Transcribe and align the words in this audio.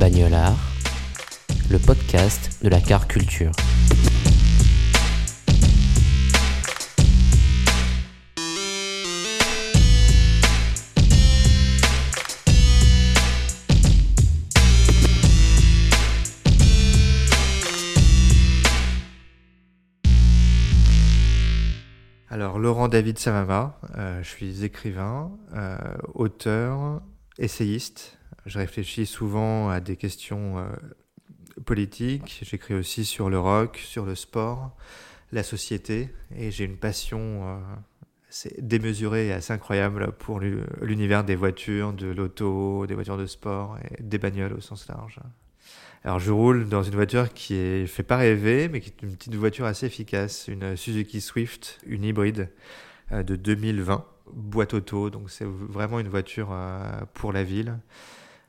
Bagnolard, 0.00 0.56
le 1.70 1.78
podcast 1.78 2.64
de 2.64 2.70
la 2.70 2.80
car 2.80 3.06
culture. 3.06 3.52
Alors, 22.30 22.58
Laurent 22.58 22.88
David 22.88 23.18
Samama, 23.18 23.78
euh, 23.98 24.22
je 24.22 24.28
suis 24.30 24.64
écrivain, 24.64 25.30
euh, 25.54 25.76
auteur, 26.14 27.02
essayiste. 27.36 28.19
Je 28.50 28.58
réfléchis 28.58 29.06
souvent 29.06 29.70
à 29.70 29.78
des 29.78 29.94
questions 29.94 30.58
euh, 30.58 30.64
politiques. 31.64 32.40
J'écris 32.42 32.74
aussi 32.74 33.04
sur 33.04 33.30
le 33.30 33.38
rock, 33.38 33.76
sur 33.76 34.04
le 34.04 34.16
sport, 34.16 34.76
la 35.30 35.44
société. 35.44 36.08
Et 36.36 36.50
j'ai 36.50 36.64
une 36.64 36.76
passion 36.76 37.20
euh, 37.20 37.58
démesurée 38.58 39.28
et 39.28 39.32
assez 39.32 39.52
incroyable 39.52 40.10
pour 40.18 40.40
l'u- 40.40 40.64
l'univers 40.82 41.22
des 41.22 41.36
voitures, 41.36 41.92
de 41.92 42.08
l'auto, 42.08 42.88
des 42.88 42.94
voitures 42.96 43.18
de 43.18 43.26
sport 43.26 43.78
et 43.88 44.02
des 44.02 44.18
bagnoles 44.18 44.54
au 44.54 44.60
sens 44.60 44.88
large. 44.88 45.20
Alors 46.02 46.18
je 46.18 46.32
roule 46.32 46.68
dans 46.68 46.82
une 46.82 46.94
voiture 46.96 47.32
qui 47.32 47.54
est 47.54 47.86
fait 47.86 48.02
pas 48.02 48.16
rêver, 48.16 48.68
mais 48.68 48.80
qui 48.80 48.88
est 48.90 49.02
une 49.02 49.14
petite 49.14 49.36
voiture 49.36 49.66
assez 49.66 49.86
efficace, 49.86 50.48
une 50.48 50.76
Suzuki 50.76 51.20
Swift, 51.20 51.78
une 51.86 52.02
hybride 52.02 52.50
euh, 53.12 53.22
de 53.22 53.36
2020, 53.36 54.04
boîte 54.32 54.74
auto, 54.74 55.08
donc 55.08 55.30
c'est 55.30 55.46
vraiment 55.46 56.00
une 56.00 56.08
voiture 56.08 56.52
pour 57.14 57.32
la 57.32 57.44
ville. 57.44 57.78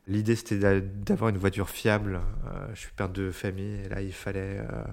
L'idée 0.07 0.35
c'était 0.35 0.57
d'a- 0.57 0.79
d'avoir 0.81 1.29
une 1.29 1.37
voiture 1.37 1.69
fiable. 1.69 2.19
Euh, 2.47 2.67
je 2.73 2.79
suis 2.81 2.91
père 2.91 3.09
de 3.09 3.31
famille 3.31 3.79
et 3.85 3.89
là 3.89 4.01
il 4.01 4.11
fallait, 4.13 4.59
euh, 4.59 4.83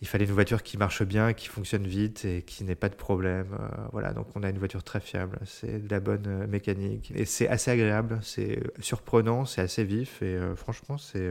il 0.00 0.08
fallait 0.08 0.24
une 0.24 0.30
voiture 0.32 0.62
qui 0.62 0.78
marche 0.78 1.02
bien, 1.02 1.32
qui 1.32 1.48
fonctionne 1.48 1.86
vite 1.86 2.24
et 2.24 2.42
qui 2.42 2.64
n'ait 2.64 2.74
pas 2.76 2.88
de 2.88 2.94
problème. 2.94 3.48
Euh, 3.52 3.68
voilà, 3.92 4.12
donc 4.12 4.28
on 4.36 4.42
a 4.42 4.48
une 4.50 4.58
voiture 4.58 4.82
très 4.84 5.00
fiable. 5.00 5.38
C'est 5.44 5.84
de 5.86 5.90
la 5.90 6.00
bonne 6.00 6.46
mécanique 6.46 7.12
et 7.14 7.24
c'est 7.24 7.48
assez 7.48 7.70
agréable, 7.70 8.20
c'est 8.22 8.60
surprenant, 8.80 9.44
c'est 9.44 9.60
assez 9.62 9.84
vif 9.84 10.22
et 10.22 10.38
franchement 10.56 10.96
c'est 10.96 11.28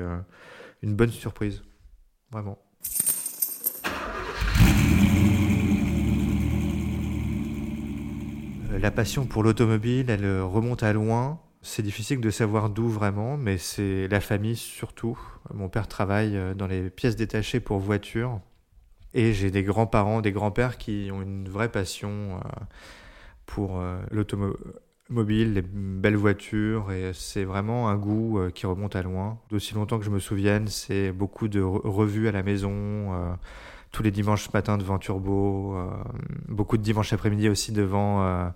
une 0.83 0.95
bonne 0.95 1.11
surprise, 1.11 1.63
vraiment. 2.31 2.59
La 8.79 8.91
passion 8.91 9.25
pour 9.25 9.43
l'automobile, 9.43 10.09
elle 10.09 10.41
remonte 10.41 10.83
à 10.83 10.93
loin. 10.93 11.41
C'est 11.61 11.83
difficile 11.83 12.21
de 12.21 12.29
savoir 12.29 12.69
d'où 12.69 12.87
vraiment, 12.87 13.35
mais 13.35 13.57
c'est 13.57 14.07
la 14.07 14.21
famille 14.21 14.55
surtout. 14.55 15.19
Mon 15.53 15.67
père 15.67 15.87
travaille 15.87 16.37
euh, 16.37 16.53
dans 16.53 16.67
les 16.67 16.89
pièces 16.89 17.17
détachées 17.17 17.59
pour 17.59 17.79
voitures. 17.79 18.39
Et 19.13 19.33
j'ai 19.33 19.51
des 19.51 19.63
grands-parents, 19.63 20.21
des 20.21 20.31
grands-pères 20.31 20.77
qui 20.77 21.09
ont 21.11 21.21
une 21.21 21.49
vraie 21.49 21.69
passion 21.69 22.37
euh, 22.37 22.49
pour 23.45 23.77
euh, 23.79 23.99
l'automobile, 24.09 25.53
les 25.53 25.61
belles 25.61 26.15
voitures. 26.15 26.93
Et 26.93 27.11
c'est 27.13 27.43
vraiment 27.43 27.89
un 27.89 27.97
goût 27.97 28.39
qui 28.53 28.65
remonte 28.65 28.95
à 28.95 29.01
loin. 29.01 29.39
D'aussi 29.49 29.73
longtemps 29.73 29.99
que 29.99 30.05
je 30.05 30.11
me 30.11 30.19
souvienne, 30.19 30.67
c'est 30.67 31.11
beaucoup 31.11 31.49
de 31.49 31.59
re- 31.59 31.81
revues 31.85 32.29
à 32.29 32.31
la 32.31 32.43
maison. 32.43 33.37
tous 33.91 34.03
les 34.03 34.11
dimanches 34.11 34.53
matins 34.53 34.77
devant 34.77 34.99
Turbo, 34.99 35.75
beaucoup 36.47 36.77
de 36.77 36.83
dimanches 36.83 37.11
après-midi 37.11 37.49
aussi 37.49 37.71
devant 37.71 38.53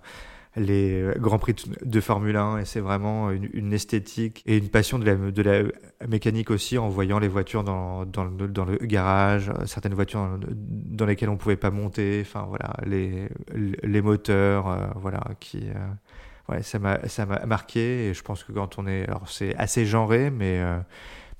les 0.56 1.10
Grands 1.18 1.38
Prix 1.38 1.54
de 1.84 2.00
Formule 2.00 2.36
1 2.36 2.58
et 2.58 2.64
c'est 2.64 2.80
vraiment 2.80 3.30
une, 3.30 3.72
esthétique 3.72 4.42
et 4.46 4.58
une 4.58 4.68
passion 4.68 4.98
de 4.98 5.04
la, 5.04 5.16
de 5.16 5.42
la 5.42 5.62
mécanique 6.08 6.50
aussi 6.50 6.78
en 6.78 6.88
voyant 6.88 7.18
les 7.18 7.28
voitures 7.28 7.64
dans, 7.64 8.04
dans, 8.04 8.24
le, 8.24 8.48
dans 8.48 8.64
le 8.64 8.76
garage, 8.76 9.50
euh, 9.50 9.66
certaines 9.66 9.94
voitures 9.94 10.38
dans, 10.48 11.06
lesquelles 11.06 11.28
on 11.28 11.36
pouvait 11.36 11.56
pas 11.56 11.70
monter, 11.70 12.20
enfin 12.24 12.46
voilà, 12.48 12.74
les, 12.86 13.28
les 13.82 14.02
moteurs, 14.02 14.68
euh, 14.68 14.86
voilà, 14.96 15.22
qui... 15.40 15.68
euh, 15.68 15.74
Ouais, 16.48 16.62
ça 16.62 16.78
m'a 16.78 17.46
marqué 17.46 18.08
et 18.08 18.14
je 18.14 18.22
pense 18.22 18.44
que 18.44 18.52
quand 18.52 18.78
on 18.78 18.86
est 18.86 19.04
alors 19.04 19.30
c'est 19.30 19.56
assez 19.56 19.86
genré 19.86 20.30
mais 20.30 20.58
euh, 20.60 20.78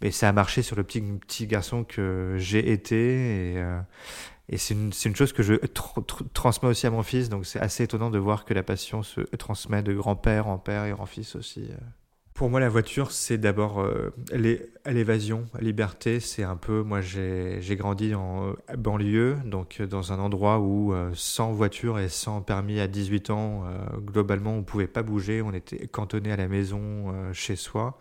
mais 0.00 0.10
ça 0.10 0.30
a 0.30 0.32
marché 0.32 0.62
sur 0.62 0.76
le 0.76 0.82
petit 0.82 1.02
petit 1.02 1.46
garçon 1.46 1.84
que 1.84 2.36
j'ai 2.38 2.72
été 2.72 3.52
et 3.52 3.58
euh, 3.58 3.78
et 4.48 4.58
c'est 4.58 4.74
une, 4.74 4.92
une 5.04 5.16
chose 5.16 5.32
que 5.32 5.42
je 5.42 5.54
tr- 5.54 6.04
tr- 6.04 6.24
transmets 6.32 6.68
aussi 6.68 6.86
à 6.86 6.90
mon 6.90 7.02
fils, 7.02 7.28
donc 7.28 7.46
c'est 7.46 7.60
assez 7.60 7.84
étonnant 7.84 8.10
de 8.10 8.18
voir 8.18 8.44
que 8.44 8.54
la 8.54 8.62
passion 8.62 9.02
se 9.02 9.20
transmet 9.36 9.82
de 9.82 9.94
grand-père 9.94 10.48
en 10.48 10.58
père 10.58 10.84
et 10.84 10.90
grand-fils 10.92 11.36
aussi. 11.36 11.68
euh. 11.70 11.76
Pour 12.34 12.50
moi, 12.50 12.58
la 12.58 12.68
voiture, 12.68 13.12
c'est 13.12 13.38
d'abord 13.38 13.80
euh, 13.80 14.12
l'é- 14.32 14.66
l'évasion, 14.86 15.46
la 15.54 15.60
liberté. 15.60 16.18
C'est 16.18 16.42
un 16.42 16.56
peu, 16.56 16.82
moi, 16.82 17.00
j'ai 17.00 17.60
grandi 17.76 18.12
en 18.16 18.48
euh, 18.48 18.76
banlieue, 18.76 19.36
donc 19.44 19.76
euh, 19.80 19.86
dans 19.86 20.12
un 20.12 20.18
endroit 20.18 20.58
où 20.58 20.92
sans 21.14 21.52
voiture 21.52 22.00
et 22.00 22.08
sans 22.08 22.40
permis 22.42 22.80
à 22.80 22.88
18 22.88 23.30
ans, 23.30 23.62
globalement, 24.04 24.54
on 24.56 24.64
pouvait 24.64 24.88
pas 24.88 25.04
bouger. 25.04 25.42
On 25.42 25.52
était 25.54 25.86
cantonné 25.86 26.32
à 26.32 26.36
la 26.36 26.48
maison, 26.48 27.14
chez 27.32 27.54
soi. 27.54 27.98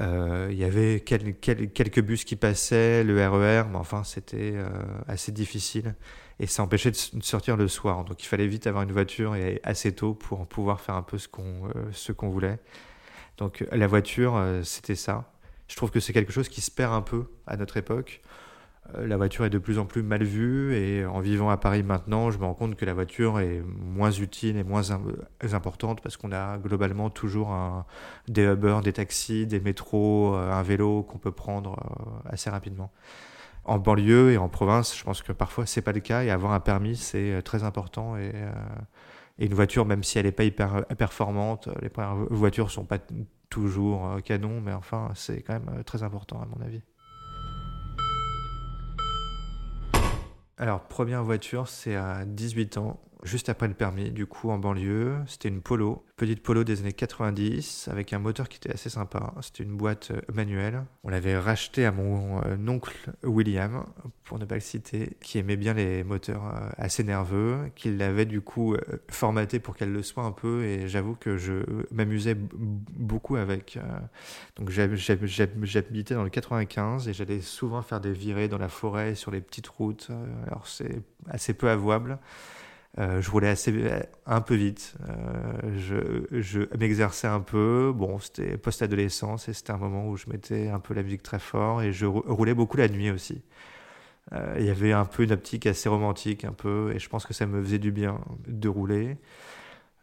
Euh, 0.00 0.48
Il 0.50 0.58
y 0.58 0.64
avait 0.64 1.00
quel- 1.04 1.36
quel- 1.38 1.70
quelques 1.72 2.00
bus 2.02 2.24
qui 2.24 2.36
passaient, 2.36 3.02
le 3.04 3.14
RER, 3.28 3.64
mais 3.70 3.76
enfin, 3.78 4.04
c'était 4.04 4.52
euh, 4.54 4.68
assez 5.08 5.32
difficile. 5.32 5.94
Et 6.38 6.46
ça 6.46 6.62
empêchait 6.62 6.90
de 6.90 6.96
sortir 7.22 7.56
le 7.56 7.66
soir. 7.68 8.04
Donc 8.04 8.22
il 8.22 8.26
fallait 8.26 8.46
vite 8.46 8.66
avoir 8.66 8.82
une 8.84 8.92
voiture 8.92 9.34
et 9.36 9.60
assez 9.64 9.92
tôt 9.94 10.14
pour 10.14 10.46
pouvoir 10.46 10.80
faire 10.80 10.94
un 10.96 11.02
peu 11.02 11.16
ce 11.18 11.28
qu'on 11.28 11.68
euh, 11.74 12.12
qu'on 12.14 12.28
voulait. 12.28 12.58
Donc 13.38 13.64
la 13.72 13.86
voiture, 13.86 14.42
c'était 14.64 14.94
ça. 14.94 15.32
Je 15.68 15.76
trouve 15.76 15.90
que 15.90 16.00
c'est 16.00 16.12
quelque 16.12 16.32
chose 16.32 16.48
qui 16.48 16.60
se 16.60 16.70
perd 16.70 16.92
un 16.94 17.02
peu 17.02 17.26
à 17.46 17.56
notre 17.56 17.76
époque. 17.76 18.22
Euh, 18.94 19.06
La 19.06 19.16
voiture 19.16 19.44
est 19.44 19.50
de 19.50 19.58
plus 19.58 19.78
en 19.78 19.86
plus 19.86 20.02
mal 20.02 20.22
vue 20.22 20.74
et 20.74 21.04
en 21.04 21.20
vivant 21.20 21.50
à 21.50 21.56
Paris 21.56 21.82
maintenant, 21.82 22.30
je 22.30 22.38
me 22.38 22.44
rends 22.44 22.54
compte 22.54 22.76
que 22.76 22.84
la 22.84 22.94
voiture 22.94 23.40
est 23.40 23.62
moins 23.78 24.10
utile 24.10 24.56
et 24.56 24.64
moins 24.64 24.90
im- 24.90 25.02
importante 25.52 26.00
parce 26.00 26.16
qu'on 26.16 26.32
a 26.32 26.58
globalement 26.58 27.10
toujours 27.10 27.54
des 28.28 28.44
Uber, 28.44 28.78
des 28.82 28.92
taxis, 28.92 29.46
des 29.46 29.60
métros, 29.60 30.34
euh, 30.34 30.52
un 30.52 30.62
vélo 30.62 31.02
qu'on 31.02 31.18
peut 31.18 31.32
prendre 31.32 31.72
euh, 31.78 32.30
assez 32.30 32.50
rapidement. 32.50 32.92
En 33.64 33.78
banlieue 33.78 34.30
et 34.32 34.36
en 34.38 34.48
province, 34.48 34.96
je 34.96 35.02
pense 35.04 35.22
que 35.22 35.32
parfois 35.32 35.66
c'est 35.66 35.82
pas 35.82 35.92
le 35.92 36.00
cas 36.00 36.22
et 36.22 36.30
avoir 36.30 36.52
un 36.52 36.60
permis 36.60 36.96
c'est 36.96 37.42
très 37.42 37.64
important 37.64 38.16
et, 38.16 38.32
une 39.38 39.52
voiture, 39.54 39.84
même 39.84 40.02
si 40.02 40.18
elle 40.18 40.24
n'est 40.26 40.32
pas 40.32 40.44
hyper 40.44 40.86
performante, 40.96 41.68
les 41.82 41.90
premières 41.90 42.14
voitures 42.30 42.70
sont 42.70 42.84
pas 42.86 42.98
toujours 43.50 44.16
canon, 44.24 44.60
mais 44.62 44.72
enfin 44.72 45.10
c'est 45.14 45.42
quand 45.42 45.54
même 45.54 45.84
très 45.84 46.02
important 46.02 46.40
à 46.40 46.46
mon 46.46 46.64
avis. 46.64 46.80
Alors, 50.58 50.80
première 50.80 51.22
voiture, 51.22 51.68
c'est 51.68 51.96
à 51.96 52.24
18 52.24 52.78
ans, 52.78 52.98
juste 53.22 53.48
après 53.48 53.68
le 53.68 53.74
permis, 53.74 54.10
du 54.10 54.26
coup, 54.26 54.50
en 54.50 54.58
banlieue. 54.58 55.16
C'était 55.26 55.48
une 55.48 55.60
Polo, 55.62 56.04
petite 56.16 56.42
Polo 56.42 56.64
des 56.64 56.80
années 56.80 56.92
90, 56.92 57.88
avec 57.90 58.12
un 58.12 58.18
moteur 58.18 58.48
qui 58.48 58.56
était 58.58 58.72
assez 58.72 58.90
sympa. 58.90 59.32
C'était 59.40 59.62
une 59.64 59.76
boîte 59.76 60.10
euh, 60.10 60.20
manuelle. 60.32 60.84
On 61.04 61.08
l'avait 61.08 61.38
racheté 61.38 61.84
à 61.86 61.92
mon 61.92 62.40
euh, 62.44 62.56
oncle 62.68 63.12
William, 63.24 63.84
pour 64.24 64.38
ne 64.38 64.44
pas 64.44 64.54
le 64.56 64.60
citer, 64.60 65.16
qui 65.20 65.38
aimait 65.38 65.56
bien 65.56 65.74
les 65.74 66.04
moteurs 66.04 66.44
euh, 66.46 66.68
assez 66.76 67.04
nerveux, 67.04 67.70
qui 67.74 67.94
l'avait 67.96 68.26
du 68.26 68.40
coup 68.40 68.76
formaté 69.08 69.60
pour 69.60 69.76
qu'elle 69.76 69.92
le 69.92 70.02
soit 70.02 70.24
un 70.24 70.32
peu, 70.32 70.64
et 70.64 70.88
j'avoue 70.88 71.14
que 71.14 71.36
je 71.36 71.62
m'amusais 71.92 72.34
beaucoup 72.36 73.36
avec. 73.36 73.78
donc 74.56 74.70
j'hab- 74.70 74.94
j'hab- 74.94 75.24
j'hab- 75.24 75.64
j'habitais 75.64 76.14
dans 76.14 76.24
le 76.24 76.30
95 76.30 77.08
et 77.08 77.12
j'allais 77.14 77.40
souvent 77.40 77.82
faire 77.82 78.00
des 78.00 78.12
virées 78.12 78.48
dans 78.48 78.58
la 78.58 78.68
forêt 78.68 79.14
sur 79.14 79.30
les 79.30 79.40
petites 79.40 79.68
routes. 79.68 80.10
Alors 80.46 80.66
c'est 80.66 81.00
assez 81.28 81.54
peu 81.54 81.68
avouable. 81.70 82.18
Euh, 82.98 83.20
je 83.20 83.30
roulais 83.30 83.48
assez 83.48 83.72
un 84.24 84.40
peu 84.40 84.54
vite. 84.54 84.94
je, 85.76 86.26
je 86.30 86.60
m'exerçais 86.78 87.26
un 87.26 87.40
peu. 87.40 87.92
Bon, 87.94 88.18
c'était 88.18 88.56
post-adolescence 88.56 89.48
et 89.48 89.52
c'était 89.52 89.72
un 89.72 89.76
moment 89.76 90.08
où 90.08 90.16
je 90.16 90.26
mettais 90.28 90.68
un 90.68 90.78
peu 90.80 90.94
la 90.94 91.02
musique 91.02 91.22
très 91.22 91.38
fort 91.38 91.82
et 91.82 91.92
je 91.92 92.06
roulais 92.06 92.54
beaucoup 92.54 92.76
la 92.76 92.88
nuit 92.88 93.10
aussi. 93.10 93.42
Il 94.58 94.64
y 94.64 94.70
avait 94.70 94.92
un 94.92 95.04
peu 95.04 95.22
une 95.22 95.32
optique 95.32 95.66
assez 95.66 95.88
romantique, 95.88 96.44
un 96.44 96.52
peu, 96.52 96.92
et 96.92 96.98
je 96.98 97.08
pense 97.08 97.24
que 97.26 97.32
ça 97.32 97.46
me 97.46 97.62
faisait 97.62 97.78
du 97.78 97.92
bien 97.92 98.18
de 98.48 98.68
rouler. 98.68 99.18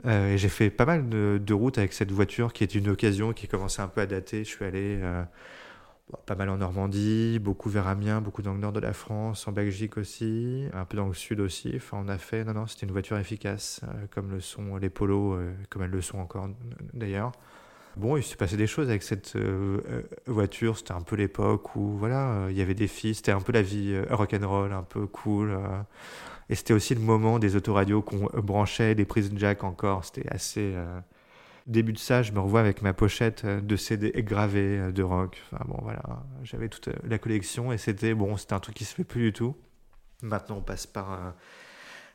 et 0.07 0.37
j'ai 0.37 0.49
fait 0.49 0.69
pas 0.69 0.85
mal 0.85 1.09
de, 1.09 1.41
de, 1.43 1.53
routes 1.53 1.77
avec 1.77 1.91
cette 1.91 2.11
voiture 2.11 2.53
qui 2.53 2.63
est 2.63 2.73
une 2.73 2.87
occasion 2.89 3.33
qui 3.33 3.47
commençait 3.49 3.81
un 3.81 3.89
peu 3.89 3.99
à 4.01 4.05
dater. 4.05 4.45
Je 4.45 4.49
suis 4.49 4.63
allé 4.63 5.01
pas 6.25 6.35
mal 6.35 6.49
en 6.49 6.57
Normandie, 6.57 7.39
beaucoup 7.39 7.69
vers 7.69 7.87
Amiens, 7.87 8.21
beaucoup 8.21 8.41
dans 8.41 8.53
le 8.53 8.59
nord 8.59 8.71
de 8.71 8.79
la 8.79 8.93
France, 8.93 9.47
en 9.47 9.51
Belgique 9.51 9.97
aussi, 9.97 10.65
un 10.73 10.85
peu 10.85 10.97
dans 10.97 11.07
le 11.07 11.13
sud 11.13 11.39
aussi. 11.39 11.73
Enfin, 11.75 12.01
on 12.03 12.07
a 12.07 12.17
fait, 12.17 12.43
non, 12.43 12.53
non, 12.53 12.67
c'était 12.67 12.85
une 12.85 12.91
voiture 12.91 13.17
efficace, 13.17 13.81
euh, 13.83 14.05
comme 14.11 14.31
le 14.31 14.39
sont 14.39 14.77
les 14.77 14.89
polos, 14.89 15.37
euh, 15.37 15.53
comme 15.69 15.83
elles 15.83 15.89
le 15.89 16.01
sont 16.01 16.19
encore 16.19 16.49
d'ailleurs. 16.93 17.31
Bon, 17.95 18.17
il 18.17 18.23
s'est 18.23 18.35
passé 18.35 18.57
des 18.57 18.67
choses 18.67 18.89
avec 18.89 19.03
cette 19.03 19.35
euh, 19.35 19.79
voiture. 20.25 20.77
C'était 20.77 20.93
un 20.93 21.01
peu 21.01 21.15
l'époque 21.15 21.75
où, 21.75 21.95
voilà, 21.97 22.47
il 22.49 22.57
y 22.57 22.61
avait 22.61 22.73
des 22.73 22.87
filles. 22.87 23.13
C'était 23.13 23.31
un 23.31 23.41
peu 23.41 23.51
la 23.51 23.61
vie 23.61 23.95
rock'n'roll, 24.09 24.73
un 24.73 24.81
peu 24.81 25.05
cool. 25.05 25.55
et 26.49 26.55
c'était 26.55 26.73
aussi 26.73 26.95
le 26.95 27.01
moment 27.01 27.37
des 27.37 27.55
autoradios 27.55 28.01
qu'on 28.01 28.29
branchait, 28.41 28.95
des 28.95 29.05
prises 29.05 29.31
jack 29.35 29.63
encore. 29.63 30.05
C'était 30.05 30.27
assez 30.29 30.73
Début 31.65 31.93
de 31.93 31.97
ça, 31.97 32.23
je 32.23 32.33
me 32.33 32.39
revois 32.39 32.59
avec 32.59 32.81
ma 32.81 32.93
pochette 32.93 33.45
euh, 33.45 33.61
de 33.61 33.75
CD 33.77 34.11
gravés 34.17 34.79
euh, 34.79 34.91
de 34.91 35.01
rock. 35.01 35.41
Enfin 35.45 35.63
bon, 35.65 35.77
voilà, 35.81 36.03
j'avais 36.43 36.67
toute 36.67 36.89
euh, 36.89 36.95
la 37.07 37.17
collection 37.17 37.71
et 37.71 37.77
c'était 37.77 38.13
bon, 38.13 38.35
c'était 38.35 38.53
un 38.53 38.59
truc 38.59 38.75
qui 38.75 38.83
se 38.83 38.93
fait 38.93 39.05
plus 39.05 39.21
du 39.21 39.33
tout. 39.33 39.55
Maintenant, 40.21 40.57
on 40.57 40.61
passe 40.61 40.87
par 40.87 41.33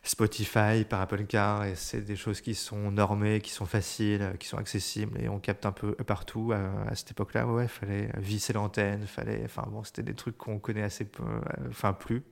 Spotify, 0.02 0.84
par 0.88 1.02
Apple 1.02 1.24
Car 1.26 1.64
et 1.64 1.74
c'est 1.76 2.00
des 2.00 2.16
choses 2.16 2.40
qui 2.40 2.54
sont 2.54 2.90
normées, 2.90 3.40
qui 3.40 3.50
sont 3.50 3.66
faciles, 3.66 4.34
qui 4.40 4.48
sont 4.48 4.56
accessibles 4.56 5.20
et 5.20 5.28
on 5.28 5.38
capte 5.38 5.66
un 5.66 5.72
peu 5.72 5.92
partout. 5.94 6.52
À, 6.52 6.94
cette 6.94 7.10
époque-là, 7.10 7.46
ouais, 7.46 7.68
fallait 7.68 8.10
visser 8.16 8.54
l'antenne, 8.54 9.06
fallait, 9.06 9.42
enfin 9.44 9.64
bon, 9.70 9.84
c'était 9.84 10.02
des 10.02 10.14
trucs 10.14 10.38
qu'on 10.38 10.58
connaît 10.58 10.82
assez 10.82 11.04
peu, 11.04 11.22
enfin 11.68 11.92
plus. 11.92 12.24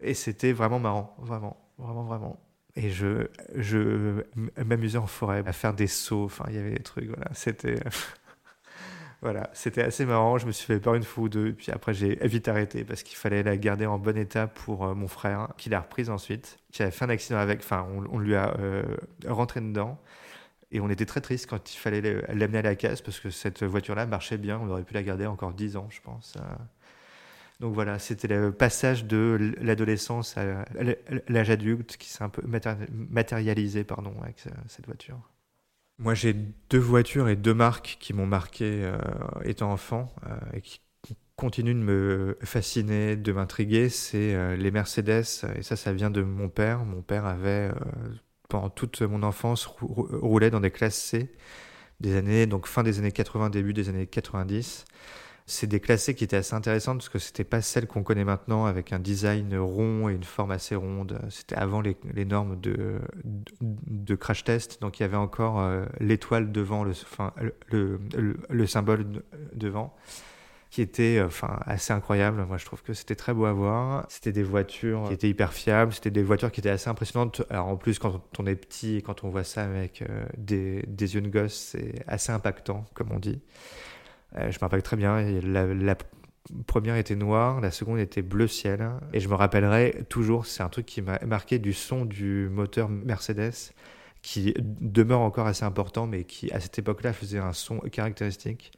Et 0.00 0.12
c'était 0.12 0.52
vraiment 0.52 0.78
marrant, 0.78 1.16
vraiment, 1.20 1.56
vraiment, 1.78 2.04
vraiment. 2.04 2.51
Et 2.74 2.90
je, 2.90 3.26
je 3.54 4.22
m'amusais 4.64 4.98
en 4.98 5.06
forêt 5.06 5.42
à 5.46 5.52
faire 5.52 5.74
des 5.74 5.86
sauts. 5.86 6.24
Enfin, 6.24 6.44
il 6.48 6.54
y 6.54 6.58
avait 6.58 6.72
des 6.72 6.82
trucs. 6.82 7.08
Voilà, 7.08 7.28
c'était. 7.34 7.80
voilà, 9.22 9.50
assez 9.52 10.06
marrant. 10.06 10.38
Je 10.38 10.46
me 10.46 10.52
suis 10.52 10.66
fait 10.66 10.80
peur 10.80 10.94
une 10.94 11.02
fois 11.02 11.24
ou 11.24 11.28
deux. 11.28 11.52
Puis 11.52 11.70
après, 11.70 11.92
j'ai 11.92 12.16
vite 12.26 12.48
arrêté 12.48 12.84
parce 12.84 13.02
qu'il 13.02 13.16
fallait 13.18 13.42
la 13.42 13.58
garder 13.58 13.84
en 13.84 13.98
bon 13.98 14.16
état 14.16 14.46
pour 14.46 14.86
euh, 14.86 14.94
mon 14.94 15.08
frère, 15.08 15.48
qui 15.58 15.68
l'a 15.68 15.80
reprise 15.80 16.08
ensuite, 16.08 16.58
qui 16.70 16.82
avait 16.82 16.92
fait 16.92 17.04
un 17.04 17.10
accident 17.10 17.38
avec. 17.38 17.60
Enfin, 17.60 17.86
on, 18.10 18.18
lui 18.18 18.34
a 18.34 18.54
euh, 18.58 18.82
rentré 19.26 19.60
dedans. 19.60 19.98
Et 20.74 20.80
on 20.80 20.88
était 20.88 21.04
très 21.04 21.20
triste 21.20 21.50
quand 21.50 21.74
il 21.74 21.76
fallait 21.76 22.00
l'amener 22.32 22.58
à 22.58 22.62
la 22.62 22.74
caisse 22.74 23.02
parce 23.02 23.20
que 23.20 23.28
cette 23.28 23.62
voiture-là 23.62 24.06
marchait 24.06 24.38
bien. 24.38 24.58
On 24.58 24.70
aurait 24.70 24.84
pu 24.84 24.94
la 24.94 25.02
garder 25.02 25.26
encore 25.26 25.52
10 25.52 25.76
ans, 25.76 25.88
je 25.90 26.00
pense. 26.00 26.38
Donc 27.62 27.74
voilà, 27.74 28.00
c'était 28.00 28.26
le 28.26 28.50
passage 28.50 29.04
de 29.04 29.54
l'adolescence 29.60 30.36
à 30.36 30.64
l'âge 31.28 31.48
adulte 31.48 31.96
qui 31.96 32.08
s'est 32.08 32.24
un 32.24 32.28
peu 32.28 32.42
matérialisé 33.08 33.84
pardon, 33.84 34.12
avec 34.20 34.42
cette 34.66 34.86
voiture. 34.86 35.20
Moi, 36.00 36.14
j'ai 36.14 36.34
deux 36.70 36.80
voitures 36.80 37.28
et 37.28 37.36
deux 37.36 37.54
marques 37.54 37.98
qui 38.00 38.14
m'ont 38.14 38.26
marqué 38.26 38.82
euh, 38.82 38.98
étant 39.44 39.70
enfant 39.70 40.12
euh, 40.26 40.34
et 40.54 40.60
qui 40.60 40.80
continuent 41.36 41.74
de 41.74 41.84
me 41.84 42.38
fasciner, 42.42 43.14
de 43.14 43.30
m'intriguer. 43.30 43.88
C'est 43.90 44.34
euh, 44.34 44.56
les 44.56 44.72
Mercedes, 44.72 45.22
et 45.54 45.62
ça, 45.62 45.76
ça 45.76 45.92
vient 45.92 46.10
de 46.10 46.22
mon 46.22 46.48
père. 46.48 46.84
Mon 46.84 47.00
père 47.00 47.26
avait, 47.26 47.70
pendant 48.48 48.70
toute 48.70 49.02
mon 49.02 49.22
enfance, 49.22 49.66
roulé 49.66 50.50
dans 50.50 50.58
des 50.58 50.72
classes 50.72 50.98
C, 50.98 51.32
des 52.00 52.16
années, 52.16 52.46
donc 52.46 52.66
fin 52.66 52.82
des 52.82 52.98
années 52.98 53.12
80, 53.12 53.50
début 53.50 53.72
des 53.72 53.88
années 53.88 54.08
90 54.08 54.84
c'est 55.46 55.66
des 55.66 55.80
classés 55.80 56.14
qui 56.14 56.24
étaient 56.24 56.36
assez 56.36 56.54
intéressantes 56.54 56.98
parce 56.98 57.08
que 57.08 57.18
c'était 57.18 57.44
pas 57.44 57.60
celles 57.60 57.86
qu'on 57.86 58.02
connaît 58.02 58.24
maintenant 58.24 58.64
avec 58.66 58.92
un 58.92 58.98
design 58.98 59.56
rond 59.56 60.08
et 60.08 60.14
une 60.14 60.24
forme 60.24 60.52
assez 60.52 60.74
ronde. 60.74 61.20
C'était 61.30 61.56
avant 61.56 61.80
les, 61.80 61.96
normes 62.24 62.60
de, 62.60 63.00
de, 63.62 64.14
crash 64.14 64.44
test, 64.44 64.80
donc 64.80 65.00
il 65.00 65.02
y 65.02 65.04
avait 65.04 65.16
encore 65.16 65.60
euh, 65.60 65.84
l'étoile 66.00 66.52
devant, 66.52 66.84
le, 66.84 66.92
enfin, 66.92 67.32
le, 67.68 68.00
le, 68.48 68.66
symbole 68.66 69.22
devant 69.54 69.94
qui 70.70 70.80
était 70.80 71.18
euh, 71.18 71.26
enfin 71.26 71.60
assez 71.66 71.92
incroyable. 71.92 72.44
Moi, 72.46 72.56
je 72.56 72.64
trouve 72.64 72.82
que 72.82 72.94
c'était 72.94 73.14
très 73.14 73.34
beau 73.34 73.44
à 73.44 73.52
voir. 73.52 74.06
C'était 74.08 74.32
des 74.32 74.42
voitures 74.42 75.04
qui 75.06 75.12
étaient 75.12 75.28
hyper 75.28 75.52
fiables. 75.52 75.92
C'était 75.92 76.10
des 76.10 76.22
voitures 76.22 76.50
qui 76.50 76.60
étaient 76.60 76.70
assez 76.70 76.88
impressionnantes. 76.88 77.42
Alors 77.50 77.66
en 77.66 77.76
plus, 77.76 77.98
quand 77.98 78.22
on 78.38 78.46
est 78.46 78.56
petit 78.56 78.96
et 78.96 79.02
quand 79.02 79.22
on 79.22 79.28
voit 79.28 79.44
ça 79.44 79.64
avec 79.64 80.00
euh, 80.00 80.24
des, 80.38 80.82
des 80.88 81.14
yeux 81.14 81.20
de 81.20 81.28
gosse, 81.28 81.72
c'est 81.72 82.02
assez 82.06 82.32
impactant, 82.32 82.86
comme 82.94 83.12
on 83.12 83.18
dit. 83.18 83.42
Euh, 84.36 84.50
je 84.50 84.56
me 84.56 84.60
rappelle 84.60 84.82
très 84.82 84.96
bien, 84.96 85.22
la, 85.42 85.96
première 86.66 86.96
était 86.96 87.14
noire, 87.14 87.60
la 87.60 87.70
seconde 87.70 87.98
était 87.98 88.22
bleu 88.22 88.48
ciel. 88.48 88.90
Et 89.12 89.20
je 89.20 89.28
me 89.28 89.34
rappellerai 89.34 90.04
toujours, 90.08 90.46
c'est 90.46 90.62
un 90.62 90.68
truc 90.68 90.86
qui 90.86 91.02
m'a 91.02 91.18
marqué 91.26 91.58
du 91.58 91.72
son 91.72 92.04
du 92.04 92.48
moteur 92.50 92.88
Mercedes, 92.88 93.72
qui 94.22 94.54
demeure 94.58 95.20
encore 95.20 95.46
assez 95.46 95.64
important, 95.64 96.06
mais 96.06 96.24
qui 96.24 96.50
à 96.52 96.60
cette 96.60 96.78
époque-là 96.78 97.12
faisait 97.12 97.38
un 97.38 97.52
son 97.52 97.78
caractéristique. 97.78 98.72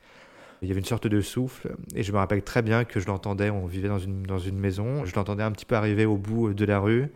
Il 0.63 0.69
y 0.69 0.71
avait 0.71 0.81
une 0.81 0.87
sorte 0.87 1.07
de 1.07 1.21
souffle, 1.21 1.75
et 1.95 2.03
je 2.03 2.13
me 2.13 2.17
rappelle 2.17 2.43
très 2.43 2.63
bien 2.63 2.85
que 2.85 2.99
je 2.99 3.07
l'entendais, 3.07 3.51
on 3.51 3.67
vivait 3.67 3.89
dans 3.89 3.99
une, 3.99 4.23
dans 4.23 4.39
une 4.39 4.59
maison, 4.59 5.05
je 5.05 5.15
l'entendais 5.15 5.43
un 5.43 5.53
petit 5.53 5.67
peu 5.67 5.75
arriver 5.75 6.07
au 6.07 6.17
bout 6.17 6.55
de 6.55 6.65
la 6.65 6.79
rue, 6.79 7.09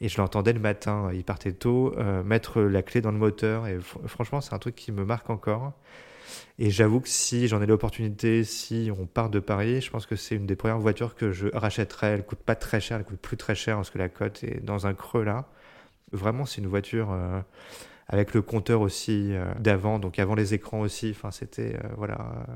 et 0.00 0.08
je 0.08 0.18
l'entendais 0.18 0.52
le 0.52 0.60
matin, 0.60 1.10
il 1.12 1.24
partait 1.24 1.52
tôt, 1.52 1.94
euh, 1.98 2.22
mettre 2.22 2.60
la 2.60 2.82
clé 2.82 3.00
dans 3.00 3.10
le 3.10 3.18
moteur, 3.18 3.66
et 3.66 3.78
franchement 4.06 4.40
c'est 4.40 4.54
un 4.54 4.58
truc 4.58 4.76
qui 4.76 4.92
me 4.92 5.04
marque 5.04 5.30
encore. 5.30 5.72
Et 6.58 6.70
j'avoue 6.70 7.00
que 7.00 7.08
si 7.08 7.48
j'en 7.48 7.60
ai 7.62 7.66
l'opportunité, 7.66 8.44
si 8.44 8.90
on 8.96 9.06
part 9.06 9.30
de 9.30 9.40
Paris, 9.40 9.80
je 9.80 9.90
pense 9.90 10.06
que 10.06 10.16
c'est 10.16 10.36
une 10.36 10.46
des 10.46 10.56
premières 10.56 10.78
voitures 10.78 11.14
que 11.14 11.32
je 11.32 11.48
rachèterais. 11.52 12.12
Elle 12.12 12.24
coûte 12.24 12.40
pas 12.40 12.54
très 12.54 12.80
cher, 12.80 12.98
elle 12.98 13.04
coûte 13.04 13.20
plus 13.20 13.36
très 13.36 13.54
cher 13.54 13.76
parce 13.76 13.90
que 13.90 13.98
la 13.98 14.08
cote 14.08 14.44
est 14.44 14.64
dans 14.64 14.86
un 14.86 14.94
creux 14.94 15.24
là. 15.24 15.48
Vraiment, 16.12 16.44
c'est 16.44 16.60
une 16.60 16.66
voiture 16.66 17.10
euh, 17.12 17.40
avec 18.08 18.34
le 18.34 18.42
compteur 18.42 18.82
aussi 18.82 19.32
euh, 19.32 19.52
d'avant, 19.58 19.98
donc 19.98 20.18
avant 20.18 20.34
les 20.34 20.54
écrans 20.54 20.80
aussi. 20.80 21.10
Enfin, 21.10 21.30
c'était 21.30 21.76
euh, 21.76 21.88
voilà, 21.96 22.46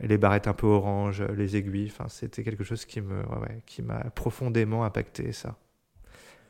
les 0.00 0.18
barrettes 0.18 0.48
un 0.48 0.54
peu 0.54 0.66
orange, 0.66 1.22
les 1.36 1.56
aiguilles. 1.56 1.90
Enfin, 1.92 2.08
c'était 2.08 2.42
quelque 2.42 2.64
chose 2.64 2.84
qui 2.84 3.00
me, 3.00 3.22
qui 3.64 3.82
m'a 3.82 4.00
profondément 4.10 4.84
impacté 4.84 5.32
ça. 5.32 5.56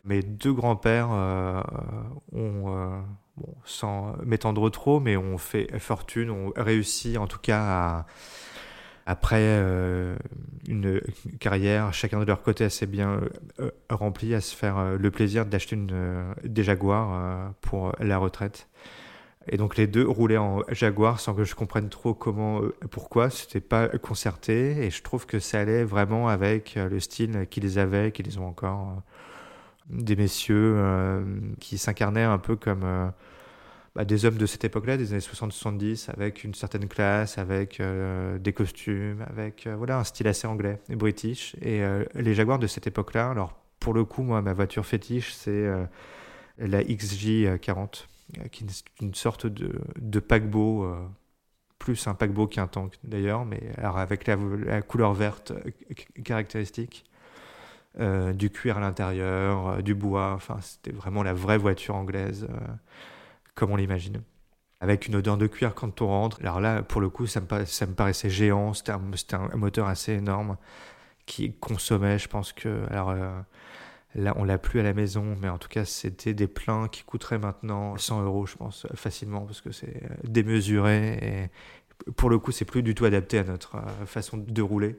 Mes 0.07 0.23
deux 0.23 0.53
grands-pères 0.53 1.11
ont 2.33 3.03
bon, 3.37 3.55
sans 3.65 4.17
m'étendre 4.25 4.71
trop, 4.71 5.01
mais 5.01 5.17
on 5.17 5.37
fait 5.37 5.79
fortune, 5.79 6.31
on 6.31 6.53
réussit 6.57 7.17
en 7.19 7.27
tout 7.27 7.41
cas 7.41 8.07
après 9.07 9.39
euh, 9.41 10.17
une 10.69 11.01
carrière, 11.39 11.95
chacun 11.95 12.19
de 12.19 12.25
leur 12.25 12.43
côté 12.43 12.65
assez 12.65 12.87
bien 12.87 13.21
euh, 13.61 13.71
rempli, 13.89 14.35
à 14.35 14.41
se 14.41 14.55
faire 14.55 14.79
euh, 14.79 14.97
le 14.99 15.11
plaisir 15.13 15.47
d'acheter 15.47 15.77
une, 15.77 16.35
des 16.43 16.65
Jaguars 16.65 17.53
pour 17.61 17.93
la 18.01 18.19
retraite. 18.19 18.69
Et 19.49 19.59
donc 19.59 19.77
les 19.77 19.87
deux 19.87 20.05
roulaient 20.05 20.39
en 20.39 20.63
Jaguar 20.71 21.21
sans 21.21 21.33
que 21.33 21.45
je 21.45 21.55
comprenne 21.55 21.89
trop 21.89 22.15
comment, 22.15 22.63
pourquoi. 22.91 23.31
C'était 23.31 23.61
pas 23.61 23.87
concerté 23.87 24.85
et 24.85 24.91
je 24.91 25.05
trouve 25.05 25.25
que 25.25 25.39
ça 25.39 25.61
allait 25.61 25.85
vraiment 25.85 26.27
avec 26.27 26.75
le 26.75 26.99
style 26.99 27.47
qu'ils 27.49 27.79
avaient, 27.79 28.11
qu'ils 28.11 28.41
ont 28.41 28.49
encore 28.49 29.03
des 29.91 30.17
messieurs 30.17 30.75
euh, 30.79 31.25
qui 31.61 31.79
s'incarnaient 31.79 32.25
un 32.25 32.39
peu 32.39 32.57
comme 32.57 32.83
euh, 32.85 33.09
bah, 33.95 34.05
des 34.05 34.25
hommes 34.25 34.37
de 34.37 34.47
cette 34.47 34.65
époque-là, 34.65 34.97
des 34.97 35.13
années 35.13 35.21
60-70, 35.21 36.11
avec 36.11 36.45
une 36.45 36.55
certaine 36.55 36.89
classe, 36.89 37.39
avec 37.39 37.81
euh, 37.81 38.39
des 38.39 38.53
costumes, 38.53 39.25
avec 39.29 39.69
voilà 39.79 39.99
un 39.99 40.05
style 40.05 40.29
assez 40.29 40.47
anglais 40.47 40.81
et 40.89 40.97
british. 40.97 41.57
Et 41.63 41.83
les 42.15 42.35
Jaguars 42.35 42.59
de 42.59 42.67
cette 42.67 42.87
époque-là, 42.87 43.31
alors 43.31 43.59
pour 43.81 43.95
le 43.95 44.05
coup, 44.05 44.23
moi, 44.23 44.43
ma 44.43 44.53
voiture 44.53 44.85
fétiche, 44.85 45.33
c'est 45.33 45.67
la 46.59 46.83
XJ40, 46.83 48.07
qui 48.51 48.65
est 48.65 48.85
une 49.01 49.15
sorte 49.15 49.47
de, 49.47 50.21
paquebot 50.21 50.95
plus 51.79 52.07
un 52.09 52.15
paquebot 52.15 52.47
qu'un 52.49 52.67
tank 52.67 52.95
d'ailleurs, 53.05 53.45
mais 53.45 53.63
avec 53.77 54.27
la, 54.27 54.83
couleur 54.83 55.15
verte 55.15 55.53
caractéristique. 56.25 57.05
Euh, 57.99 58.35
du 58.35 58.51
cuir 58.51 58.77
à 58.77 58.81
l'intérieur, 58.81 59.69
euh, 59.69 59.81
du 59.81 59.95
bois. 59.95 60.33
Enfin, 60.35 60.59
c'était 60.61 60.93
vraiment 60.93 61.23
la 61.23 61.33
vraie 61.33 61.57
voiture 61.57 61.95
anglaise, 61.95 62.47
euh, 62.51 62.57
comme 63.55 63.71
on 63.71 63.77
l'imagine. 63.77 64.23
Avec 64.81 65.07
une 65.07 65.17
odeur 65.17 65.39
de 65.39 65.47
cuir 65.47 65.75
quand 65.75 66.03
on 66.03 66.09
rentre. 66.09 66.39
Alors 66.43 66.61
là, 66.61 66.83
pour 66.83 67.01
le 67.01 67.09
coup, 67.09 67.27
ça 67.27 67.41
me, 67.41 67.95
paraissait 67.95 68.29
géant. 68.29 68.75
C'était 68.75 68.93
un, 68.93 69.01
un, 69.33 69.57
moteur 69.57 69.87
assez 69.89 70.13
énorme 70.13 70.59
qui 71.25 71.55
consommait, 71.55 72.19
je 72.19 72.29
pense 72.29 72.53
que. 72.53 72.85
Alors. 72.91 73.15
Là, 74.15 74.33
on 74.37 74.45
l'a 74.45 74.57
plus 74.57 74.81
à 74.81 74.83
la 74.83 74.95
maison, 74.95 75.37
mais 75.43 75.51
en 75.51 75.59
tout 75.59 75.69
cas, 75.69 75.85
c'était 75.85 76.33
des 76.33 76.47
pleins 76.47 76.89
qui 76.89 77.03
coûteraient 77.03 77.39
maintenant 77.39 77.99
100 77.99 78.23
euros, 78.23 78.47
je 78.47 78.57
pense, 78.57 78.87
facilement, 78.95 79.43
parce 79.43 79.61
que 79.61 79.73
c'est 79.73 80.03
démesuré 80.25 81.19
et 82.07 82.13
pour 82.13 82.31
le 82.31 82.39
coup, 82.39 82.51
c'est 82.51 82.65
plus 82.65 82.83
du 82.83 82.95
tout 82.95 83.05
adapté 83.05 83.39
à 83.39 83.45
notre 83.45 83.77
façon 84.07 84.39
de 84.39 84.63
rouler. 84.63 84.97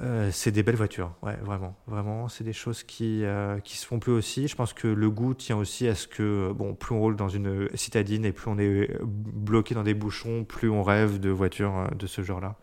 Euh, 0.00 0.30
c'est 0.32 0.52
des 0.52 0.62
belles 0.62 0.76
voitures, 0.76 1.14
ouais, 1.22 1.36
vraiment, 1.42 1.76
vraiment, 1.86 2.26
c'est 2.28 2.44
des 2.44 2.54
choses 2.54 2.82
qui 2.82 3.24
euh, 3.24 3.58
qui 3.60 3.76
se 3.76 3.86
font 3.86 3.98
plus 3.98 4.12
aussi. 4.12 4.48
Je 4.48 4.56
pense 4.56 4.72
que 4.72 4.88
le 4.88 5.10
goût 5.10 5.34
tient 5.34 5.56
aussi 5.58 5.86
à 5.86 5.94
ce 5.94 6.08
que 6.08 6.50
bon, 6.52 6.74
plus 6.74 6.94
on 6.94 7.00
roule 7.00 7.16
dans 7.16 7.28
une 7.28 7.68
citadine 7.74 8.24
et 8.24 8.32
plus 8.32 8.50
on 8.50 8.58
est 8.58 8.90
bloqué 9.02 9.74
dans 9.74 9.82
des 9.82 9.92
bouchons, 9.92 10.44
plus 10.44 10.70
on 10.70 10.82
rêve 10.82 11.20
de 11.20 11.28
voitures 11.28 11.76
euh, 11.76 11.88
de 11.94 12.06
ce 12.06 12.22
genre-là. 12.22 12.56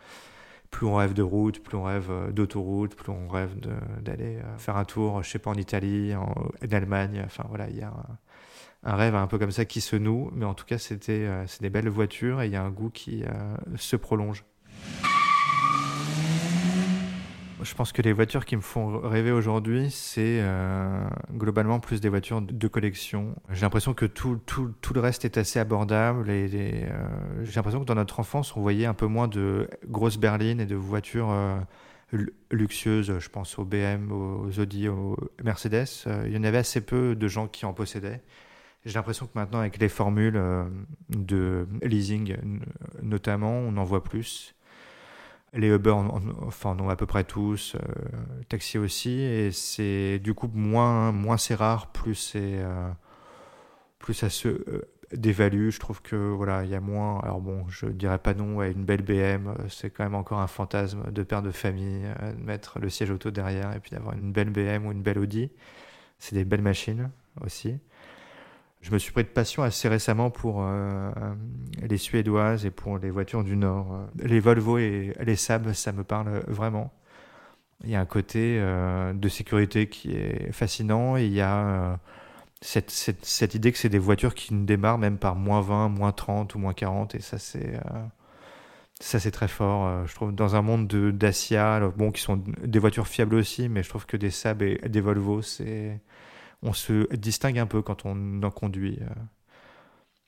Plus 0.71 0.87
on 0.87 0.95
rêve 0.95 1.13
de 1.13 1.21
route, 1.23 1.61
plus 1.63 1.77
on 1.77 1.83
rêve 1.83 2.11
d'autoroute, 2.31 2.95
plus 2.95 3.11
on 3.11 3.27
rêve 3.27 3.55
d'aller 4.01 4.37
faire 4.59 4.77
un 4.77 4.85
tour, 4.85 5.23
je 5.23 5.29
sais 5.29 5.39
pas, 5.39 5.49
en 5.49 5.55
Italie, 5.55 6.13
en, 6.13 6.31
Allemagne. 6.71 7.23
Enfin 7.25 7.43
voilà, 7.49 7.69
il 7.69 7.77
y 7.77 7.81
a 7.81 7.91
un, 8.83 8.95
rêve 8.95 9.15
un 9.15 9.25
peu 9.25 9.39
comme 9.39 9.49
ça 9.49 9.65
qui 9.65 9.81
se 9.81 9.95
noue, 9.95 10.29
mais 10.31 10.45
en 10.45 10.53
tout 10.53 10.65
cas, 10.65 10.77
c'était 10.77 11.27
c'est 11.47 11.63
des 11.63 11.71
belles 11.71 11.89
voitures 11.89 12.43
et 12.43 12.45
il 12.45 12.51
y 12.51 12.55
a 12.55 12.63
un 12.63 12.69
goût 12.69 12.91
qui 12.91 13.23
se 13.77 13.95
prolonge. 13.95 14.43
Je 17.61 17.73
pense 17.73 17.91
que 17.91 18.01
les 18.01 18.13
voitures 18.13 18.45
qui 18.45 18.55
me 18.55 18.61
font 18.61 18.99
rêver 18.99 19.31
aujourd'hui, 19.31 19.91
c'est 19.91 20.39
euh, 20.41 21.07
globalement 21.33 21.79
plus 21.79 21.99
des 21.99 22.07
voitures 22.07 22.41
de 22.41 22.67
collection. 22.67 23.35
J'ai 23.51 23.61
l'impression 23.61 23.93
que 23.93 24.05
tout, 24.05 24.39
le 24.93 24.99
reste 24.99 25.25
est 25.25 25.37
assez 25.37 25.59
abordable. 25.59 26.25
Euh, 26.29 27.43
j'ai 27.43 27.55
l'impression 27.55 27.81
que 27.81 27.85
dans 27.85 27.95
notre 27.95 28.19
enfance, 28.21 28.55
on 28.55 28.61
voyait 28.61 28.85
un 28.85 28.93
peu 28.93 29.07
moins 29.07 29.27
de 29.27 29.69
grosses 29.87 30.17
berlines 30.17 30.61
et 30.61 30.65
de 30.65 30.75
voitures 30.75 31.31
euh, 31.31 31.59
luxueuses. 32.49 33.19
Je 33.19 33.29
pense 33.29 33.59
aux 33.59 33.65
BM, 33.65 34.11
aux 34.11 34.57
Audi, 34.57 34.87
aux 34.87 35.17
Mercedes. 35.43 35.87
il 36.25 36.31
y 36.31 36.37
en 36.37 36.43
avait 36.43 36.59
assez 36.59 36.81
peu 36.81 37.13
de 37.15 37.27
gens 37.27 37.47
qui 37.47 37.65
en 37.65 37.73
possédaient. 37.73 38.21
J'ai 38.85 38.93
l'impression 38.93 39.25
que 39.25 39.33
maintenant, 39.35 39.59
avec 39.59 39.77
les 39.79 39.89
formules 39.89 40.41
de 41.09 41.67
leasing 41.81 42.37
notamment, 43.01 43.51
on 43.51 43.75
en 43.75 43.83
voit 43.83 44.03
plus. 44.03 44.55
Les 45.53 45.67
Uber, 45.67 45.95
enfin, 46.45 46.77
en 46.79 46.89
a 46.89 46.93
à 46.93 46.95
peu 46.95 47.07
près 47.07 47.23
tous, 47.23 47.75
euh, 47.75 47.79
taxi 48.49 48.77
aussi, 48.77 49.21
et 49.21 49.51
c'est 49.51 50.19
du 50.19 50.33
coup 50.35 50.49
moins, 50.53 51.11
moins 51.11 51.37
c'est 51.37 51.55
rare, 51.55 51.87
plus 51.91 52.13
c'est, 52.15 52.59
euh, 52.61 52.89
plus 53.97 54.13
ça 54.13 54.29
se 54.29 54.47
euh, 54.47 54.87
dévalue. 55.11 55.69
Je 55.71 55.79
trouve 55.79 56.01
que 56.03 56.15
voilà, 56.15 56.63
il 56.65 56.69
y 56.69 56.75
a 56.75 56.79
moins. 56.79 57.19
Alors 57.21 57.41
bon, 57.41 57.67
je 57.69 57.87
dirais 57.87 58.19
pas 58.19 58.35
non 58.35 58.59
à 58.59 58.67
une 58.67 58.85
belle 58.85 59.01
BM, 59.01 59.55
c'est 59.69 59.89
quand 59.89 60.03
même 60.03 60.15
encore 60.15 60.39
un 60.39 60.47
fantasme 60.47 61.11
de 61.11 61.23
père 61.23 61.41
de 61.41 61.51
famille, 61.51 62.03
de 62.37 62.43
mettre 62.43 62.79
le 62.79 62.89
siège 62.89 63.09
auto 63.09 63.31
derrière 63.31 63.75
et 63.75 63.79
puis 63.79 63.91
d'avoir 63.91 64.15
une 64.15 64.31
belle 64.31 64.51
BM 64.51 64.85
ou 64.85 64.91
une 64.91 65.01
belle 65.01 65.17
Audi. 65.19 65.51
C'est 66.19 66.35
des 66.35 66.45
belles 66.45 66.61
machines 66.61 67.09
aussi. 67.41 67.79
Je 68.81 68.91
me 68.91 68.97
suis 68.97 69.11
pris 69.11 69.23
de 69.23 69.29
passion 69.29 69.63
assez 69.63 69.89
récemment 69.89 70.29
pour 70.29 70.61
euh, 70.61 71.11
les 71.81 71.97
Suédoises 71.97 72.65
et 72.65 72.71
pour 72.71 72.97
les 72.97 73.09
voitures 73.09 73.43
du 73.43 73.57
Nord. 73.57 74.07
Les 74.15 74.39
Volvo 74.39 74.77
et 74.77 75.13
les 75.19 75.35
Saab, 75.35 75.73
ça 75.73 75.91
me 75.91 76.03
parle 76.03 76.43
vraiment. 76.47 76.93
Il 77.83 77.89
y 77.89 77.95
a 77.95 77.99
un 77.99 78.05
côté 78.05 78.57
euh, 78.59 79.13
de 79.13 79.29
sécurité 79.29 79.87
qui 79.87 80.13
est 80.13 80.51
fascinant 80.53 81.17
et 81.17 81.25
il 81.25 81.33
y 81.33 81.41
a 81.41 81.57
euh, 81.57 81.95
cette, 82.61 83.53
idée 83.53 83.71
que 83.71 83.77
c'est 83.77 83.89
des 83.89 83.99
voitures 83.99 84.33
qui 84.33 84.53
ne 84.53 84.65
démarrent 84.65 84.97
même 84.97 85.17
par 85.17 85.35
moins 85.35 85.61
20, 85.61 85.89
moins 85.89 86.11
30 86.13 86.55
ou 86.55 86.59
moins 86.59 86.73
40 86.73 87.15
et 87.15 87.21
ça 87.21 87.37
c'est 87.37 87.79
ça 88.99 89.17
c'est 89.19 89.31
très 89.31 89.47
fort. 89.47 90.05
je 90.07 90.13
trouve 90.13 90.33
dans 90.35 90.57
un 90.57 90.61
monde 90.61 90.87
de 90.87 91.11
Dacia, 91.11 91.79
bon 91.95 92.11
qui 92.11 92.21
sont 92.21 92.43
des 92.65 92.79
voitures 92.79 93.07
fiables 93.07 93.35
aussi, 93.35 93.69
mais 93.69 93.81
je 93.81 93.89
trouve 93.89 94.05
que 94.05 94.17
des 94.17 94.29
Saab 94.29 94.61
et 94.61 94.77
des 94.89 94.99
Volvo 94.99 95.41
c'est 95.41 96.01
on 96.63 96.73
se 96.73 97.13
distingue 97.15 97.59
un 97.59 97.65
peu 97.65 97.81
quand 97.81 98.05
on 98.05 98.43
en 98.43 98.51
conduit. 98.51 98.99
Euh. 99.01 99.09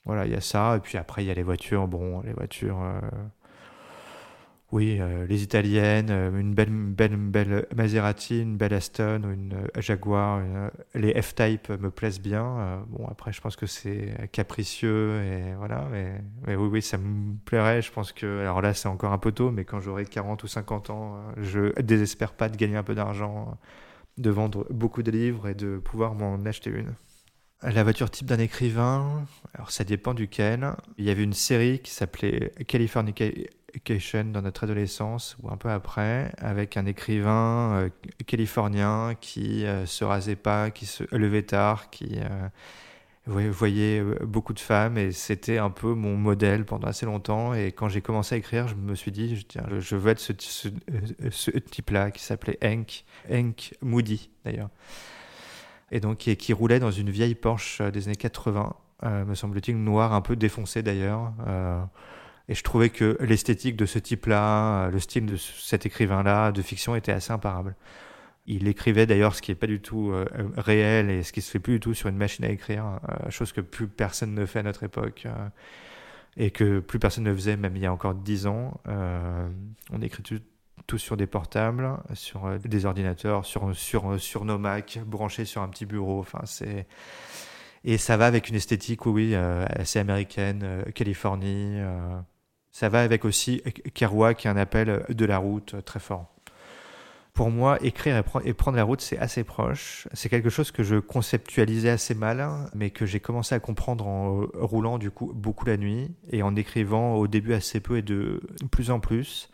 Voilà, 0.06 0.26
il 0.26 0.32
y 0.32 0.36
a 0.36 0.42
ça. 0.42 0.78
Et 0.78 0.80
puis 0.80 0.98
après, 0.98 1.24
il 1.24 1.28
y 1.28 1.32
a 1.32 1.34
les 1.34 1.44
voitures. 1.44 1.88
Bon, 1.88 2.22
les 2.22 2.34
voitures. 2.34 2.82
Euh, 2.82 3.00
oui, 4.72 5.00
euh, 5.02 5.26
les 5.28 5.44
italiennes, 5.44 6.10
une 6.10 6.54
belle, 6.54 6.70
belle, 6.70 7.18
belle 7.18 7.68
Maserati, 7.76 8.42
une 8.42 8.56
belle 8.56 8.74
Aston 8.74 9.24
une 9.30 9.68
Jaguar. 9.78 10.42
les 10.96 11.22
F-Type 11.22 11.70
me 11.70 11.92
plaisent 11.92 12.22
bien. 12.22 12.86
bon, 12.88 13.06
après, 13.08 13.34
je 13.34 13.42
pense 13.42 13.58
que 13.58 13.66
c'est 13.66 14.30
capricieux 14.32 15.22
et 15.24 15.56
voilà. 15.56 15.88
Mais, 15.92 16.22
mais, 16.48 16.56
oui, 16.56 16.70
oui, 16.72 16.82
ça 16.82 16.98
me 16.98 17.36
plairait. 17.44 17.82
Je 17.82 17.92
pense 17.92 18.14
que. 18.14 18.40
Alors 18.40 18.62
là, 18.62 18.74
c'est 18.74 18.88
encore 18.88 19.12
un 19.12 19.18
peu 19.18 19.34
tôt, 19.34 19.52
mais 19.52 19.66
quand 19.66 19.82
j'aurai 19.82 20.06
40 20.06 20.42
ou 20.44 20.48
50 20.48 20.90
ans, 20.90 21.18
je 21.38 21.78
désespère 21.82 22.32
pas 22.32 22.48
de 22.48 22.56
gagner 22.56 22.78
un 22.78 22.84
peu 22.84 22.96
d'argent 22.96 23.58
de 24.18 24.30
vendre 24.30 24.66
beaucoup 24.70 25.04
de 25.04 25.12
livres 25.12 25.48
et 25.48 25.56
de 25.56 25.78
pouvoir 25.78 26.16
m'en 26.16 26.44
acheter 26.46 26.70
une. 26.70 26.94
La 27.64 27.84
voiture 27.84 28.10
type 28.10 28.26
d'un 28.26 28.40
écrivain, 28.40 29.26
alors 29.54 29.70
ça 29.70 29.84
dépend 29.84 30.16
duquel. 30.16 30.72
Il 30.98 31.06
y 31.06 31.12
avait 31.12 31.24
une 31.24 31.34
série 31.34 31.80
qui 31.80 31.92
s'appelait 31.92 32.52
Californication 32.68 34.24
dans 34.26 34.42
notre 34.42 34.64
adolescence, 34.64 35.38
ou 35.42 35.50
un 35.50 35.58
peu 35.58 35.70
après, 35.70 36.32
avec 36.40 36.76
un 36.76 36.88
écrivain 36.88 37.74
euh, 37.76 37.90
californien 38.26 39.16
qui 39.22 39.66
euh, 39.66 39.86
se 39.86 40.04
rasait 40.04 40.36
pas, 40.36 40.72
qui 40.72 40.88
se 40.88 41.04
levait 41.16 41.44
tard, 41.44 41.92
qui 41.92 42.18
euh, 42.18 42.48
vous 43.28 43.52
voyez 43.52 44.00
euh, 44.00 44.18
beaucoup 44.24 44.54
de 44.54 44.60
femmes 44.60 44.98
et 44.98 45.12
c'était 45.12 45.60
un 45.60 45.70
peu 45.70 45.94
mon 45.94 46.18
modèle 46.18 46.66
pendant 46.66 46.88
assez 46.88 47.06
longtemps. 47.06 47.54
Et 47.54 47.72
quand 47.72 47.88
j'ai 47.88 48.02
commencé 48.02 48.36
à 48.36 48.38
écrire, 48.38 48.68
je 48.68 48.76
me 48.76 48.96
suis 48.96 49.12
dit, 49.12 49.36
je, 49.36 49.80
je 49.80 49.96
veux 49.96 50.12
être 50.12 50.20
ce, 50.20 50.34
ce, 51.30 51.50
type-là 51.52 52.10
qui 52.12 52.24
s'appelait 52.24 52.58
Hank, 52.64 53.04
Hank 53.32 53.76
Moody 53.82 54.30
d'ailleurs. 54.44 54.70
Et 55.92 56.00
donc 56.00 56.18
qui, 56.20 56.54
roulait 56.54 56.80
dans 56.80 56.92
une 56.92 57.10
vieille 57.10 57.36
Porsche 57.36 57.82
des 57.82 58.08
années 58.08 58.16
80, 58.16 58.74
euh, 59.04 59.26
me 59.26 59.36
semble-t-il, 59.36 59.78
noire, 59.78 60.14
un 60.14 60.22
peu 60.22 60.36
défoncée 60.36 60.82
d'ailleurs. 60.82 61.34
Euh, 61.48 61.84
et 62.48 62.56
je 62.56 62.64
trouvais 62.64 62.90
que 62.90 63.18
l'esthétique 63.20 63.76
de 63.76 63.86
ce 63.86 64.00
type-là, 64.00 64.90
le 64.90 65.00
style 65.00 65.26
de 65.26 65.36
cet 65.36 65.86
écrivain-là 65.86 66.52
de 66.52 66.62
fiction 66.62 66.96
était 66.96 67.12
assez 67.12 67.32
imparable. 67.32 67.76
Il 68.48 68.68
écrivait 68.68 69.06
d'ailleurs 69.06 69.36
ce 69.36 69.42
qui 69.42 69.52
n'est 69.52 69.56
pas 69.56 69.68
du 69.68 69.82
tout 69.82 70.12
euh, 70.12 70.26
réel 70.58 71.10
et 71.10 71.24
ce 71.24 71.32
qui 71.32 71.42
se 71.42 71.52
fait 71.52 71.60
plus 71.60 71.74
du 71.74 71.80
tout 71.80 71.94
sur 71.94 72.10
une 72.10 72.18
machine 72.18 72.44
à 72.44 72.50
écrire, 72.50 73.00
euh, 73.10 73.30
chose 73.30 73.52
que 73.52 73.62
plus 73.62 73.88
personne 73.88 74.34
ne 74.34 74.46
fait 74.46 74.60
à 74.60 74.64
notre 74.64 74.84
époque 74.84 75.24
euh, 75.28 75.48
et 76.38 76.50
que 76.50 76.80
plus 76.80 76.98
personne 76.98 77.26
ne 77.26 77.34
faisait 77.34 77.56
même 77.56 77.76
il 77.76 77.84
y 77.84 77.86
a 77.86 77.94
encore 77.94 78.16
dix 78.16 78.48
ans. 78.48 78.82
on 78.88 80.02
écrit 80.02 80.24
tout, 80.88 80.98
sur 80.98 81.16
des 81.18 81.28
portables, 81.28 81.90
sur 82.14 82.60
des 82.60 82.86
ordinateurs, 82.86 83.46
sur, 83.46 83.76
sur, 83.76 84.20
sur 84.20 84.44
nos 84.44 84.58
Mac, 84.58 85.00
branchés 85.06 85.46
sur 85.46 85.62
un 85.62 85.70
petit 85.70 85.86
bureau. 85.86 86.20
Enfin, 86.20 86.42
c'est 86.46 86.88
et 87.84 87.98
ça 87.98 88.16
va 88.18 88.28
avec 88.28 88.50
une 88.50 88.56
esthétique, 88.56 89.06
oui, 89.06 89.36
assez 89.36 90.00
américaine, 90.00 90.84
Californie. 90.94 91.80
ça 92.72 92.90
va 92.90 93.02
avec 93.02 93.26
aussi 93.26 93.62
Kerouac, 93.94 94.38
qui 94.38 94.48
est 94.48 94.52
un 94.52 94.58
appel 94.58 95.04
de 95.10 95.26
la 95.26 95.38
route 95.38 95.76
très 95.84 96.00
fort 96.00 96.31
pour 97.34 97.50
moi, 97.50 97.78
écrire 97.82 98.22
et, 98.44 98.54
prendre 98.54 98.78
la 98.78 98.84
route, 98.84 99.02
c'est 99.02 99.18
assez 99.18 99.44
proche. 99.44 100.08
C'est 100.14 100.28
quelque 100.28 100.50
chose 100.50 100.72
que 100.72 100.84
je 100.84 100.98
conceptualisais 100.98 101.90
assez 101.90 102.14
mal, 102.14 102.46
mais 102.76 102.90
que 102.90 103.06
j'ai 103.06 103.20
commencé 103.20 103.56
à 103.56 103.60
comprendre 103.60 104.06
en 104.06 104.46
roulant 104.56 104.98
du 104.98 105.12
coup 105.12 105.32
beaucoup 105.34 105.66
la 105.66 105.78
nuit 105.78 106.12
et 106.30 106.44
en 106.44 106.56
écrivant 106.56 107.16
au 107.16 107.28
début 107.28 107.54
assez 107.54 107.80
peu 107.80 107.98
et 107.98 108.02
de 108.02 108.42
plus 108.72 108.92
en 108.92 109.00
plus. 109.00 109.50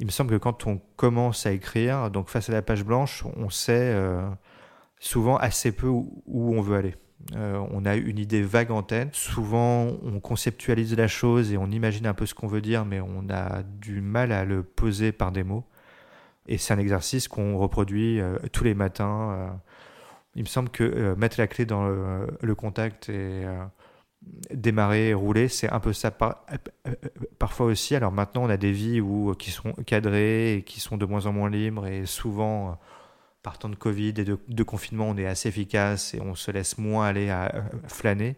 Il 0.00 0.06
me 0.06 0.10
semble 0.10 0.30
que 0.30 0.36
quand 0.36 0.66
on 0.66 0.80
commence 0.96 1.44
à 1.44 1.52
écrire, 1.52 2.10
donc 2.10 2.28
face 2.28 2.48
à 2.48 2.52
la 2.52 2.62
page 2.62 2.84
blanche, 2.84 3.24
on 3.36 3.50
sait 3.50 3.92
euh, 3.92 4.26
souvent 5.00 5.36
assez 5.36 5.72
peu 5.72 5.88
où, 5.88 6.22
on 6.26 6.60
veut 6.60 6.76
aller. 6.76 6.94
Euh, 7.34 7.60
on 7.72 7.84
a 7.84 7.96
une 7.96 8.18
idée 8.18 8.42
vague 8.42 8.70
en 8.70 8.82
tête. 8.82 9.14
Souvent, 9.14 9.88
on 10.02 10.20
conceptualise 10.20 10.96
la 10.96 11.08
chose 11.08 11.52
et 11.52 11.58
on 11.58 11.66
imagine 11.66 12.06
un 12.06 12.14
peu 12.14 12.26
ce 12.26 12.34
qu'on 12.34 12.46
veut 12.46 12.60
dire, 12.60 12.84
mais 12.84 13.00
on 13.00 13.28
a 13.28 13.62
du 13.64 14.00
mal 14.00 14.30
à 14.30 14.44
le 14.44 14.62
poser 14.62 15.10
par 15.10 15.32
des 15.32 15.42
mots. 15.42 15.64
Et 16.48 16.56
c'est 16.58 16.72
un 16.72 16.78
exercice 16.78 17.28
qu'on 17.28 17.58
reproduit 17.58 18.20
euh, 18.20 18.38
tous 18.52 18.64
les 18.64 18.74
matins. 18.74 19.30
Euh. 19.32 19.48
il 20.34 20.42
me 20.42 20.48
semble 20.48 20.70
que 20.70 20.82
euh, 20.82 21.14
mettre 21.14 21.38
la 21.38 21.46
clé 21.46 21.66
dans 21.66 21.86
le, 21.86 22.54
contact 22.54 23.10
et 23.10 23.44
démarrer, 24.52 25.14
rouler, 25.14 25.48
c'est 25.48 25.70
un 25.70 25.78
peu 25.78 25.92
ça 25.92 26.10
parfois 27.38 27.66
aussi. 27.66 27.94
Alors 27.94 28.12
maintenant, 28.12 28.44
on 28.44 28.48
a 28.48 28.56
des 28.56 28.72
vies 28.72 29.00
où, 29.00 29.34
qui 29.34 29.50
sont 29.50 29.72
cadrées 29.86 30.54
et 30.54 30.62
qui 30.62 30.80
sont 30.80 30.96
de 30.96 31.06
moins 31.06 31.26
en 31.26 31.32
moins 31.32 31.50
libres 31.50 31.86
et 31.86 32.04
souvent, 32.06 32.78
partant 33.42 33.68
de 33.68 33.76
Covid 33.76 34.14
et 34.16 34.24
de, 34.24 34.62
confinement, 34.64 35.08
on 35.08 35.16
est 35.16 35.26
assez 35.26 35.48
efficace 35.48 36.14
et 36.14 36.20
on 36.20 36.34
se 36.34 36.50
laisse 36.50 36.78
moins 36.78 37.06
aller 37.06 37.30
à 37.30 37.52
flâner. 37.86 38.36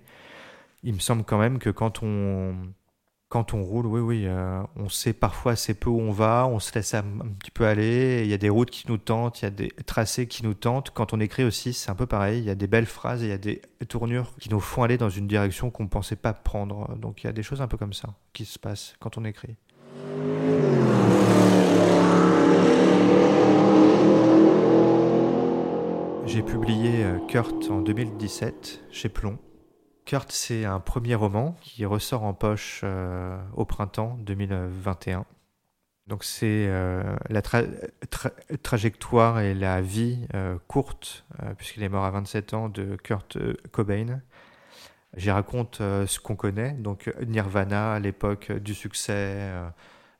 Il 0.82 0.94
me 0.94 1.00
semble 1.00 1.24
quand 1.24 1.38
même 1.38 1.58
que 1.58 1.70
quand 1.70 2.02
on, 2.02 2.54
quand 3.30 3.54
on 3.54 3.62
roule, 3.62 3.86
oui, 3.86 4.00
oui, 4.00 4.24
euh, 4.26 4.60
on 4.74 4.88
sait 4.88 5.12
parfois 5.12 5.52
assez 5.52 5.72
peu 5.72 5.88
où 5.88 6.00
on 6.00 6.10
va, 6.10 6.48
on 6.48 6.58
se 6.58 6.74
laisse 6.74 6.94
un, 6.94 7.04
petit 7.38 7.52
peu 7.52 7.64
aller. 7.64 8.22
Il 8.24 8.28
y 8.28 8.34
a 8.34 8.38
des 8.38 8.48
routes 8.48 8.70
qui 8.70 8.88
nous 8.88 8.98
tentent, 8.98 9.40
il 9.40 9.44
y 9.44 9.46
a 9.46 9.50
des 9.50 9.68
tracés 9.86 10.26
qui 10.26 10.42
nous 10.42 10.52
tentent. 10.52 10.90
Quand 10.90 11.12
on 11.12 11.20
écrit 11.20 11.44
aussi, 11.44 11.72
c'est 11.72 11.92
un 11.92 11.94
peu 11.94 12.06
pareil. 12.06 12.40
Il 12.40 12.44
y 12.44 12.50
a 12.50 12.56
des 12.56 12.66
belles 12.66 12.86
phrases 12.86 13.22
il 13.22 13.28
y 13.28 13.32
a 13.32 13.38
des 13.38 13.62
tournures 13.88 14.34
qui 14.40 14.50
nous 14.50 14.58
font 14.58 14.82
aller 14.82 14.98
dans 14.98 15.08
une 15.08 15.28
direction 15.28 15.70
qu'on 15.70 15.84
ne 15.84 15.88
pensait 15.88 16.16
pas 16.16 16.32
prendre. 16.32 16.96
Donc 16.96 17.22
il 17.22 17.28
y 17.28 17.30
a 17.30 17.32
des 17.32 17.44
choses 17.44 17.62
un 17.62 17.68
peu 17.68 17.76
comme 17.76 17.92
ça 17.92 18.08
qui 18.32 18.44
se 18.44 18.58
passent 18.58 18.96
quand 18.98 19.16
on 19.16 19.24
écrit. 19.24 19.54
J'ai 26.26 26.42
publié 26.42 27.04
euh, 27.04 27.18
Kurt 27.28 27.70
en 27.70 27.80
2017 27.80 28.86
chez 28.90 29.08
Plomb. 29.08 29.38
Kurt, 30.10 30.32
c'est 30.32 30.64
un 30.64 30.80
premier 30.80 31.14
roman 31.14 31.56
qui 31.60 31.84
ressort 31.84 32.24
en 32.24 32.34
poche 32.34 32.80
euh, 32.82 33.40
au 33.54 33.64
printemps 33.64 34.18
2021. 34.22 35.24
Donc 36.08 36.24
c'est 36.24 36.68
la 37.28 37.42
trajectoire 38.64 39.38
et 39.38 39.54
la 39.54 39.80
vie 39.80 40.26
courte, 40.66 41.24
puisqu'il 41.56 41.84
est 41.84 41.88
mort 41.88 42.04
à 42.04 42.10
27 42.10 42.54
ans, 42.54 42.68
de 42.68 42.96
Kurt 42.96 43.38
Cobain. 43.70 44.20
J'y 45.16 45.30
raconte 45.30 45.76
ce 45.76 46.18
qu'on 46.18 46.34
connaît, 46.34 46.72
donc 46.72 47.14
Nirvana, 47.24 48.00
l'époque 48.00 48.50
du 48.50 48.74
succès, 48.74 49.52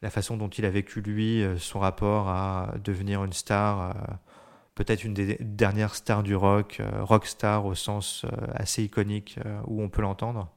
la 0.03 0.11
façon 0.11 0.37
dont 0.37 0.51
il 0.51 0.65
a 0.65 0.71
vécu 0.71 1.01
lui, 1.01 1.45
son 1.59 1.81
rapport 1.81 2.29
à 2.29 2.75
devenir 2.85 3.25
une 3.25 3.33
star 3.33 3.93
peut-être 4.81 5.05
une 5.05 5.13
des 5.13 5.37
dernières 5.41 5.95
stars 5.95 6.23
du 6.23 6.35
rock, 6.35 6.79
euh, 6.81 7.05
rock 7.05 7.27
star 7.27 7.67
au 7.67 7.75
sens 7.75 8.25
euh, 8.25 8.47
assez 8.55 8.83
iconique 8.83 9.39
euh, 9.45 9.61
où 9.67 9.83
on 9.83 9.91
peut 9.91 10.01
l'entendre. 10.01 10.49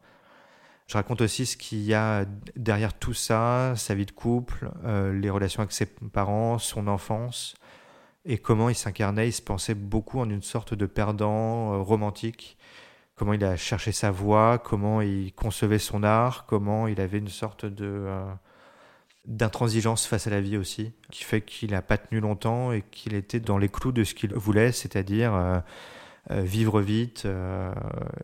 Je 0.88 0.94
raconte 0.94 1.20
aussi 1.20 1.46
ce 1.46 1.58
qu'il 1.58 1.82
y 1.82 1.94
a 1.94 2.24
derrière 2.56 2.94
tout 2.94 3.14
ça, 3.14 3.74
sa 3.76 3.96
vie 3.96 4.06
de 4.06 4.12
couple, 4.12 4.70
les 5.14 5.30
relations 5.30 5.62
avec 5.62 5.72
ses 5.72 5.86
parents, 5.86 6.58
son 6.58 6.88
enfance, 6.88 7.56
et 8.26 8.38
comment 8.38 8.68
il 8.68 8.76
s'incarnait. 8.76 9.30
Il 9.30 9.32
se 9.32 9.42
pensait 9.42 9.76
beaucoup 9.76 10.20
en 10.20 10.30
une 10.30 10.42
sorte 10.42 10.74
de 10.74 10.86
perdant 10.86 11.82
romantique. 11.84 12.58
Comment 13.16 13.32
il 13.32 13.44
a 13.46 13.56
cherché 13.56 13.94
sa 13.94 14.12
voix, 14.12 14.60
comment 14.60 15.02
il 15.02 15.32
concevait 15.34 15.80
son 15.80 16.04
art, 16.04 16.46
comment 16.46 16.88
il 16.88 17.00
avait 17.00 17.20
une 17.20 17.30
sorte 17.30 17.66
de 17.66 18.06
d'intransigeance 19.26 20.06
face 20.06 20.28
à 20.28 20.30
la 20.30 20.42
vie 20.42 20.58
aussi, 20.58 20.92
qui 21.12 21.24
fait 21.24 21.42
qu'il 21.42 21.72
n'a 21.72 21.82
pas 21.82 21.98
tenu 21.98 22.20
longtemps 22.20 22.72
et 22.72 22.84
qu'il 22.92 23.14
était 23.14 23.40
dans 23.40 23.58
les 23.58 23.70
clous 23.70 23.92
de 23.92 24.04
ce 24.04 24.14
qu'il 24.14 24.34
voulait, 24.34 24.72
c'est-à-dire 24.72 25.34
euh, 25.34 25.60
euh, 26.32 26.42
vivre 26.42 26.82
vite 26.82 27.24
euh, 27.26 27.74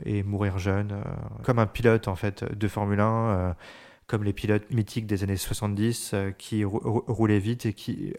et 0.06 0.24
mourir 0.24 0.60
jeune, 0.60 1.02
comme 1.44 1.60
un 1.60 1.68
pilote 1.68 2.08
en 2.08 2.16
fait 2.16 2.44
de 2.44 2.68
Formule 2.68 3.00
1, 3.00 3.56
comme 4.08 4.24
les 4.24 4.34
pilotes 4.34 4.70
mythiques 4.72 5.06
des 5.06 5.24
années 5.24 5.38
70 5.38 6.16
qui 6.38 6.66
roulaient 6.66 7.40
vite 7.40 7.68
et 7.68 7.74
qui 7.74 8.14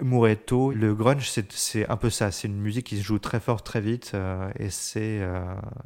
mouraient 0.00 0.36
tôt. 0.36 0.72
Le 0.72 0.94
grunge, 0.94 1.30
c'est 1.50 1.88
un 1.88 1.96
peu 1.98 2.08
ça, 2.08 2.30
c'est 2.30 2.48
une 2.48 2.58
musique 2.58 2.86
qui 2.86 2.96
se 2.96 3.02
joue 3.02 3.18
très 3.18 3.38
fort, 3.38 3.62
très 3.62 3.82
vite, 3.82 4.16
et 4.58 4.70
c'est 4.70 5.20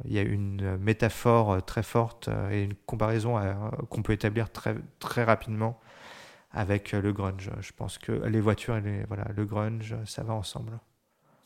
il 0.05 0.13
y 0.13 0.17
a 0.17 0.21
une 0.21 0.77
métaphore 0.77 1.63
très 1.65 1.83
forte 1.83 2.29
et 2.51 2.63
une 2.63 2.73
comparaison 2.85 3.37
qu'on 3.89 4.01
peut 4.01 4.13
établir 4.13 4.49
très, 4.49 4.75
très 4.99 5.25
rapidement 5.25 5.77
avec 6.57 6.93
euh, 6.93 7.01
le 7.01 7.13
grunge. 7.13 7.51
Je 7.61 7.71
pense 7.75 7.97
que 7.97 8.11
les 8.11 8.41
voitures 8.41 8.75
et 8.77 8.81
les, 8.81 9.03
voilà, 9.05 9.25
le 9.35 9.45
grunge, 9.45 9.95
ça 10.05 10.23
va 10.23 10.33
ensemble. 10.33 10.79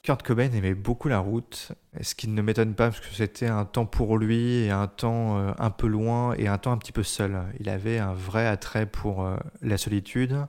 Kurt 0.03 0.23
Cobain 0.23 0.51
aimait 0.51 0.73
beaucoup 0.73 1.09
la 1.09 1.19
route, 1.19 1.73
ce 2.01 2.15
qui 2.15 2.27
ne 2.27 2.41
m'étonne 2.41 2.73
pas 2.73 2.89
parce 2.89 3.01
que 3.01 3.13
c'était 3.13 3.45
un 3.45 3.65
temps 3.65 3.85
pour 3.85 4.17
lui 4.17 4.63
et 4.63 4.71
un 4.71 4.87
temps 4.87 5.37
euh, 5.37 5.51
un 5.59 5.69
peu 5.69 5.85
loin 5.85 6.33
et 6.33 6.47
un 6.47 6.57
temps 6.57 6.71
un 6.71 6.77
petit 6.77 6.91
peu 6.91 7.03
seul. 7.03 7.39
Il 7.59 7.69
avait 7.69 7.99
un 7.99 8.13
vrai 8.13 8.47
attrait 8.47 8.87
pour 8.87 9.23
euh, 9.23 9.35
la 9.61 9.77
solitude. 9.77 10.47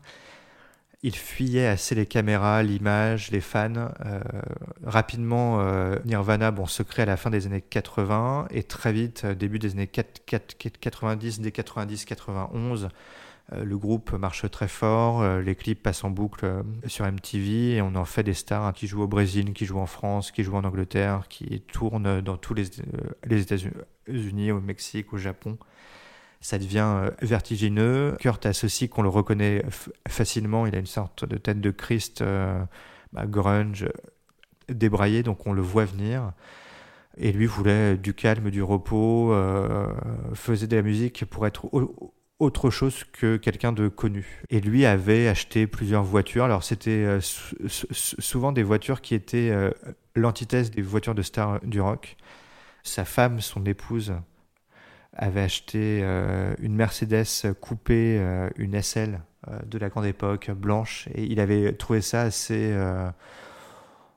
Il 1.02 1.16
fuyait 1.16 1.66
assez 1.66 1.96
les 1.96 2.06
caméras, 2.06 2.62
l'image, 2.62 3.32
les 3.32 3.40
fans. 3.40 3.90
rapidement, 4.84 5.60
Nirvana, 6.04 6.52
bon, 6.52 6.66
secret 6.66 7.02
à 7.02 7.06
la 7.06 7.16
fin 7.16 7.28
des 7.28 7.46
années 7.46 7.60
80 7.60 8.46
et 8.50 8.62
très 8.62 8.92
vite, 8.92 9.26
début 9.26 9.58
des 9.58 9.72
années 9.72 9.88
90, 9.88 11.40
dès 11.40 11.50
90-91, 11.50 12.84
euh, 12.84 12.88
le 13.54 13.76
groupe 13.76 14.12
marche 14.12 14.50
très 14.50 14.68
fort, 14.68 15.20
euh, 15.22 15.42
les 15.42 15.54
clips 15.54 15.82
passent 15.82 16.04
en 16.04 16.10
boucle 16.10 16.44
euh, 16.44 16.62
sur 16.86 17.04
MTV 17.04 17.76
et 17.76 17.82
on 17.82 17.94
en 17.94 18.04
fait 18.04 18.22
des 18.22 18.34
stars 18.34 18.64
hein, 18.64 18.72
qui 18.72 18.86
jouent 18.86 19.02
au 19.02 19.08
Brésil, 19.08 19.52
qui 19.52 19.66
jouent 19.66 19.80
en 19.80 19.86
France, 19.86 20.30
qui 20.30 20.42
jouent 20.42 20.56
en 20.56 20.64
Angleterre, 20.64 21.26
qui 21.28 21.60
tournent 21.60 22.20
dans 22.20 22.36
tous 22.36 22.54
les, 22.54 22.70
États-Unis, 23.30 24.52
au 24.52 24.60
Mexique, 24.60 25.12
au 25.12 25.18
Japon. 25.18 25.58
Ça 26.40 26.58
devient 26.58 27.10
vertigineux. 27.20 28.16
Kurt 28.18 28.46
a 28.46 28.52
ceci 28.52 28.88
qu'on 28.88 29.02
le 29.02 29.08
reconnaît 29.08 29.64
facilement. 30.08 30.66
Il 30.66 30.74
a 30.74 30.78
une 30.78 30.86
sorte 30.86 31.24
de 31.24 31.36
tête 31.36 31.60
de 31.60 31.70
Christ 31.70 32.24
grunge 33.14 33.88
débraillé, 34.68 35.22
donc 35.22 35.46
on 35.46 35.52
le 35.52 35.62
voit 35.62 35.84
venir. 35.84 36.32
Et 37.16 37.30
lui 37.30 37.46
voulait 37.46 37.96
du 37.96 38.12
calme, 38.12 38.50
du 38.50 38.60
repos, 38.60 39.32
faisait 40.34 40.66
de 40.66 40.74
la 40.74 40.82
musique 40.82 41.24
pour 41.26 41.46
être 41.46 41.70
autre 42.42 42.70
chose 42.70 43.04
que 43.12 43.36
quelqu'un 43.36 43.72
de 43.72 43.86
connu. 43.86 44.42
Et 44.50 44.60
lui 44.60 44.84
avait 44.84 45.28
acheté 45.28 45.68
plusieurs 45.68 46.02
voitures. 46.02 46.44
Alors 46.44 46.64
c'était 46.64 46.90
euh, 46.90 47.20
souvent 47.70 48.50
des 48.50 48.64
voitures 48.64 49.00
qui 49.00 49.14
étaient 49.14 49.50
euh, 49.50 49.70
l'antithèse 50.16 50.72
des 50.72 50.82
voitures 50.82 51.14
de 51.14 51.22
stars 51.22 51.60
du 51.62 51.80
rock. 51.80 52.16
Sa 52.82 53.04
femme, 53.04 53.40
son 53.40 53.64
épouse, 53.64 54.12
avait 55.14 55.42
acheté 55.42 56.00
euh, 56.02 56.54
une 56.58 56.74
Mercedes 56.74 57.54
coupée, 57.60 58.20
une 58.56 58.80
SL 58.82 59.20
de 59.66 59.78
la 59.78 59.88
grande 59.88 60.06
époque, 60.06 60.50
blanche, 60.50 61.08
et 61.14 61.24
il 61.24 61.38
avait 61.38 61.72
trouvé 61.74 62.00
ça 62.00 62.22
assez, 62.22 62.74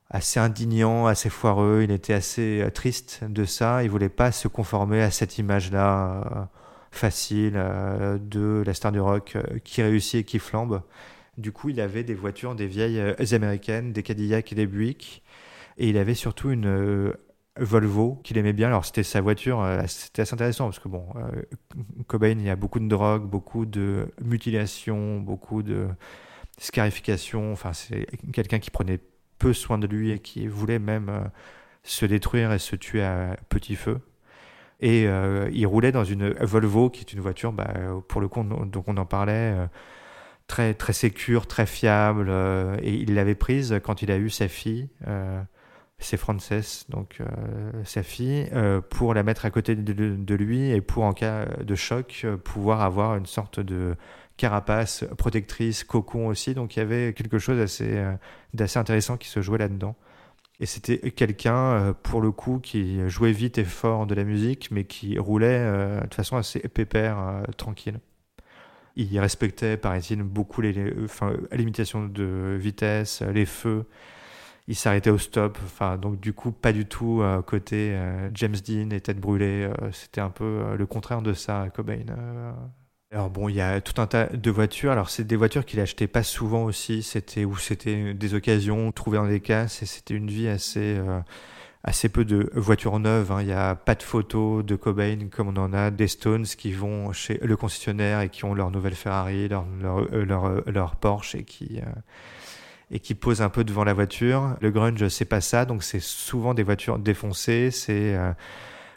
assez 0.10 0.40
indignant, 0.40 1.06
assez 1.06 1.30
foireux. 1.30 1.82
Il 1.84 1.92
était 1.92 2.14
assez 2.14 2.68
triste 2.74 3.24
de 3.24 3.46
ça. 3.46 3.84
Il 3.84 3.90
voulait 3.90 4.10
pas 4.10 4.32
se 4.32 4.48
conformer 4.48 5.02
à 5.02 5.12
cette 5.12 5.38
image-là 5.38 6.50
facile 6.96 7.54
euh, 7.56 8.18
de 8.18 8.64
la 8.66 8.74
star 8.74 8.92
du 8.92 9.00
rock 9.00 9.36
euh, 9.36 9.60
qui 9.64 9.82
réussit 9.82 10.22
et 10.22 10.24
qui 10.24 10.40
flambe. 10.40 10.82
Du 11.38 11.52
coup, 11.52 11.70
il 11.70 11.80
avait 11.82 12.04
des 12.04 12.14
voitures, 12.14 12.56
des 12.56 12.68
vieilles 12.68 13.00
euh, 13.00 13.14
américaines, 13.32 13.92
des 13.92 14.04
Cadillac 14.04 14.52
et 14.52 14.56
des 14.56 14.68
Buick. 14.68 15.24
Et 15.78 15.90
il 15.90 15.98
avait 15.98 16.14
surtout 16.14 16.52
une 16.52 17.14
Volvo 17.60 18.22
qu'il 18.24 18.38
aimait 18.38 18.54
bien. 18.54 18.68
Alors, 18.68 18.86
c'était 18.86 19.04
sa 19.04 19.20
voiture. 19.20 19.66
c'était 19.88 20.22
assez 20.22 20.34
intéressant 20.34 20.66
parce 20.66 20.80
que, 20.80 20.88
bon, 20.88 21.06
Cobain, 22.08 22.30
il 22.30 22.44
y 22.44 22.50
a 22.50 22.56
beaucoup 22.56 22.80
de 22.80 22.88
drogue, 22.88 23.24
beaucoup 23.24 23.66
de 23.66 24.08
mutilation, 24.22 25.20
beaucoup 25.20 25.64
de 25.64 25.88
scarification. 26.58 27.52
Enfin, 27.52 27.74
c'est 27.74 28.08
quelqu'un 28.32 28.60
qui 28.60 28.72
prenait 28.72 29.02
peu 29.38 29.52
soin 29.52 29.78
de 29.78 29.86
lui 29.86 30.12
et 30.12 30.20
qui 30.20 30.48
voulait 30.48 30.80
même 30.80 31.30
se 31.84 32.06
détruire 32.06 32.54
et 32.54 32.60
se 32.60 32.78
tuer 32.78 33.04
à 33.04 33.36
petit 33.50 33.76
feu. 33.76 34.00
Et 34.86 35.08
euh, 35.08 35.50
il 35.52 35.66
roulait 35.66 35.92
dans 35.92 36.04
une 36.04 36.30
Volvo, 36.42 36.92
qui 36.92 37.00
est 37.00 37.12
une 37.12 37.20
voiture, 37.20 37.52
bah, 37.52 37.74
pour 38.08 38.22
le 38.22 38.28
coup, 38.28 38.44
donc 38.44 38.88
on 38.88 38.98
en 38.98 39.06
parlait, 39.08 39.56
euh, 39.56 39.66
très, 40.46 40.76
très 40.76 40.94
sécure, 40.94 41.48
très 41.48 41.66
fiable. 41.66 42.28
Euh, 42.30 42.78
et 42.84 42.94
il 42.94 43.16
l'avait 43.16 43.34
prise 43.34 43.80
quand 43.84 44.04
il 44.04 44.12
a 44.12 44.18
eu 44.18 44.30
sa 44.30 44.48
fille, 44.48 44.90
c'est 45.98 46.18
Frances, 46.18 46.86
donc 46.90 47.18
sa 47.84 48.04
fille, 48.04 48.48
pour 48.92 49.16
la 49.16 49.24
mettre 49.24 49.46
à 49.46 49.50
côté 49.50 49.76
de, 49.76 50.36
lui 50.36 50.70
et 50.70 50.82
pour, 50.82 51.04
en 51.04 51.14
cas 51.14 51.46
de 51.46 51.74
choc, 51.74 52.28
pouvoir 52.44 52.82
avoir 52.82 53.16
une 53.16 53.26
sorte 53.26 53.60
de 53.60 53.96
carapace 54.38 55.04
protectrice, 55.18 55.84
cocon 55.84 56.28
aussi. 56.28 56.54
Donc 56.54 56.76
il 56.76 56.80
y 56.80 56.82
avait 56.84 57.14
quelque 57.14 57.40
chose 57.40 57.58
d'assez 57.58 58.78
intéressant 58.78 59.18
qui 59.18 59.30
se 59.30 59.42
jouait 59.42 59.58
là-dedans. 59.58 59.96
Et 60.60 60.66
c'était 60.66 61.12
quelqu'un, 61.12 61.56
euh, 61.56 61.94
pour 61.94 62.22
le 62.22 62.32
coup, 62.32 62.60
qui 62.60 63.08
jouait 63.10 63.32
vite 63.34 63.58
et 63.58 63.66
fort 63.66 64.08
de 64.08 64.16
la 64.16 64.24
musique, 64.24 64.72
mais 64.72 64.86
qui 64.86 65.20
roulait 65.20 65.60
euh, 65.60 66.02
de 66.02 66.14
façon 66.14 66.38
assez 66.38 66.60
pépère, 66.60 67.20
euh, 67.20 67.44
tranquille. 67.58 68.00
Il 68.96 69.20
respectait, 69.20 69.76
paraît-il, 69.78 70.24
beaucoup 70.24 70.62
les, 70.62 70.94
enfin, 71.04 71.34
l'imitation 71.52 72.06
de 72.08 72.58
vitesse, 72.58 73.22
les 73.22 73.46
feux. 73.46 73.86
Il 74.68 74.76
s'arrêtait 74.76 75.10
au 75.10 75.18
stop. 75.18 75.58
Enfin, 75.66 75.98
donc, 75.98 76.20
du 76.22 76.34
coup, 76.34 76.52
pas 76.52 76.72
du 76.72 76.86
tout 76.86 77.22
côté 77.46 78.00
James 78.34 78.56
Dean 78.66 78.90
et 78.92 79.02
tête 79.02 79.20
brûlée. 79.20 79.70
c'était 79.92 80.22
un 80.22 80.30
peu 80.30 80.76
le 80.78 80.86
contraire 80.86 81.22
de 81.22 81.34
ça, 81.34 81.68
Cobain. 81.76 82.06
Alors 83.16 83.30
bon, 83.30 83.48
il 83.48 83.56
y 83.56 83.62
a 83.62 83.80
tout 83.80 84.02
un 84.02 84.08
tas 84.08 84.26
de 84.26 84.52
voitures. 84.52 84.92
Alors 84.92 85.10
c'est 85.10 85.24
des 85.24 85.38
voitures 85.38 85.64
qu'il 85.64 85.80
achetait 85.80 86.06
pas 86.06 86.22
souvent 86.22 86.66
aussi. 86.66 87.02
C'était 87.02 87.46
où 87.46 87.56
c'était 87.56 88.14
des 88.14 88.34
occasions 88.34 88.92
trouvées 88.92 89.18
dans 89.18 89.26
des 89.26 89.40
casses 89.40 89.82
et 89.82 89.86
c'était 89.86 90.16
une 90.16 90.28
vie 90.28 90.50
assez 90.50 90.98
euh, 90.98 91.22
assez 91.86 92.10
peu 92.10 92.26
de 92.26 92.52
voitures 92.56 93.00
neuves. 93.00 93.32
Hein. 93.32 93.38
Il 93.40 93.48
n'y 93.48 93.54
a 93.54 93.74
pas 93.76 93.96
de 93.96 94.04
photos 94.04 94.66
de 94.66 94.76
Cobain 94.76 95.30
comme 95.32 95.48
on 95.48 95.56
en 95.56 95.72
a 95.72 95.92
des 95.92 96.10
Stones 96.10 96.44
qui 96.44 96.74
vont 96.74 97.14
chez 97.14 97.40
le 97.42 97.56
concessionnaire 97.56 98.20
et 98.20 98.28
qui 98.28 98.44
ont 98.44 98.54
leur 98.54 98.70
nouvelle 98.70 98.96
Ferrari, 98.96 99.48
leur 99.48 99.66
leur, 99.82 100.00
euh, 100.00 100.08
euh, 100.12 100.62
leur 100.68 100.98
Porsche 100.98 101.36
et 101.36 101.46
qui 101.46 101.80
et 102.92 103.00
qui 103.00 103.16
posent 103.16 103.42
un 103.42 103.50
peu 103.50 103.64
devant 103.64 103.86
la 103.86 103.94
voiture. 103.94 104.58
Le 104.60 104.72
grunge 104.72 105.08
c'est 105.08 105.24
pas 105.24 105.40
ça, 105.40 105.64
donc 105.64 105.84
c'est 105.84 106.02
souvent 106.02 106.54
des 106.54 106.64
voitures 106.64 107.00
défoncées. 107.00 107.72
C'est 107.72 108.14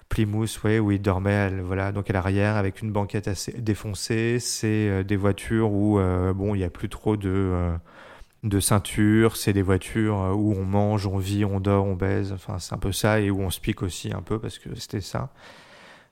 Plymouth, 0.09 0.63
ouais, 0.65 0.79
où 0.79 0.91
il 0.91 1.03
dormait, 1.03 1.51
voilà, 1.61 1.93
donc 1.93 2.09
à 2.09 2.13
l'arrière 2.13 2.57
avec 2.57 2.81
une 2.83 2.91
banquette 2.91 3.29
assez 3.29 3.53
défoncée. 3.53 4.39
C'est 4.41 4.89
euh, 4.89 5.03
des 5.03 5.17
voitures 5.17 5.71
où 5.71 5.99
euh, 5.99 6.33
bon, 6.33 6.55
il 6.55 6.59
n'y 6.59 6.65
a 6.65 6.71
plus 6.71 6.89
trop 6.89 7.17
de 7.17 7.31
euh, 7.31 7.77
de 8.45 8.61
ceinture. 8.61 9.37
C'est 9.37 9.53
des 9.53 9.63
voitures 9.63 10.17
où 10.37 10.55
on 10.55 10.65
mange, 10.65 11.07
on 11.07 11.19
vit, 11.19 11.45
on 11.45 11.61
dort, 11.61 11.87
on 11.87 11.95
baise. 11.95 12.33
Enfin, 12.33 12.59
c'est 12.59 12.75
un 12.75 12.79
peu 12.79 12.93
ça 12.93 13.21
et 13.21 13.31
où 13.31 13.41
on 13.41 13.51
se 13.51 13.61
pique 13.61 13.83
aussi 13.83 14.13
un 14.13 14.23
peu 14.23 14.39
parce 14.39 14.59
que 14.59 14.75
c'était 14.77 15.01
ça. 15.01 15.31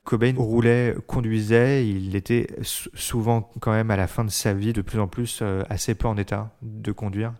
Cobain 0.03 0.33
roulait, 0.37 0.95
conduisait, 1.07 1.85
il 1.85 2.15
était 2.15 2.47
souvent 2.63 3.49
quand 3.59 3.71
même 3.71 3.91
à 3.91 3.97
la 3.97 4.07
fin 4.07 4.23
de 4.23 4.29
sa 4.29 4.53
vie 4.53 4.71
de 4.71 4.81
plus 4.81 4.99
en 4.99 5.07
plus 5.07 5.43
assez 5.69 5.95
peu 5.95 6.07
en 6.07 6.15
état 6.15 6.51
de 6.61 6.91
conduire. 6.93 7.33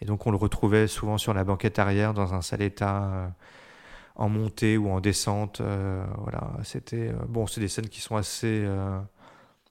Et 0.00 0.06
donc 0.06 0.26
on 0.26 0.32
le 0.32 0.36
retrouvait 0.36 0.88
souvent 0.88 1.18
sur 1.18 1.34
la 1.34 1.44
banquette 1.44 1.78
arrière 1.78 2.12
dans 2.14 2.34
un 2.34 2.42
sale 2.42 2.62
état 2.62 3.32
en 4.20 4.28
montée 4.28 4.76
ou 4.76 4.90
en 4.90 5.00
descente. 5.00 5.60
Euh, 5.60 6.04
voilà, 6.18 6.52
c'était 6.62 7.08
euh, 7.08 7.14
bon, 7.28 7.46
c'est 7.46 7.60
des 7.60 7.68
scènes 7.68 7.88
qui 7.88 8.00
sont 8.00 8.16
assez 8.16 8.62
euh, 8.64 9.00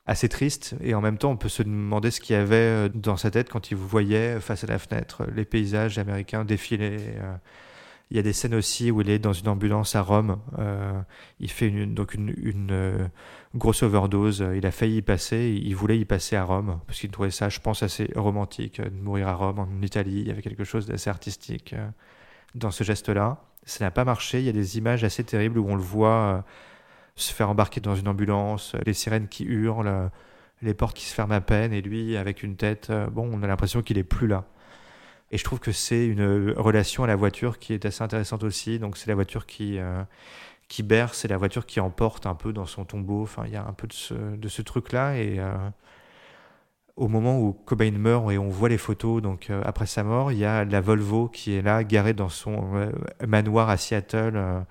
assez 0.08 0.28
triste 0.28 0.76
et 0.82 0.96
en 0.96 1.02
même 1.02 1.20
temps 1.20 1.32
on 1.32 1.38
peut 1.38 1.50
se 1.50 1.62
demander 1.62 2.10
ce 2.10 2.20
qu'il 2.20 2.36
y 2.36 2.40
avait 2.40 2.56
euh, 2.56 2.90
dans 2.90 3.16
sa 3.16 3.30
tête 3.30 3.50
quand 3.50 3.70
il 3.70 3.78
voyait 3.78 4.40
face 4.40 4.64
à 4.64 4.68
la 4.68 4.80
fenêtre 4.80 5.24
les 5.36 5.46
paysages 5.46 6.00
américains 6.00 6.44
défiler. 6.46 6.98
Il 8.12 8.18
y 8.18 8.20
a 8.20 8.24
des 8.24 8.34
scènes 8.34 8.56
aussi 8.56 8.90
où 8.90 9.02
il 9.02 9.10
est 9.12 9.20
dans 9.20 9.34
une 9.34 9.48
ambulance 9.50 9.96
à 9.96 10.02
Rome. 10.02 10.40
il 11.40 11.52
fait 11.52 11.70
donc 11.70 12.16
une, 12.16 12.34
une 12.42 13.12
grosse 13.54 13.84
overdose. 13.84 14.44
Il 14.56 14.66
a 14.66 14.72
failli 14.72 14.98
y 14.98 15.02
passer. 15.04 15.62
Il 15.64 15.76
voulait 15.76 16.00
y 16.00 16.06
passer 16.06 16.36
à 16.36 16.44
Rome 16.44 16.80
parce 16.88 17.00
qu'il 17.00 17.12
trouvait 17.12 17.30
ça, 17.30 17.50
je 17.50 17.60
pense, 17.60 17.84
assez 17.84 18.10
romantique 18.16 18.82
de 18.82 18.90
mourir 18.90 19.28
à 19.28 19.36
Rome, 19.36 19.60
en 19.60 19.82
Italie. 19.84 20.22
Il 20.22 20.28
y 20.28 20.32
avait 20.32 20.42
quelque 20.42 20.64
chose 20.64 20.88
d'assez 20.88 21.12
artistique 21.12 21.76
dans 22.56 22.72
ce 22.72 22.84
geste-là. 22.84 23.49
Ça 23.66 23.86
n'a 23.86 23.92
pas 23.92 24.06
marché. 24.06 24.40
Il 24.40 24.46
y 24.46 24.50
a 24.50 24.54
des 24.54 24.78
images 24.78 25.04
assez 25.04 25.24
terribles 25.24 25.60
où 25.60 25.68
on 25.70 25.76
le 25.76 25.82
voit 25.82 26.44
se 27.16 27.34
faire 27.34 27.50
embarquer 27.50 27.82
dans 27.82 27.96
une 27.96 28.08
ambulance, 28.08 28.76
les 28.86 28.94
sirènes 28.94 29.28
qui 29.28 29.44
hurlent, 29.44 30.10
les 30.62 30.74
portes 30.74 30.96
qui 30.96 31.06
se 31.06 31.14
ferment 31.14 31.36
à 31.36 31.42
peine, 31.42 31.74
et 31.74 31.82
lui, 31.82 32.18
avec 32.18 32.44
une 32.44 32.56
tête, 32.56 32.90
euh, 32.90 33.08
bon, 33.08 33.30
on 33.32 33.44
a 33.44 33.48
l'impression 33.48 33.82
qu'il 33.82 33.98
est 33.98 34.04
plus 34.04 34.28
là. 34.28 34.46
Et 35.32 35.38
je 35.38 35.44
trouve 35.44 35.60
que 35.60 35.72
c'est 35.72 36.06
une 36.08 36.52
relation 36.58 37.04
à 37.04 37.08
la 37.08 37.16
voiture 37.16 37.60
qui 37.60 37.74
est 37.74 37.86
assez 37.86 38.04
intéressante 38.04 38.44
aussi. 38.44 38.80
Donc 38.80 38.98
c'est 38.98 39.08
la 39.08 39.16
voiture 39.16 39.46
qui, 39.46 39.78
euh, 39.78 40.04
qui 40.68 40.82
berce, 40.82 41.20
c'est 41.20 41.28
la 41.28 41.38
voiture 41.38 41.68
qui 41.68 41.80
emporte 41.80 42.26
un 42.26 42.34
peu 42.34 42.52
dans 42.52 42.66
son 42.66 42.84
tombeau. 42.84 43.22
Enfin, 43.24 43.44
il 43.46 43.54
y 43.54 43.56
a 43.56 43.64
un 43.64 43.74
peu 43.74 43.88
de 43.88 43.94
ce, 43.94 44.16
de 44.16 44.48
ce 44.48 44.64
truc-là. 44.64 45.18
Et 45.18 45.40
euh, 45.40 45.56
au 47.00 47.08
moment 47.08 47.40
où 47.40 47.54
Cobain 47.54 47.92
meurt 47.92 48.32
et 48.32 48.38
on 48.38 48.50
voit 48.50 48.70
les 48.70 48.78
photos, 48.78 49.22
donc 49.22 49.50
après 49.64 49.86
sa 49.86 50.04
mort, 50.04 50.32
il 50.32 50.38
y 50.38 50.46
a 50.46 50.66
la 50.66 50.82
Volvo 50.82 51.28
qui 51.28 51.54
est 51.54 51.62
là, 51.62 51.84
garée 51.84 52.14
dans 52.14 52.30
son 52.30 52.92
manoir 53.26 53.70
à 53.70 53.78
Seattle 53.78 54.66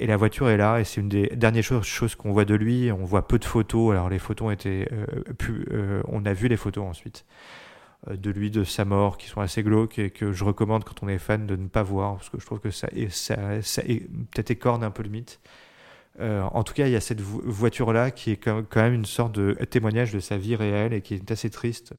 et 0.00 0.06
la 0.06 0.16
voiture 0.16 0.48
est 0.48 0.56
là, 0.56 0.80
et 0.80 0.84
c'est 0.84 1.02
une 1.02 1.10
des 1.10 1.26
dernières 1.36 1.62
choses, 1.62 2.14
qu'on 2.14 2.32
voit 2.32 2.46
de 2.46 2.54
lui. 2.54 2.90
On 2.90 3.04
voit 3.04 3.28
peu 3.28 3.38
de 3.38 3.44
photos. 3.44 3.92
Alors 3.92 4.08
les 4.08 4.18
photos 4.18 4.48
ont 4.48 4.50
été 4.50 4.88
euh, 4.92 5.04
plus, 5.36 5.66
euh, 5.72 6.02
on 6.08 6.24
a 6.24 6.32
vu 6.32 6.48
les 6.48 6.56
photos 6.56 6.84
ensuite 6.84 7.26
euh, 8.08 8.16
de 8.16 8.30
lui, 8.30 8.50
de 8.50 8.64
sa 8.64 8.86
mort, 8.86 9.18
qui 9.18 9.28
sont 9.28 9.42
assez 9.42 9.62
glauques 9.62 9.98
et 9.98 10.08
que 10.08 10.32
je 10.32 10.42
recommande 10.42 10.84
quand 10.84 11.02
on 11.02 11.08
est 11.08 11.18
fan 11.18 11.46
de 11.46 11.54
ne 11.54 11.68
pas 11.68 11.82
voir, 11.82 12.16
parce 12.16 12.30
que 12.30 12.40
je 12.40 12.46
trouve 12.46 12.60
que 12.60 12.70
ça, 12.70 12.88
ça 13.10 13.82
peut-être 13.82 14.50
écorne 14.50 14.82
un 14.82 14.90
peu 14.90 15.02
le 15.02 15.10
mythe. 15.10 15.38
En 16.18 16.62
tout 16.64 16.74
cas, 16.74 16.86
il 16.86 16.92
y 16.92 16.96
a 16.96 17.00
cette 17.00 17.20
voiture-là 17.20 18.10
qui 18.10 18.32
est 18.32 18.36
quand 18.36 18.64
même 18.76 18.94
une 18.94 19.04
sorte 19.04 19.32
de 19.32 19.52
témoignage 19.64 20.12
de 20.12 20.20
sa 20.20 20.36
vie 20.36 20.56
réelle 20.56 20.92
et 20.92 21.02
qui 21.02 21.14
est 21.14 21.30
assez 21.30 21.50
triste. 21.50 21.94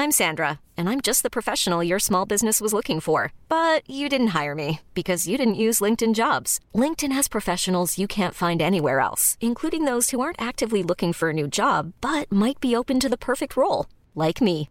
I'm 0.00 0.12
Sandra, 0.12 0.60
and 0.76 0.88
I'm 0.88 1.00
just 1.00 1.24
the 1.24 1.28
professional 1.28 1.82
your 1.82 1.98
small 1.98 2.24
business 2.24 2.60
was 2.60 2.72
looking 2.72 3.00
for. 3.00 3.32
But 3.48 3.82
you 3.90 4.08
didn't 4.08 4.28
hire 4.28 4.54
me 4.54 4.80
because 4.94 5.26
you 5.26 5.36
didn't 5.36 5.62
use 5.66 5.80
LinkedIn 5.80 6.14
jobs. 6.14 6.60
LinkedIn 6.72 7.10
has 7.10 7.26
professionals 7.26 7.98
you 7.98 8.06
can't 8.06 8.34
find 8.34 8.62
anywhere 8.62 9.00
else, 9.00 9.36
including 9.40 9.86
those 9.86 10.10
who 10.10 10.20
aren't 10.20 10.40
actively 10.40 10.84
looking 10.84 11.12
for 11.12 11.30
a 11.30 11.32
new 11.32 11.48
job 11.48 11.94
but 12.00 12.30
might 12.30 12.60
be 12.60 12.76
open 12.76 13.00
to 13.00 13.08
the 13.08 13.18
perfect 13.18 13.56
role, 13.56 13.86
like 14.14 14.40
me. 14.40 14.70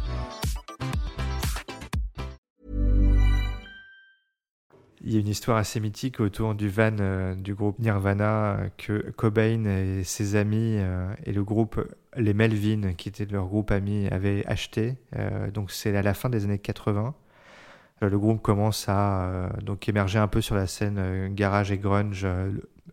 Il 5.03 5.13
y 5.13 5.17
a 5.17 5.19
une 5.19 5.27
histoire 5.27 5.57
assez 5.57 5.79
mythique 5.79 6.19
autour 6.19 6.53
du 6.53 6.69
van 6.69 6.95
euh, 6.99 7.33
du 7.33 7.55
groupe 7.55 7.79
Nirvana 7.79 8.51
euh, 8.53 8.69
que 8.77 9.09
Cobain 9.11 9.65
et 9.65 10.03
ses 10.03 10.35
amis 10.35 10.75
euh, 10.77 11.11
et 11.25 11.31
le 11.31 11.43
groupe 11.43 11.83
Les 12.15 12.35
Melvin, 12.35 12.93
qui 12.93 13.09
était 13.09 13.25
leur 13.25 13.47
groupe 13.47 13.71
ami, 13.71 14.07
avaient 14.09 14.45
acheté. 14.45 14.97
donc 15.53 15.71
c'est 15.71 15.95
à 15.97 16.03
la 16.03 16.13
fin 16.13 16.29
des 16.29 16.43
années 16.43 16.59
80. 16.59 17.15
le 18.01 18.19
groupe 18.19 18.41
commence 18.41 18.87
à 18.89 19.49
donc 19.63 19.87
émerger 19.89 20.19
un 20.19 20.27
peu 20.27 20.41
sur 20.41 20.55
la 20.55 20.67
scène 20.67 21.33
garage 21.33 21.71
et 21.71 21.77
grunge 21.77 22.27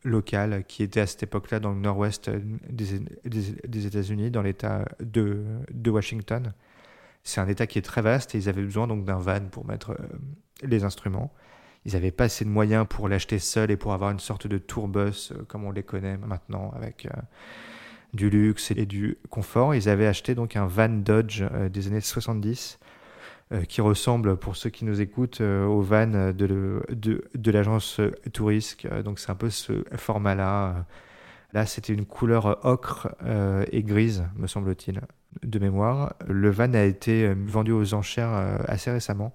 local 0.05 0.65
qui 0.69 0.85
était 0.85 1.01
à 1.01 1.07
cette 1.07 1.25
époque-là 1.25 1.59
dans 1.59 1.73
le 1.73 1.81
nord-ouest 1.81 2.31
des, 2.71 3.87
États-Unis, 3.87 4.31
dans 4.31 4.43
l'État 4.43 4.85
de, 5.01 5.43
de, 5.73 5.91
Washington. 5.91 6.53
C'est 7.25 7.41
un 7.41 7.49
État 7.49 7.67
qui 7.67 7.79
est 7.79 7.83
très 7.83 8.03
vaste 8.03 8.35
et 8.35 8.39
ils 8.39 8.49
avaient 8.49 8.63
besoin 8.63 8.87
donc 8.87 9.05
d'un 9.05 9.19
van 9.19 9.41
pour 9.51 9.67
mettre 9.67 9.97
les 10.63 10.85
instruments. 10.85 11.33
Ils 11.85 11.93
n'avaient 11.93 12.11
pas 12.11 12.25
assez 12.25 12.45
de 12.45 12.51
moyens 12.51 12.87
pour 12.89 13.09
l'acheter 13.09 13.39
seul 13.39 13.71
et 13.71 13.77
pour 13.77 13.93
avoir 13.93 14.11
une 14.11 14.21
sorte 14.21 14.47
de 14.47 14.59
tourbus 14.59 15.33
euh, 15.33 15.45
comme 15.47 15.65
on 15.65 15.71
les 15.71 15.83
connaît 15.83 16.19
maintenant 16.19 16.73
avec 16.77 17.07
euh, 17.07 17.11
du 18.15 18.31
luxe 18.31 18.71
et 18.73 18.87
du 18.87 19.19
confort. 19.31 19.75
Ils 19.75 19.89
avaient 19.89 20.07
acheté 20.07 20.35
donc 20.35 20.57
un 20.57 20.67
van 20.67 20.89
Dodge 20.89 21.43
des 21.71 21.87
années 21.87 22.01
70 22.01 22.79
euh, 23.51 23.63
qui 23.65 23.81
ressemble, 23.81 24.37
pour 24.37 24.57
ceux 24.57 24.69
qui 24.69 24.85
nous 24.85 25.01
écoutent, 25.01 25.41
euh, 25.41 25.65
au 25.65 25.81
van 25.81 26.07
de, 26.07 27.51
l'agence 27.51 27.99
Touriste. 28.35 28.87
Donc 29.03 29.19
c'est 29.19 29.31
un 29.31 29.35
peu 29.35 29.49
ce 29.49 29.85
format-là. 29.97 30.85
Là, 31.55 31.65
c'était 31.65 31.95
une 31.95 32.05
couleur 32.05 32.63
ocre 32.67 33.09
euh, 33.25 33.65
et 33.73 33.83
grise, 33.83 34.27
me 34.37 34.47
semble-t-il, 34.47 35.01
de 35.43 35.59
mémoire. 35.59 36.13
Le 36.27 36.51
van 36.51 36.75
a 36.75 36.83
été 36.83 37.33
vendu 37.33 37.73
aux 37.73 37.95
enchères 37.95 38.35
assez 38.69 38.91
récemment. 38.91 39.35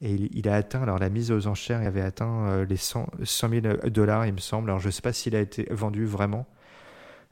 Et 0.00 0.14
il, 0.14 0.48
a 0.48 0.54
atteint, 0.54 0.82
alors 0.82 0.98
la 0.98 1.08
mise 1.08 1.32
aux 1.32 1.48
enchères, 1.48 1.82
il 1.82 1.86
avait 1.86 2.02
atteint 2.02 2.64
les 2.64 2.76
100, 2.76 3.08
100 3.24 3.48
000 3.48 3.62
dollars, 3.86 4.26
il 4.26 4.32
me 4.32 4.38
semble. 4.38 4.70
Alors 4.70 4.78
je 4.78 4.86
ne 4.86 4.92
sais 4.92 5.02
pas 5.02 5.12
s'il 5.12 5.34
a 5.34 5.40
été 5.40 5.66
vendu 5.70 6.06
vraiment, 6.06 6.46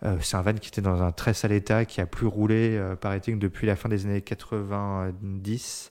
euh, 0.04 0.18
c'est 0.20 0.36
un 0.36 0.42
van 0.42 0.54
qui 0.54 0.68
était 0.68 0.82
dans 0.82 1.02
un 1.02 1.12
très 1.12 1.34
sale 1.34 1.52
état, 1.52 1.84
qui 1.84 2.00
a 2.00 2.06
plus 2.06 2.26
roulé, 2.26 2.76
euh, 2.76 2.96
paraît-il, 2.96 3.38
depuis 3.38 3.66
la 3.66 3.76
fin 3.76 3.88
des 3.88 4.04
années 4.06 4.20
90. 4.20 5.90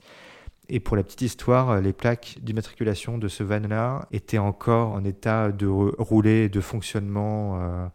Et 0.69 0.79
pour 0.79 0.95
la 0.95 1.03
petite 1.03 1.21
histoire, 1.21 1.71
euh, 1.71 1.81
les 1.81 1.93
plaques 1.93 2.38
d'immatriculation 2.41 3.17
de 3.17 3.27
ce 3.27 3.43
van-là 3.43 4.07
étaient 4.11 4.38
encore 4.38 4.93
en 4.93 5.03
état 5.03 5.51
de 5.51 5.67
rouler 5.67 6.49
de 6.49 6.61
fonctionnement 6.61 7.89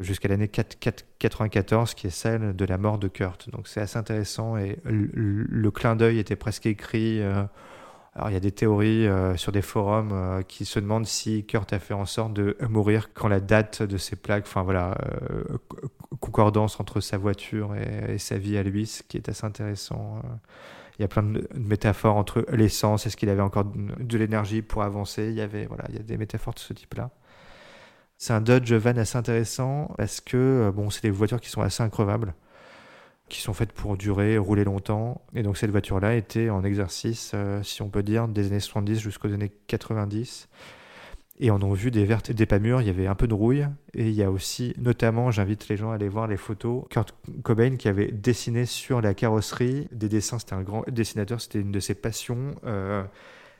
jusqu'à 0.00 0.28
l'année 0.28 0.48
94, 0.48 1.94
qui 1.94 2.08
est 2.08 2.10
celle 2.10 2.54
de 2.54 2.64
la 2.64 2.78
mort 2.78 2.98
de 2.98 3.08
Kurt. 3.08 3.50
Donc 3.50 3.68
c'est 3.68 3.80
assez 3.80 3.98
intéressant 3.98 4.56
et 4.56 4.78
le, 4.84 5.70
clin 5.70 5.96
d'œil 5.96 6.18
était 6.18 6.36
presque 6.36 6.66
écrit. 6.66 7.22
Alors 8.16 8.30
il 8.30 8.34
y 8.34 8.36
a 8.36 8.40
des 8.40 8.52
théories 8.52 9.08
euh, 9.08 9.36
sur 9.36 9.50
des 9.50 9.62
forums 9.62 10.12
euh, 10.12 10.42
qui 10.42 10.64
se 10.64 10.78
demandent 10.78 11.06
si 11.06 11.44
Kurt 11.44 11.72
a 11.72 11.80
fait 11.80 11.94
en 11.94 12.06
sorte 12.06 12.32
de 12.32 12.56
mourir 12.68 13.12
quand 13.12 13.26
la 13.26 13.40
date 13.40 13.82
de 13.82 13.96
ses 13.96 14.14
plaques, 14.14 14.44
enfin 14.46 14.62
voilà, 14.62 14.96
euh, 15.32 15.58
concordance 16.20 16.78
entre 16.78 17.00
sa 17.00 17.18
voiture 17.18 17.74
et, 17.74 18.18
sa 18.18 18.38
vie 18.38 18.56
à 18.56 18.62
lui, 18.62 18.86
ce 18.86 19.02
qui 19.02 19.16
est 19.16 19.28
assez 19.28 19.44
intéressant. 19.44 20.22
Il 20.98 21.02
y 21.02 21.04
a 21.04 21.08
plein 21.08 21.24
de, 21.24 21.48
métaphores 21.56 22.16
entre 22.16 22.46
l'essence, 22.52 23.04
est-ce 23.04 23.16
qu'il 23.16 23.28
avait 23.30 23.42
encore 23.42 23.64
de, 23.64 24.18
l'énergie 24.18 24.62
pour 24.62 24.84
avancer 24.84 25.26
Il 25.30 25.34
y 25.34 25.40
avait 25.40 25.66
voilà, 25.66 25.84
il 25.88 25.96
y 25.96 25.98
a 25.98 26.02
des 26.02 26.16
métaphores 26.16 26.54
de 26.54 26.60
ce 26.60 26.72
type-là. 26.72 27.10
C'est 28.16 28.32
un 28.32 28.40
Dodge 28.40 28.72
van 28.74 28.96
assez 28.96 29.18
intéressant 29.18 29.92
parce 29.98 30.20
que 30.20 30.72
bon, 30.72 30.88
c'est 30.88 31.02
des 31.02 31.10
voitures 31.10 31.40
qui 31.40 31.50
sont 31.50 31.62
assez 31.62 31.82
increvables 31.82 32.32
qui 33.28 33.40
sont 33.40 33.54
faites 33.54 33.72
pour 33.72 33.96
durer, 33.96 34.38
rouler 34.38 34.64
longtemps. 34.64 35.22
Et 35.34 35.42
donc 35.42 35.56
cette 35.56 35.70
voiture-là 35.70 36.14
était 36.14 36.50
en 36.50 36.64
exercice, 36.64 37.32
euh, 37.34 37.62
si 37.62 37.82
on 37.82 37.88
peut 37.88 38.02
dire, 38.02 38.28
des 38.28 38.46
années 38.46 38.60
70 38.60 39.00
jusqu'aux 39.00 39.32
années 39.32 39.52
90. 39.66 40.48
Et 41.40 41.50
on 41.50 41.56
a 41.56 41.74
vu 41.74 41.90
des 41.90 42.04
vertes 42.04 42.30
et 42.30 42.34
des 42.34 42.46
pas 42.46 42.60
mûres, 42.60 42.80
il 42.80 42.86
y 42.86 42.90
avait 42.90 43.08
un 43.08 43.16
peu 43.16 43.26
de 43.26 43.34
rouille. 43.34 43.66
Et 43.92 44.08
il 44.08 44.14
y 44.14 44.22
a 44.22 44.30
aussi, 44.30 44.72
notamment, 44.78 45.32
j'invite 45.32 45.68
les 45.68 45.76
gens 45.76 45.90
à 45.90 45.96
aller 45.96 46.08
voir 46.08 46.28
les 46.28 46.36
photos, 46.36 46.84
Kurt 46.90 47.12
Cobain 47.42 47.76
qui 47.76 47.88
avait 47.88 48.12
dessiné 48.12 48.66
sur 48.66 49.00
la 49.00 49.14
carrosserie 49.14 49.88
des 49.90 50.08
dessins, 50.08 50.38
c'était 50.38 50.54
un 50.54 50.62
grand 50.62 50.88
dessinateur, 50.88 51.40
c'était 51.40 51.60
une 51.60 51.72
de 51.72 51.80
ses 51.80 51.94
passions, 51.94 52.54
euh, 52.64 53.02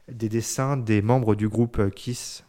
des 0.09 0.29
dessins 0.29 0.77
des 0.77 1.03
membres 1.03 1.35
du 1.35 1.49
groupe 1.49 1.91
Kiss. 1.91 2.45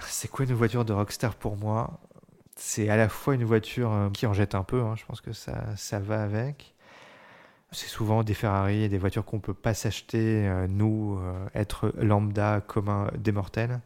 C'est 0.00 0.30
quoi 0.30 0.44
une 0.44 0.52
voiture 0.52 0.84
de 0.84 0.92
rockstar 0.92 1.34
pour 1.34 1.56
moi? 1.56 1.98
C'est 2.56 2.88
à 2.88 2.96
la 2.96 3.08
fois 3.08 3.34
une 3.34 3.44
voiture 3.44 3.92
euh, 3.92 4.10
qui 4.10 4.26
en 4.26 4.32
jette 4.32 4.54
un 4.54 4.62
peu, 4.64 4.80
hein, 4.80 4.94
je 4.96 5.04
pense 5.04 5.20
que 5.20 5.32
ça, 5.32 5.64
ça 5.76 5.98
va 5.98 6.22
avec. 6.22 6.74
C'est 7.72 7.88
souvent 7.88 8.22
des 8.22 8.34
Ferrari 8.34 8.84
et 8.84 8.88
des 8.88 8.98
voitures 8.98 9.24
qu'on 9.24 9.36
ne 9.36 9.42
peut 9.42 9.54
pas 9.54 9.74
s'acheter, 9.74 10.46
euh, 10.46 10.68
nous, 10.68 11.18
euh, 11.18 11.46
être 11.54 11.92
lambda, 11.98 12.60
commun 12.60 13.10
des 13.18 13.32
mortels. 13.32 13.80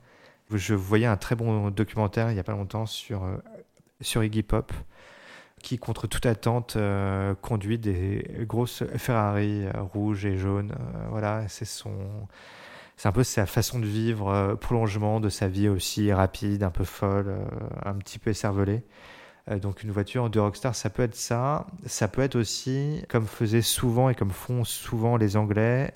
Je 0.52 0.74
voyais 0.74 1.06
un 1.06 1.16
très 1.16 1.36
bon 1.36 1.70
documentaire 1.70 2.30
il 2.30 2.34
n'y 2.34 2.40
a 2.40 2.44
pas 2.44 2.52
longtemps 2.52 2.86
sur, 2.86 3.22
sur 4.00 4.24
Iggy 4.24 4.42
Pop 4.42 4.72
qui, 5.62 5.78
contre 5.78 6.06
toute 6.06 6.24
attente, 6.24 6.78
conduit 7.42 7.78
des 7.78 8.24
grosses 8.46 8.82
Ferrari 8.96 9.66
rouges 9.74 10.24
et 10.24 10.38
jaunes. 10.38 10.74
Voilà, 11.10 11.46
c'est 11.48 11.66
son. 11.66 11.92
C'est 12.98 13.08
un 13.08 13.12
peu 13.12 13.24
sa 13.24 13.46
façon 13.46 13.78
de 13.78 13.86
vivre, 13.86 14.56
prolongement 14.60 15.20
de 15.20 15.30
sa 15.30 15.48
vie 15.48 15.68
aussi 15.68 16.12
rapide, 16.12 16.62
un 16.62 16.70
peu 16.70 16.84
folle, 16.84 17.34
un 17.84 17.94
petit 17.94 18.18
peu 18.18 18.30
écervelée. 18.30 18.82
donc 19.62 19.82
une 19.82 19.92
voiture 19.92 20.28
de 20.28 20.38
rockstar, 20.40 20.74
ça 20.74 20.90
peut 20.90 21.04
être 21.04 21.14
ça. 21.14 21.66
Ça 21.86 22.08
peut 22.08 22.22
être 22.22 22.36
aussi, 22.36 23.04
comme 23.08 23.26
faisaient 23.26 23.62
souvent 23.62 24.10
et 24.10 24.14
comme 24.14 24.32
font 24.32 24.64
souvent 24.64 25.16
les 25.16 25.36
Anglais, 25.36 25.92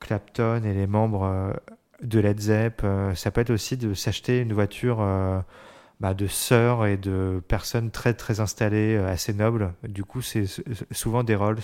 Clapton 0.00 0.62
et 0.64 0.74
les 0.74 0.88
membres 0.88 1.54
de 2.02 2.18
Led 2.18 2.40
Zepp, 2.40 2.84
ça 3.14 3.30
peut 3.30 3.40
être 3.40 3.50
aussi 3.50 3.76
de 3.76 3.94
s'acheter 3.94 4.40
une 4.40 4.52
voiture 4.52 5.00
bah, 6.00 6.14
de 6.14 6.26
sœurs 6.28 6.86
et 6.86 6.96
de 6.96 7.42
personnes 7.48 7.90
très 7.90 8.14
très 8.14 8.38
installées, 8.40 8.96
euh, 8.96 9.08
assez 9.08 9.32
nobles. 9.32 9.72
Du 9.82 10.04
coup, 10.04 10.22
c'est 10.22 10.44
souvent 10.92 11.24
des 11.24 11.34
Rolls, 11.34 11.58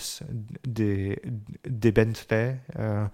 des, 0.67 1.21
des 1.69 1.93
Bentley 1.93 2.59
euh, 2.79 3.07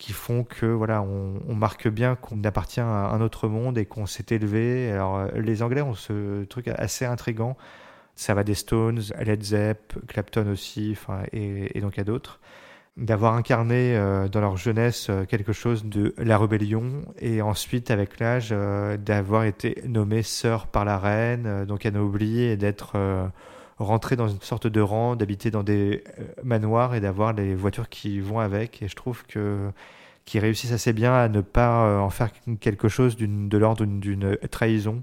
qui 0.00 0.14
font 0.14 0.44
que 0.44 0.64
voilà, 0.64 1.02
on, 1.02 1.54
marque 1.54 1.86
bien 1.86 2.16
qu'on 2.16 2.42
appartient 2.42 2.80
à 2.80 3.10
un 3.12 3.20
autre 3.20 3.48
monde 3.48 3.76
et 3.76 3.84
qu'on 3.84 4.06
s'est 4.06 4.34
élevé. 4.34 4.90
Alors, 4.90 5.18
euh, 5.18 5.28
les 5.36 5.62
Anglais 5.62 5.82
ont 5.82 5.94
ce 5.94 6.44
truc 6.44 6.68
assez 6.68 7.04
intrigant. 7.04 7.56
Ça 8.16 8.32
va 8.32 8.42
des 8.42 8.54
Stones, 8.54 9.02
Led 9.20 9.42
Zepp, 9.42 9.92
Clapton 10.08 10.48
aussi, 10.50 10.96
et, 11.32 11.76
et 11.76 11.80
donc 11.82 11.98
a 11.98 12.04
d'autres 12.04 12.40
d'avoir 12.96 13.34
incarné 13.34 13.96
euh, 13.96 14.28
dans 14.28 14.40
leur 14.40 14.56
jeunesse 14.56 15.06
euh, 15.08 15.24
quelque 15.24 15.52
chose 15.52 15.84
de 15.84 16.12
la 16.18 16.36
rébellion 16.36 17.02
et 17.18 17.40
ensuite 17.40 17.90
avec 17.90 18.18
l'âge 18.18 18.54
d'avoir 18.98 19.44
été 19.44 19.82
nommé 19.86 20.22
sœur 20.22 20.66
par 20.66 20.84
la 20.84 20.98
reine, 20.98 21.66
donc 21.66 21.86
oublié 21.94 22.52
et 22.52 22.56
d'être 22.56 22.96
rentré 23.84 24.16
dans 24.16 24.28
une 24.28 24.40
sorte 24.40 24.66
de 24.66 24.80
rang, 24.80 25.16
d'habiter 25.16 25.50
dans 25.50 25.62
des 25.62 26.04
manoirs 26.42 26.94
et 26.94 27.00
d'avoir 27.00 27.32
les 27.32 27.54
voitures 27.54 27.88
qui 27.88 28.20
vont 28.20 28.38
avec. 28.38 28.82
Et 28.82 28.88
je 28.88 28.96
trouve 28.96 29.24
que 29.26 29.70
qu'ils 30.26 30.40
réussissent 30.40 30.72
assez 30.72 30.92
bien 30.92 31.14
à 31.14 31.28
ne 31.28 31.40
pas 31.40 31.98
en 32.00 32.10
faire 32.10 32.30
quelque 32.60 32.88
chose 32.88 33.16
de 33.16 33.58
l'ordre 33.58 33.84
d'une 33.84 34.36
trahison. 34.50 35.02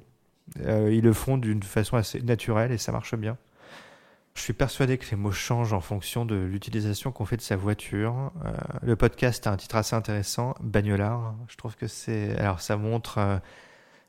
ils 0.59 1.01
le 1.01 1.13
font 1.13 1.37
d'une 1.37 1.63
façon 1.63 1.97
assez 1.97 2.21
naturelle 2.21 2.71
et 2.71 2.77
ça 2.77 2.91
marche 2.91 3.15
bien. 3.15 3.37
Je 4.37 4.43
suis 4.43 4.53
persuadé 4.53 4.99
que 4.99 5.09
les 5.09 5.17
mots 5.17 5.31
changent 5.31 5.73
en 5.73 5.81
fonction 5.81 6.23
de 6.23 6.35
l'utilisation 6.35 7.11
qu'on 7.11 7.25
fait 7.25 7.37
de 7.37 7.41
sa 7.41 7.55
voiture. 7.55 8.31
Euh, 8.45 8.51
le 8.83 8.95
podcast 8.95 9.47
a 9.47 9.51
un 9.51 9.57
titre 9.57 9.75
assez 9.77 9.95
intéressant, 9.95 10.53
Bagnolard. 10.61 11.33
Je 11.47 11.57
trouve 11.57 11.75
que 11.75 11.87
c'est. 11.87 12.37
Alors, 12.37 12.61
ça 12.61 12.77
montre. 12.77 13.17
Euh, 13.17 13.39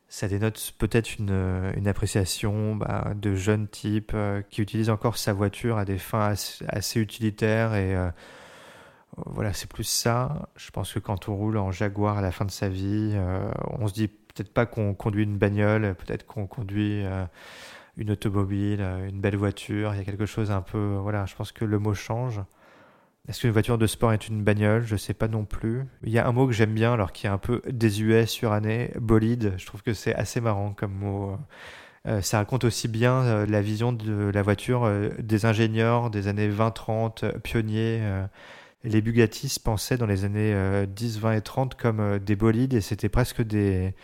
ça 0.09 0.29
dénote 0.29 0.75
peut-être 0.79 1.18
une, 1.18 1.73
une, 1.77 1.87
appréciation 1.87 2.77
bah, 2.77 3.12
de 3.14 3.35
jeunes 3.35 3.68
types 3.68 4.12
euh, 4.14 4.42
qui 4.51 4.62
utilisent 4.62 4.90
encore 4.90 5.18
sa 5.18 5.33
voiture 5.33 5.79
à 5.79 5.85
des 5.85 5.99
fins 5.99 6.35
assez, 6.68 7.01
utilitaires. 7.01 7.75
Et 7.75 7.94
voilà, 9.27 9.53
c'est 9.53 9.71
plus 9.71 9.85
ça. 9.85 10.49
Je 10.57 10.71
pense 10.71 10.92
que 10.92 10.99
quand 10.99 11.29
on 11.29 11.37
roule 11.37 11.59
en 11.59 11.71
Jaguar 11.73 12.18
à 12.18 12.23
la 12.23 12.33
fin 12.33 12.44
de 12.44 12.51
sa 12.51 12.68
vie, 12.68 13.18
on 13.79 13.87
se 13.88 13.92
dit 13.92 14.09
peut-être 14.09 14.53
pas 14.53 14.66
qu'on 14.66 14.94
conduit 14.94 15.25
une 15.25 15.37
bagnole, 15.37 15.94
peut-être 15.94 16.25
qu'on 16.27 16.47
conduit 16.47 17.05
une 17.99 18.12
automobile, 18.12 18.81
euh, 18.81 19.09
une 19.09 19.21
belle 19.21 19.37
voiture. 19.37 19.94
Il 19.94 19.99
y 19.99 20.01
a 20.01 20.05
quelque 20.05 20.27
chose 20.27 20.51
un 20.51 20.62
peu. 20.62 20.97
Voilà, 21.03 21.27
je 21.27 21.35
pense 21.35 21.53
que 21.53 21.64
le 21.64 21.79
mot 21.79 21.94
change. 21.94 22.40
Est-ce 23.29 23.43
qu'une 23.43 23.51
voiture 23.51 23.77
de 23.77 23.87
sport 23.87 24.12
est 24.14 24.29
une 24.29 24.43
bagnole? 24.43 24.85
Je 24.87 24.97
sais 24.97 25.12
pas 25.12 25.29
non 25.29 25.45
plus. 25.45 25.85
Il 26.03 26.11
y 26.11 26.19
a 26.19 26.27
un 26.27 26.33
mot 26.33 26.47
que 26.47 26.55
j'aime 26.55 26.73
bien, 26.73 26.95
alors 26.95 27.12
qui 27.12 27.27
est 27.27 27.31
un 27.31 27.38
peu 27.38 27.61
désuet, 27.71 28.25
suranné, 28.25 28.91
bolide. 28.99 29.53
Je 29.59 29.67
trouve 29.67 29.83
que 29.83 29.93
c'est 29.93 30.14
assez 30.14 30.41
marrant 30.41 30.73
comme 30.73 30.95
mot. 30.95 31.37
Euh, 32.07 32.23
ça 32.23 32.38
raconte 32.38 32.64
aussi 32.64 32.88
bien 32.88 33.23
euh, 33.25 33.47
la 33.47 33.61
vision 33.61 33.93
de 33.93 34.31
la 34.33 34.43
voiture 34.43 34.91
des 35.19 35.45
ingénieurs 35.45 36.11
des 36.11 36.27
années 36.29 36.49
20-30, 36.49 37.38
pionniers. 37.41 38.01
les 38.85 39.03
Bugatti 39.03 39.51
se 39.51 39.61
pensaient 39.61 39.99
dans 39.99 40.07
les 40.07 40.25
années 40.25 40.87
10, 40.87 41.19
20 41.21 41.33
et 41.33 41.43
30 41.43 41.75
comme 41.75 42.19
des 42.21 42.37
bolides 42.37 42.73
et 42.75 42.81
c'était 42.81 43.11
presque 43.11 43.43
des, 43.43 43.95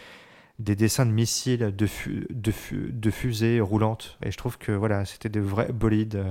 des 0.58 0.76
dessins 0.76 1.06
de 1.06 1.12
missiles, 1.12 1.74
de, 1.74 3.10
fusées 3.10 3.60
roulantes. 3.60 4.18
Et 4.22 4.30
je 4.30 4.36
trouve 4.36 4.58
que 4.58 4.72
voilà, 4.72 5.06
c'était 5.06 5.30
de 5.30 5.40
vrais 5.40 5.72
bolides. 5.72 6.22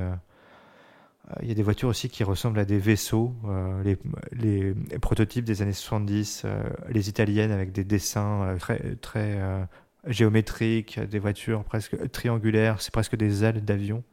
Euh, 1.34 1.40
il 1.42 1.50
y 1.50 1.52
a 1.52 1.56
des 1.56 1.64
voitures 1.64 1.90
aussi 1.90 2.10
qui 2.10 2.24
ressemblent 2.24 2.60
à 2.60 2.66
des 2.66 2.78
vaisseaux, 2.78 3.34
euh, 3.46 3.96
les, 4.32 4.74
prototypes 5.00 5.46
des 5.46 5.62
années 5.62 5.74
70, 5.74 6.44
euh, 6.46 6.64
les 6.90 7.10
italiennes 7.10 7.52
avec 7.52 7.72
des 7.72 7.84
dessins 7.84 8.58
très 9.02 9.68
géométriques, 10.08 11.00
des 11.00 11.20
voitures 11.20 11.64
presque 11.64 12.12
triangulaires, 12.12 12.82
c'est 12.82 12.92
presque 12.92 13.16
des 13.16 13.44
ailes 13.44 13.64
d'avion. 13.64 14.04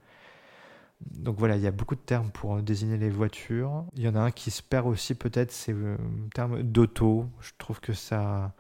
Donc 1.00 1.38
voilà, 1.38 1.56
il 1.56 1.62
y 1.62 1.66
a 1.66 1.70
beaucoup 1.70 1.94
de 1.94 2.00
termes 2.00 2.30
pour 2.30 2.61
désigner 2.62 2.98
les 2.98 3.09
voitures. 3.09 3.87
Il 3.96 4.02
y 4.02 4.09
en 4.09 4.14
a 4.14 4.20
un 4.20 4.30
qui 4.30 4.50
se 4.50 4.62
perd 4.62 4.87
aussi 4.87 5.14
peut-être, 5.14 5.50
c'est 5.50 5.72
le 5.72 5.96
terme 6.35 6.62
d'auto. 6.62 7.26
Je 7.40 7.52
trouve 7.56 7.80
que 7.80 7.94
ça 7.94 8.52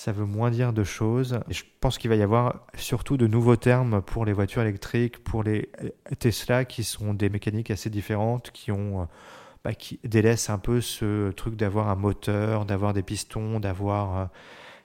ça 0.00 0.12
veut 0.12 0.24
moins 0.24 0.50
dire 0.50 0.72
de 0.72 0.82
choses. 0.82 1.40
je 1.50 1.62
pense 1.78 1.98
qu'il 1.98 2.08
va 2.08 2.16
y 2.16 2.22
avoir 2.22 2.64
surtout 2.74 3.18
de 3.18 3.26
nouveaux 3.26 3.56
termes 3.56 4.00
pour 4.00 4.24
les 4.24 4.32
voitures 4.32 4.62
électriques, 4.62 5.22
pour 5.22 5.42
les 5.42 5.68
Tesla, 6.18 6.64
qui 6.64 6.84
sont 6.84 7.12
des 7.12 7.28
mécaniques 7.28 7.70
assez 7.70 7.90
différentes, 7.90 8.50
qui 8.50 8.72
ont... 8.72 9.02
Euh, 9.02 9.04
bah, 9.62 9.74
qui 9.74 10.00
délaissent 10.02 10.48
un 10.48 10.56
peu 10.56 10.80
ce 10.80 11.32
truc 11.32 11.54
d'avoir 11.54 11.90
un 11.90 11.96
moteur, 11.96 12.64
d'avoir 12.64 12.94
des 12.94 13.02
pistons, 13.02 13.60
d'avoir 13.60 14.16
euh, 14.16 14.24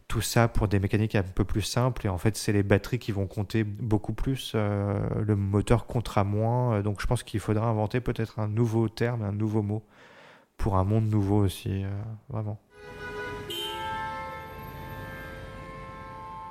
tout 0.10 0.20
ça 0.20 0.50
pour 0.50 0.68
des 0.68 0.80
mécaniques 0.80 1.16
un 1.16 1.24
peu 1.24 1.46
plus 1.46 1.62
simples. 1.62 2.06
Et 2.08 2.10
en 2.10 2.18
fait, 2.18 2.36
c'est 2.36 2.52
les 2.52 2.64
batteries 2.64 3.00
qui 3.00 3.14
vont 3.14 3.26
compter 3.26 3.64
beaucoup 3.64 4.12
plus. 4.12 4.52
Euh, 4.54 5.00
le 5.22 5.38
moteur 5.38 5.86
comptera 5.86 6.26
moins. 6.26 6.82
Donc, 6.82 7.00
je 7.00 7.08
pense 7.08 7.24
qu'il 7.24 7.40
faudra 7.40 7.68
inventer 7.68 8.02
peut-être 8.02 8.38
un 8.38 8.50
nouveau 8.50 8.90
terme, 8.90 9.22
un 9.22 9.32
nouveau 9.32 9.62
mot 9.62 9.82
pour 10.58 10.76
un 10.76 10.84
monde 10.84 11.10
nouveau 11.10 11.38
aussi, 11.38 11.86
vraiment. 12.28 12.60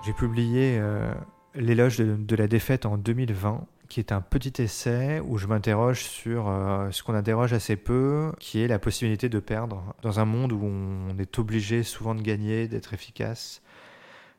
J'ai 0.04 0.12
publié 0.12 0.76
euh, 0.78 1.14
L'éloge 1.54 1.96
de, 1.98 2.36
la 2.36 2.46
défaite 2.46 2.84
en 2.84 2.98
2020, 2.98 3.66
qui 3.88 4.00
est 4.00 4.12
un 4.12 4.20
petit 4.20 4.60
essai 4.60 5.20
où 5.24 5.38
je 5.38 5.46
m'interroge 5.46 6.02
sur 6.02 6.48
euh, 6.48 6.90
ce 6.90 7.02
qu'on 7.02 7.14
interroge 7.14 7.54
assez 7.54 7.76
peu, 7.76 8.32
qui 8.38 8.60
est 8.60 8.68
la 8.68 8.78
possibilité 8.78 9.30
de 9.30 9.38
perdre. 9.38 9.94
Dans 10.02 10.20
un 10.20 10.26
monde 10.26 10.52
où 10.52 10.62
on 10.62 11.16
est 11.18 11.38
obligé 11.38 11.82
souvent 11.84 12.14
de 12.14 12.20
gagner, 12.20 12.68
d'être 12.68 12.92
efficace, 12.92 13.62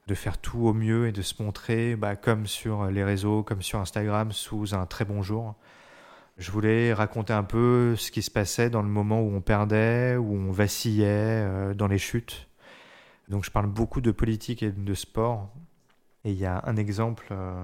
de 0.06 0.14
faire 0.14 0.38
tout 0.38 0.68
au 0.68 0.74
mieux 0.74 1.08
et 1.08 1.12
de 1.12 1.24
se 1.24 1.42
montrer 1.42 1.96
bah, 1.96 2.16
comme 2.16 2.46
sur 2.46 2.86
les 2.92 3.04
réseaux, 3.04 3.42
comme 3.42 3.64
sur 3.64 3.80
Instagram, 3.80 4.32
sous 4.34 4.76
un 4.76 4.86
très 4.86 5.06
bon 5.06 5.24
jour. 5.24 5.56
Je 6.38 6.52
voulais 6.52 6.94
raconter 6.94 7.34
un 7.34 7.44
peu 7.44 7.96
ce 7.96 8.12
qui 8.12 8.22
se 8.22 8.30
passait 8.30 8.70
dans 8.70 8.84
le 8.84 8.90
moment 8.90 9.22
où 9.22 9.34
on 9.34 9.42
perdait, 9.42 10.16
où 10.18 10.32
on 10.32 10.52
vacillait, 10.52 11.06
euh, 11.08 11.74
dans 11.74 11.88
les 11.88 11.98
chutes 11.98 12.50
donc 13.30 13.44
je 13.44 13.52
parle 13.52 13.68
beaucoup 13.68 14.02
de 14.02 14.12
politique 14.12 14.64
et 14.64 14.72
de 14.72 14.94
sport. 14.94 15.50
Et 16.24 16.32
il 16.32 16.38
y 16.38 16.46
a 16.46 16.62
un 16.66 16.76
exemple, 16.76 17.28
euh, 17.32 17.64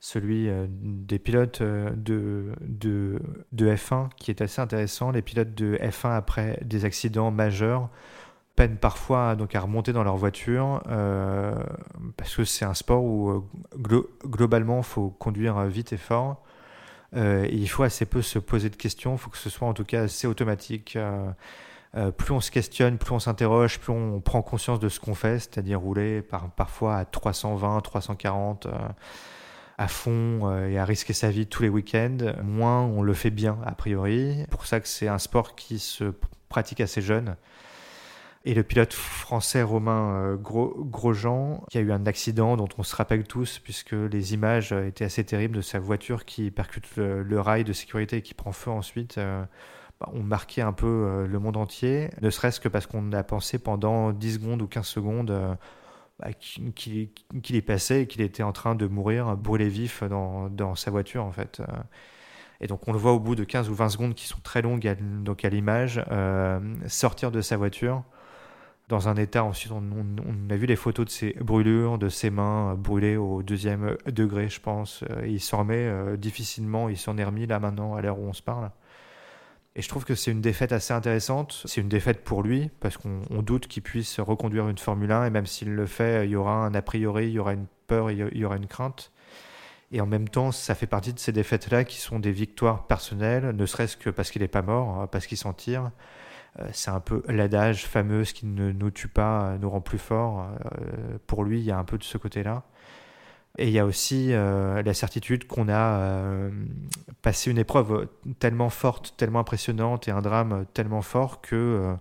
celui 0.00 0.48
euh, 0.48 0.66
des 0.70 1.18
pilotes 1.18 1.60
euh, 1.60 1.90
de, 1.90 2.52
de, 2.60 3.20
de, 3.52 3.74
F1, 3.74 4.08
qui 4.16 4.30
est 4.30 4.40
assez 4.40 4.60
intéressant. 4.60 5.10
Les 5.10 5.22
pilotes 5.22 5.54
de 5.54 5.76
F1, 5.76 6.16
après 6.16 6.60
des 6.64 6.84
accidents 6.84 7.30
majeurs, 7.30 7.88
peinent 8.54 8.78
parfois 8.78 9.36
donc, 9.36 9.54
à 9.54 9.60
remonter 9.60 9.92
dans 9.92 10.04
leur 10.04 10.16
voiture, 10.16 10.82
parce 12.16 12.34
que 12.34 12.44
c'est 12.44 12.64
un 12.64 12.72
sport 12.72 13.04
où 13.04 13.44
globalement, 14.24 14.78
il 14.78 14.84
faut 14.84 15.10
conduire 15.10 15.62
vite 15.66 15.92
et 15.92 15.98
fort. 15.98 16.42
et 17.14 17.54
il 17.54 17.68
faut 17.68 17.82
assez 17.82 18.06
peu 18.06 18.22
se 18.22 18.38
poser 18.38 18.70
de 18.70 18.76
questions, 18.76 19.12
il 19.12 19.18
faut 19.18 19.28
que 19.28 19.36
ce 19.36 19.50
soit 19.50 19.68
en 19.68 19.74
tout 19.74 19.84
cas 19.84 20.04
assez 20.04 20.26
automatique. 20.26 20.96
Euh, 21.96 22.10
plus 22.10 22.32
on 22.32 22.40
se 22.40 22.50
questionne, 22.50 22.98
plus 22.98 23.12
on 23.12 23.18
s'interroge, 23.18 23.78
plus 23.78 23.92
on 23.92 24.20
prend 24.20 24.42
conscience 24.42 24.78
de 24.80 24.88
ce 24.88 25.00
qu'on 25.00 25.14
fait, 25.14 25.38
c'est-à-dire 25.38 25.80
rouler 25.80 26.20
par, 26.20 26.50
parfois 26.50 26.96
à 26.96 27.04
320, 27.06 27.80
340 27.80 28.66
euh, 28.66 28.70
à 29.78 29.88
fond 29.88 30.40
euh, 30.42 30.68
et 30.68 30.78
à 30.78 30.84
risquer 30.84 31.14
sa 31.14 31.30
vie 31.30 31.46
tous 31.46 31.62
les 31.62 31.70
week-ends, 31.70 32.18
moins 32.42 32.82
on 32.82 33.02
le 33.02 33.14
fait 33.14 33.30
bien 33.30 33.58
a 33.64 33.72
priori. 33.72 34.44
Pour 34.50 34.66
ça 34.66 34.80
que 34.80 34.88
c'est 34.88 35.08
un 35.08 35.18
sport 35.18 35.54
qui 35.54 35.78
se 35.78 36.12
pratique 36.50 36.82
assez 36.82 37.00
jeune. 37.00 37.36
Et 38.44 38.54
le 38.54 38.62
pilote 38.62 38.92
français 38.92 39.62
Romain 39.62 40.36
Grosjean, 40.40 41.64
qui 41.68 41.78
a 41.78 41.80
eu 41.80 41.90
un 41.90 42.06
accident 42.06 42.56
dont 42.56 42.68
on 42.78 42.84
se 42.84 42.94
rappelle 42.94 43.24
tous, 43.24 43.58
puisque 43.58 43.90
les 43.90 44.34
images 44.34 44.70
étaient 44.70 45.04
assez 45.04 45.24
terribles 45.24 45.56
de 45.56 45.62
sa 45.62 45.80
voiture 45.80 46.24
qui 46.24 46.52
percute 46.52 46.94
le, 46.94 47.40
rail 47.40 47.64
de 47.64 47.72
sécurité 47.72 48.18
et 48.18 48.22
qui 48.22 48.34
prend 48.34 48.52
feu 48.52 48.70
ensuite 48.70 49.18
ont 50.00 50.22
marqué 50.22 50.62
un 50.62 50.72
peu 50.72 50.86
euh, 50.86 51.26
le 51.26 51.38
monde 51.38 51.56
entier, 51.56 52.10
ne 52.20 52.30
serait-ce 52.30 52.60
que 52.60 52.68
parce 52.68 52.86
qu'on 52.86 53.12
a 53.12 53.22
pensé 53.22 53.58
pendant 53.58 54.12
10 54.12 54.34
secondes 54.34 54.62
ou 54.62 54.66
15 54.66 54.86
secondes 54.86 55.30
euh, 55.30 55.54
bah, 56.18 56.28
qu'il 56.32 57.10
y 57.56 57.62
passait 57.62 58.02
et 58.02 58.06
qu'il 58.06 58.20
était 58.20 58.42
en 58.42 58.52
train 58.52 58.74
de 58.74 58.86
mourir, 58.86 59.36
brûlé 59.36 59.68
vif 59.68 60.02
dans, 60.04 60.48
dans, 60.48 60.74
sa 60.74 60.90
voiture 60.90 61.24
en 61.24 61.32
fait. 61.32 61.60
Euh. 61.60 61.66
Et 62.60 62.66
donc 62.66 62.88
on 62.88 62.92
le 62.92 62.98
voit 62.98 63.12
au 63.12 63.20
bout 63.20 63.34
de 63.34 63.44
15 63.44 63.68
ou 63.68 63.74
20 63.74 63.88
secondes 63.90 64.14
qui 64.14 64.26
sont 64.26 64.40
très 64.42 64.62
longues 64.62 64.86
à, 64.86 64.94
donc 64.94 65.44
à 65.44 65.50
l'image, 65.50 66.02
sortir 66.86 67.30
de 67.30 67.42
sa 67.42 67.58
voiture. 67.58 68.02
dans 68.88 69.08
un 69.08 69.16
état, 69.16 69.44
ensuite 69.44 69.72
on, 69.72 69.82
on, 69.82 70.50
a 70.50 70.56
vu 70.56 70.64
les 70.64 70.76
photos 70.76 71.04
de 71.04 71.10
ses 71.10 71.34
brûlures, 71.34 71.98
de 71.98 72.08
ses 72.08 72.30
mains 72.30 72.74
brûlées 72.74 73.18
au 73.18 73.42
deuxième 73.42 73.98
degré, 74.06 74.48
je 74.48 74.60
pense. 74.60 75.04
il 75.26 75.40
s'en 75.40 75.58
remet 75.58 76.16
difficilement, 76.16 76.88
il 76.88 76.96
s'en 76.96 77.18
est 77.18 77.24
remis 77.24 77.46
là 77.46 77.60
maintenant, 77.60 77.94
à 77.94 78.00
l'heure 78.00 78.18
où 78.18 78.24
on 78.26 78.32
se 78.32 78.42
parle. 78.42 78.70
Et 79.76 79.82
je 79.82 79.88
trouve 79.90 80.06
que 80.06 80.14
c'est 80.14 80.30
une 80.30 80.40
défaite 80.40 80.72
assez 80.72 80.94
intéressante. 80.94 81.62
C'est 81.66 81.82
une 81.82 81.88
défaite 81.88 82.24
pour 82.24 82.42
lui, 82.42 82.70
parce 82.80 82.96
qu'on 82.96 83.42
doute 83.42 83.68
qu'il 83.68 83.82
puisse 83.82 84.18
reconduire 84.20 84.68
une 84.70 84.78
Formule 84.78 85.12
1, 85.12 85.26
et 85.26 85.30
même 85.30 85.44
s'il 85.44 85.74
le 85.74 85.84
fait, 85.84 86.24
il 86.24 86.30
y 86.30 86.36
aura 86.36 86.64
un 86.64 86.74
a 86.74 86.80
priori, 86.80 87.26
il 87.26 87.32
y 87.32 87.38
aura 87.38 87.52
une 87.52 87.66
peur, 87.86 88.10
il 88.10 88.36
y 88.36 88.44
aura 88.44 88.56
une 88.56 88.66
crainte. 88.66 89.12
Et 89.92 90.00
en 90.00 90.06
même 90.06 90.28
temps, 90.28 90.50
ça 90.50 90.74
fait 90.74 90.86
partie 90.86 91.12
de 91.12 91.18
ces 91.18 91.30
défaites-là 91.30 91.84
qui 91.84 91.98
sont 91.98 92.18
des 92.18 92.32
victoires 92.32 92.86
personnelles, 92.86 93.50
ne 93.54 93.66
serait-ce 93.66 93.98
que 93.98 94.08
parce 94.08 94.30
qu'il 94.30 94.42
n'est 94.42 94.48
pas 94.48 94.62
mort, 94.62 94.98
hein, 94.98 95.06
parce 95.06 95.26
qu'il 95.26 95.38
s'en 95.38 95.52
tire. 95.52 95.90
Euh, 96.58 96.68
c'est 96.72 96.90
un 96.90 97.00
peu 97.00 97.22
l'adage 97.28 97.86
fameux, 97.86 98.24
ce 98.24 98.32
qui 98.32 98.46
ne 98.46 98.72
nous 98.72 98.90
tue 98.90 99.08
pas 99.08 99.58
nous 99.60 99.68
rend 99.68 99.82
plus 99.82 99.98
forts. 99.98 100.48
Euh, 100.80 101.18
pour 101.26 101.44
lui, 101.44 101.60
il 101.60 101.64
y 101.64 101.70
a 101.70 101.78
un 101.78 101.84
peu 101.84 101.98
de 101.98 102.04
ce 102.04 102.18
côté-là. 102.18 102.64
Et 103.58 103.68
il 103.68 103.72
y 103.72 103.78
a 103.78 103.86
aussi 103.86 104.32
euh, 104.32 104.82
la 104.82 104.94
certitude 104.94 105.46
qu'on 105.46 105.68
a 105.68 106.50
passé 107.22 107.50
une 107.50 107.58
épreuve 107.58 108.08
tellement 108.38 108.70
forte, 108.70 109.14
tellement 109.16 109.40
impressionnante 109.40 110.08
et 110.08 110.10
un 110.10 110.20
drame 110.20 110.66
tellement 110.74 111.02
fort 111.02 111.40
que 111.40 111.96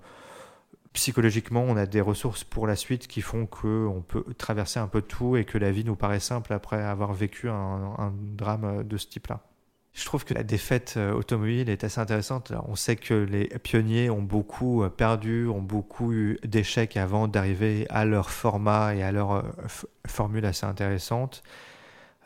psychologiquement, 0.96 1.64
on 1.68 1.76
a 1.76 1.86
des 1.86 2.02
ressources 2.02 2.44
pour 2.44 2.66
la 2.68 2.76
suite 2.76 3.08
qui 3.08 3.22
font 3.22 3.46
qu'on 3.46 4.04
peut 4.08 4.24
traverser 4.38 4.80
un 4.80 4.88
peu 4.88 5.02
tout 5.02 5.36
et 5.36 5.44
que 5.46 5.58
la 5.58 5.72
vie 5.72 5.84
nous 5.84 5.96
paraît 5.96 6.22
simple 6.22 6.54
après 6.54 6.82
avoir 6.82 7.14
vécu 7.14 7.50
un, 7.50 8.14
drame 8.18 8.84
de 8.84 8.98
ce 8.98 9.08
type-là. 9.08 9.42
Je 9.96 10.04
trouve 10.04 10.26
que 10.26 10.34
la 10.34 10.44
défaite 10.44 10.96
euh, 10.98 11.14
automobile 11.14 11.70
est 11.70 11.86
assez 11.86 12.02
intéressante. 12.02 12.52
on 12.68 12.76
sait 12.76 12.98
que 12.98 13.14
les 13.14 13.48
pionniers 13.60 14.10
ont 14.10 14.22
beaucoup 14.22 14.84
euh, 14.84 14.90
perdu, 14.90 15.48
ont 15.48 15.62
beaucoup 15.62 16.12
eu 16.12 16.38
d'échecs 16.44 16.98
avant 16.98 17.30
d'arriver 17.30 17.88
à 17.90 18.04
leur 18.04 18.30
format 18.30 18.94
et 18.94 19.04
à 19.04 19.14
leur 19.14 19.32
euh, 19.32 19.42
formule 20.06 20.46
assez 20.46 20.66
intéressante. 20.66 21.44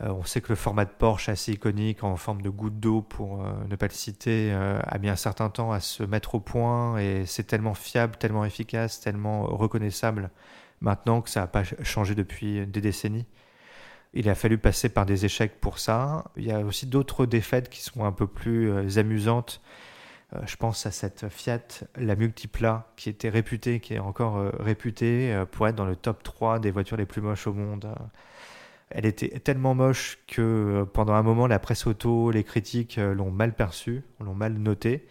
On 0.01 0.23
sait 0.23 0.39
que 0.39 0.47
le 0.47 0.55
format 0.55 0.85
de 0.85 0.91
Porsche 0.97 1.27
assez 1.27 1.51
iconique 1.51 2.05
en 2.05 2.15
forme 2.15 2.41
de 2.41 2.49
goutte 2.49 2.79
d'eau, 2.79 3.01
pour 3.01 3.43
ne 3.69 3.75
pas 3.75 3.87
le 3.87 3.93
citer, 3.93 4.53
a 4.53 4.97
mis 4.97 5.09
un 5.09 5.17
certain 5.17 5.49
temps 5.49 5.73
à 5.73 5.81
se 5.81 6.03
mettre 6.03 6.35
au 6.35 6.39
point 6.39 6.97
et 6.99 7.25
c'est 7.25 7.43
tellement 7.43 7.73
fiable, 7.73 8.15
tellement 8.15 8.45
efficace, 8.45 9.01
tellement 9.01 9.41
reconnaissable 9.43 10.29
maintenant 10.79 11.19
que 11.19 11.29
ça 11.29 11.41
n'a 11.41 11.47
pas 11.47 11.63
changé 11.83 12.15
depuis 12.15 12.65
des 12.65 12.79
décennies. 12.79 13.25
Il 14.13 14.29
a 14.29 14.35
fallu 14.35 14.57
passer 14.57 14.89
par 14.89 15.05
des 15.05 15.25
échecs 15.25 15.59
pour 15.61 15.79
ça. 15.79 16.31
Il 16.35 16.45
y 16.45 16.51
a 16.51 16.59
aussi 16.61 16.87
d'autres 16.87 17.25
défaites 17.25 17.69
qui 17.69 17.81
sont 17.81 18.05
un 18.05 18.11
peu 18.11 18.27
plus 18.27 18.97
amusantes. 18.97 19.61
je 20.45 20.55
pense 20.55 20.85
à 20.85 20.91
cette 20.91 21.29
Fiat, 21.29 21.59
la 21.95 22.15
Multipla, 22.15 22.91
qui 22.95 23.09
était 23.09 23.29
réputée, 23.29 23.79
qui 23.79 23.93
est 23.93 23.99
encore 23.99 24.51
réputée 24.59 25.43
pour 25.51 25.67
être 25.67 25.75
dans 25.75 25.85
le 25.85 25.95
top 25.95 26.23
3 26.23 26.59
des 26.59 26.71
voitures 26.71 26.97
les 26.97 27.05
plus 27.05 27.21
moches 27.21 27.45
au 27.45 27.53
monde. 27.53 27.93
Elle 28.89 29.05
était 29.05 29.39
tellement 29.39 29.75
moche 29.75 30.17
que 30.27 30.41
euh, 30.41 30.85
pendant 30.85 31.13
un 31.13 31.21
moment, 31.21 31.47
la 31.47 31.59
presse 31.59 31.85
auto, 31.85 32.31
les 32.31 32.43
critiques 32.43 32.97
euh, 32.97 33.13
l'ont 33.13 33.31
mal 33.31 33.53
perçue, 33.53 34.03
l'ont 34.19 34.33
mal 34.33 34.53
notée. 34.53 35.05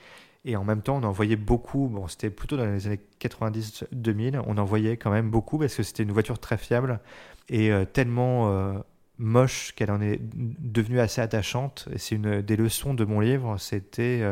Et 0.48 0.56
en 0.56 0.64
même 0.64 0.82
temps, 0.82 0.96
on 0.96 1.04
en 1.04 1.12
voyait 1.12 1.36
beaucoup. 1.36 1.88
Bon, 1.88 2.08
c'était 2.08 2.30
plutôt 2.30 2.56
dans 2.56 2.66
les 2.66 2.86
années 2.86 3.00
90-2000. 3.20 4.42
On 4.46 4.58
en 4.58 4.64
voyait 4.64 4.96
quand 4.96 5.10
même 5.10 5.30
beaucoup 5.30 5.58
parce 5.58 5.74
que 5.74 5.82
c'était 5.82 6.02
une 6.02 6.12
voiture 6.12 6.38
très 6.38 6.56
fiable 6.56 7.00
et 7.48 7.70
euh, 7.70 7.84
tellement 7.84 8.74
moche 9.18 9.72
qu'elle 9.76 9.90
en 9.90 10.00
est 10.00 10.20
devenue 10.22 11.00
assez 11.00 11.20
attachante. 11.20 11.88
Et 11.92 11.98
c'est 11.98 12.14
une 12.14 12.42
des 12.42 12.56
leçons 12.56 12.94
de 12.94 13.04
mon 13.04 13.20
livre. 13.20 13.56
C'était 13.58 14.22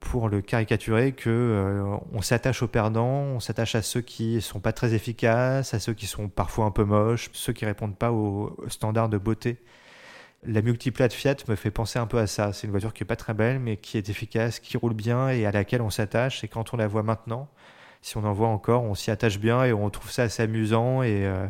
pour 0.00 0.28
le 0.28 0.40
caricaturer 0.40 1.12
que 1.12 1.28
euh, 1.28 1.96
on 2.12 2.22
s'attache 2.22 2.62
aux 2.62 2.68
perdants, 2.68 3.22
on 3.34 3.40
s'attache 3.40 3.74
à 3.74 3.82
ceux 3.82 4.00
qui 4.00 4.40
sont 4.40 4.60
pas 4.60 4.72
très 4.72 4.94
efficaces, 4.94 5.74
à 5.74 5.80
ceux 5.80 5.92
qui 5.92 6.06
sont 6.06 6.28
parfois 6.28 6.66
un 6.66 6.70
peu 6.70 6.84
moches, 6.84 7.30
ceux 7.32 7.52
qui 7.52 7.64
répondent 7.64 7.96
pas 7.96 8.12
aux 8.12 8.56
standards 8.68 9.08
de 9.08 9.18
beauté. 9.18 9.58
La 10.44 10.62
multiplate 10.62 11.12
Fiat 11.12 11.36
me 11.48 11.56
fait 11.56 11.70
penser 11.70 11.98
un 11.98 12.06
peu 12.06 12.18
à 12.18 12.26
ça. 12.26 12.52
C'est 12.52 12.66
une 12.66 12.70
voiture 12.70 12.94
qui 12.94 13.02
est 13.02 13.06
pas 13.06 13.16
très 13.16 13.34
belle, 13.34 13.58
mais 13.58 13.76
qui 13.76 13.98
est 13.98 14.08
efficace, 14.08 14.60
qui 14.60 14.76
roule 14.76 14.94
bien 14.94 15.28
et 15.30 15.46
à 15.46 15.50
laquelle 15.50 15.82
on 15.82 15.90
s'attache. 15.90 16.44
Et 16.44 16.48
quand 16.48 16.72
on 16.74 16.76
la 16.76 16.86
voit 16.86 17.02
maintenant, 17.02 17.48
si 18.02 18.16
on 18.16 18.24
en 18.24 18.32
voit 18.32 18.48
encore, 18.48 18.84
on 18.84 18.94
s'y 18.94 19.10
attache 19.10 19.40
bien 19.40 19.64
et 19.64 19.72
on 19.72 19.90
trouve 19.90 20.10
ça 20.10 20.22
assez 20.24 20.42
amusant. 20.42 21.02
Et, 21.02 21.26
euh, 21.26 21.46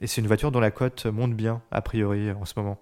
et 0.00 0.06
c'est 0.06 0.22
une 0.22 0.26
voiture 0.26 0.50
dont 0.50 0.60
la 0.60 0.70
cote 0.70 1.04
monte 1.06 1.34
bien, 1.34 1.60
a 1.70 1.82
priori, 1.82 2.30
en 2.32 2.46
ce 2.46 2.54
moment. 2.56 2.80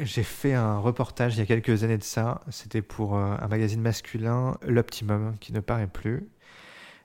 J'ai 0.00 0.22
fait 0.22 0.52
un 0.52 0.78
reportage 0.78 1.36
il 1.36 1.40
y 1.40 1.42
a 1.42 1.46
quelques 1.46 1.82
années 1.82 1.98
de 1.98 2.04
ça. 2.04 2.42
C'était 2.50 2.82
pour 2.82 3.16
euh, 3.16 3.36
un 3.40 3.48
magazine 3.48 3.80
masculin, 3.80 4.58
l'Optimum, 4.66 5.36
qui 5.40 5.54
ne 5.54 5.60
paraît 5.60 5.86
plus. 5.86 6.28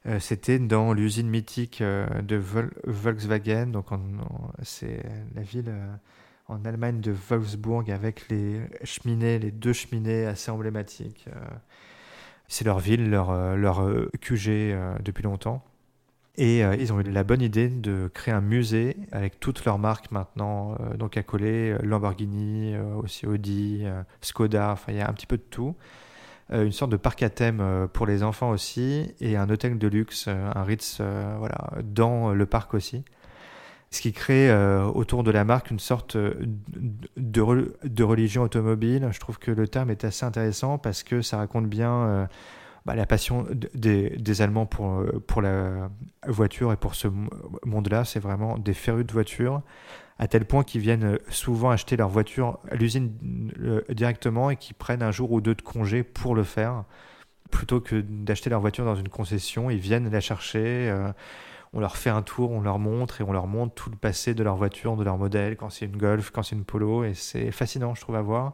Euh, 0.06 0.20
c'était 0.20 0.60
dans 0.60 0.92
l'usine 0.92 1.30
mythique 1.30 1.82
de 1.82 2.36
Volkswagen. 2.84 3.68
Donc, 3.68 3.88
c'est 4.64 5.02
la 5.34 5.42
ville 5.42 5.74
en 6.48 6.64
Allemagne 6.66 7.02
de 7.02 7.12
Wolfsburg 7.12 7.90
avec 7.92 8.30
les 8.30 8.62
cheminées, 8.84 9.40
les 9.40 9.52
deux 9.52 9.74
cheminées 9.74 10.26
assez 10.26 10.52
emblématiques. 10.52 11.28
c'est 12.48 12.66
leur 12.66 12.80
ville, 12.80 13.10
leur, 13.10 13.56
leur 13.56 13.84
QG 14.22 14.76
depuis 15.04 15.24
longtemps. 15.24 15.64
Et 16.38 16.64
euh, 16.66 16.76
ils 16.76 16.92
ont 16.92 17.00
eu 17.00 17.04
la 17.04 17.24
bonne 17.24 17.42
idée 17.42 17.70
de 17.70 18.10
créer 18.14 18.34
un 18.34 18.42
musée 18.42 18.98
avec 19.12 19.40
toutes 19.40 19.64
leurs 19.64 19.80
marques 19.80 20.12
maintenant, 20.12 20.76
euh, 20.82 20.98
donc 20.98 21.16
à 21.16 21.24
coller 21.24 21.72
euh, 21.72 21.80
Lamborghini, 21.82 22.76
aussi 23.02 23.26
Audi, 23.26 23.86
Skoda, 24.22 24.72
enfin 24.72 24.92
il 24.92 24.98
y 24.98 25.02
a 25.02 25.10
un 25.10 25.14
petit 25.14 25.28
peu 25.28 25.38
de 25.38 25.44
tout. 25.44 25.76
une 26.52 26.72
sorte 26.72 26.92
de 26.92 26.98
parc 26.98 27.24
à 27.24 27.30
thème 27.30 27.88
pour 27.94 28.06
les 28.06 28.22
enfants 28.22 28.50
aussi 28.50 29.14
et 29.22 29.38
un 29.38 29.50
hôtel 29.50 29.78
de 29.78 29.88
luxe, 29.88 30.28
un 30.28 30.64
Ritz, 30.64 31.02
voilà, 31.40 31.72
dans 31.84 32.34
le 32.34 32.46
parc 32.46 32.74
aussi. 32.74 33.04
Ce 33.96 34.02
qui 34.02 34.12
crée 34.12 34.54
autour 34.94 35.24
de 35.24 35.32
la 35.32 35.46
marque 35.46 35.72
une 35.72 35.80
sorte 35.80 36.18
de, 36.18 36.46
de, 37.16 38.04
religion 38.04 38.44
automobile. 38.44 39.08
Je 39.12 39.20
trouve 39.22 39.40
que 39.40 39.52
le 39.52 39.70
terme 39.70 39.90
est 39.90 40.04
assez 40.04 40.26
intéressant 40.26 40.78
parce 40.78 41.02
que 41.04 41.22
ça 41.22 41.38
raconte 41.38 41.68
bien 41.68 42.28
bah, 42.86 42.94
la 42.94 43.08
passion 43.08 43.48
des, 43.74 44.42
Allemands 44.42 44.68
pour, 44.68 45.00
euh, 45.00 45.22
la 45.42 45.90
voiture 46.28 46.72
et 46.72 46.78
pour 46.78 46.94
ce 46.94 47.08
monde-là, 47.66 48.06
c'est 48.06 48.20
vraiment 48.20 48.60
des 48.60 48.76
férus 48.76 49.06
de 49.06 49.12
voitures, 49.12 49.64
à 50.20 50.28
tel 50.28 50.46
point 50.46 50.64
qu'ils 50.64 50.82
viennent 50.82 51.18
souvent 51.30 51.72
acheter 51.72 51.98
leur 51.98 52.10
voiture 52.10 52.60
à 52.70 52.76
l'usine 52.76 53.52
euh, 53.60 53.82
directement 53.90 54.52
et 54.52 54.56
qu'ils 54.56 54.76
prennent 54.76 55.02
un 55.02 55.12
jour 55.12 55.32
ou 55.32 55.42
deux 55.42 55.56
de 55.56 55.64
congé 55.64 56.04
pour 56.04 56.36
le 56.36 56.44
faire. 56.44 56.84
Plutôt 57.50 57.82
que 57.82 58.02
d'acheter 58.02 58.52
leur 58.52 58.62
voiture 58.62 58.86
dans 58.86 58.96
une 58.96 59.10
concession, 59.10 59.72
ils 59.72 59.80
viennent 59.80 60.10
la 60.12 60.22
chercher. 60.22 60.90
Euh, 60.90 61.12
on 61.76 61.82
leur 61.82 61.98
fait 61.98 62.10
un 62.10 62.22
tour, 62.22 62.52
on 62.52 62.62
leur 62.62 62.80
montre 62.80 63.20
et 63.20 63.24
on 63.24 63.34
leur 63.34 63.48
montre 63.48 63.76
tout 63.76 63.90
le 63.90 63.98
passé 63.98 64.34
de 64.34 64.44
leur 64.44 64.56
voiture, 64.56 64.96
de 64.96 65.04
leur 65.04 65.18
modèle, 65.18 65.58
quand 65.58 65.70
c'est 65.70 65.86
une 65.86 65.98
Golf, 65.98 66.32
quand 66.32 66.42
c'est 66.42 66.56
une 66.56 66.64
Polo, 66.64 67.04
et 67.04 67.14
c'est 67.14 67.52
fascinant, 67.52 67.94
je 67.94 68.02
trouve, 68.02 68.16
à 68.16 68.22
voir. 68.22 68.54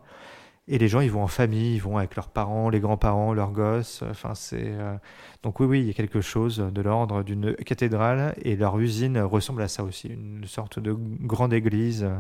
Et 0.67 0.79
les 0.79 0.87
gens, 0.87 1.01
ils 1.01 1.11
vont 1.11 1.21
en 1.21 1.27
famille, 1.27 1.75
ils 1.75 1.81
vont 1.81 1.97
avec 1.97 2.15
leurs 2.15 2.29
parents, 2.29 2.69
les 2.69 2.79
grands-parents, 2.79 3.33
leurs 3.33 3.51
gosses. 3.51 4.03
Enfin, 4.09 4.33
c'est 4.33 4.63
euh, 4.65 4.95
donc 5.43 5.59
oui, 5.59 5.67
oui, 5.67 5.79
il 5.81 5.87
y 5.87 5.89
a 5.91 5.93
quelque 5.93 6.21
chose 6.21 6.57
de 6.57 6.81
l'ordre 6.81 7.23
d'une 7.23 7.55
cathédrale 7.55 8.33
et 8.41 8.55
leur 8.55 8.79
usine 8.79 9.19
ressemble 9.19 9.61
à 9.61 9.67
ça 9.67 9.83
aussi, 9.83 10.07
une 10.09 10.45
sorte 10.45 10.79
de 10.79 10.93
grande 10.93 11.53
église. 11.53 12.03
Euh, 12.03 12.15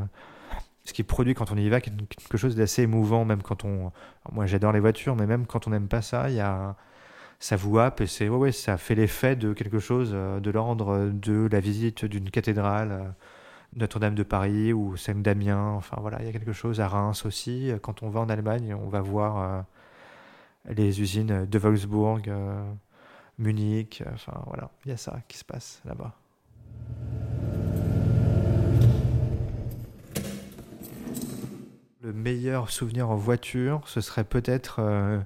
ce 0.83 0.93
qui 0.93 1.03
produit 1.03 1.35
quand 1.35 1.51
on 1.51 1.57
y 1.57 1.69
va 1.69 1.79
quelque 1.79 2.37
chose 2.37 2.55
d'assez 2.55 2.83
émouvant, 2.83 3.25
même 3.25 3.41
quand 3.43 3.65
on. 3.65 3.91
Moi, 4.31 4.45
j'adore 4.47 4.71
les 4.71 4.79
voitures, 4.79 5.15
mais 5.15 5.27
même 5.27 5.45
quand 5.45 5.67
on 5.67 5.71
n'aime 5.71 5.87
pas 5.87 6.01
ça, 6.01 6.29
il 6.29 6.35
y 6.35 6.39
a 6.39 6.75
ça 7.41 7.57
vous 7.57 7.77
happe 7.77 7.99
et 7.99 8.07
c'est 8.07 8.29
ouais, 8.29 8.37
ouais, 8.37 8.51
ça 8.53 8.77
fait 8.77 8.95
l'effet 8.95 9.35
de 9.35 9.51
quelque 9.51 9.79
chose 9.79 10.11
euh, 10.13 10.39
de 10.39 10.49
l'ordre 10.49 11.09
de 11.11 11.49
la 11.51 11.59
visite 11.59 12.05
d'une 12.05 12.29
cathédrale 12.29 13.13
notre-Dame 13.75 14.15
de 14.15 14.23
Paris 14.23 14.73
ou 14.73 14.97
Saint-Damien. 14.97 15.73
Enfin 15.75 15.97
voilà, 16.01 16.19
il 16.21 16.25
y 16.25 16.29
a 16.29 16.31
quelque 16.31 16.53
chose 16.53 16.81
à 16.81 16.87
Reims 16.87 17.25
aussi. 17.25 17.71
Quand 17.81 18.03
on 18.03 18.09
va 18.09 18.19
en 18.19 18.29
Allemagne, 18.29 18.75
on 18.75 18.89
va 18.89 19.01
voir 19.01 19.37
euh, 19.37 19.61
les 20.73 21.01
usines 21.01 21.45
de 21.45 21.59
Wolfsburg, 21.59 22.27
euh, 22.27 22.61
Munich. 23.37 24.03
Enfin 24.13 24.41
voilà, 24.47 24.69
il 24.85 24.89
y 24.89 24.93
a 24.93 24.97
ça 24.97 25.19
qui 25.27 25.37
se 25.37 25.45
passe 25.45 25.81
là-bas. 25.85 26.15
Le 32.03 32.13
meilleur 32.13 32.71
souvenir 32.71 33.09
en 33.09 33.15
voiture, 33.15 33.81
ce 33.85 34.01
serait 34.01 34.23
peut-être 34.23 34.77
euh, 34.79 35.19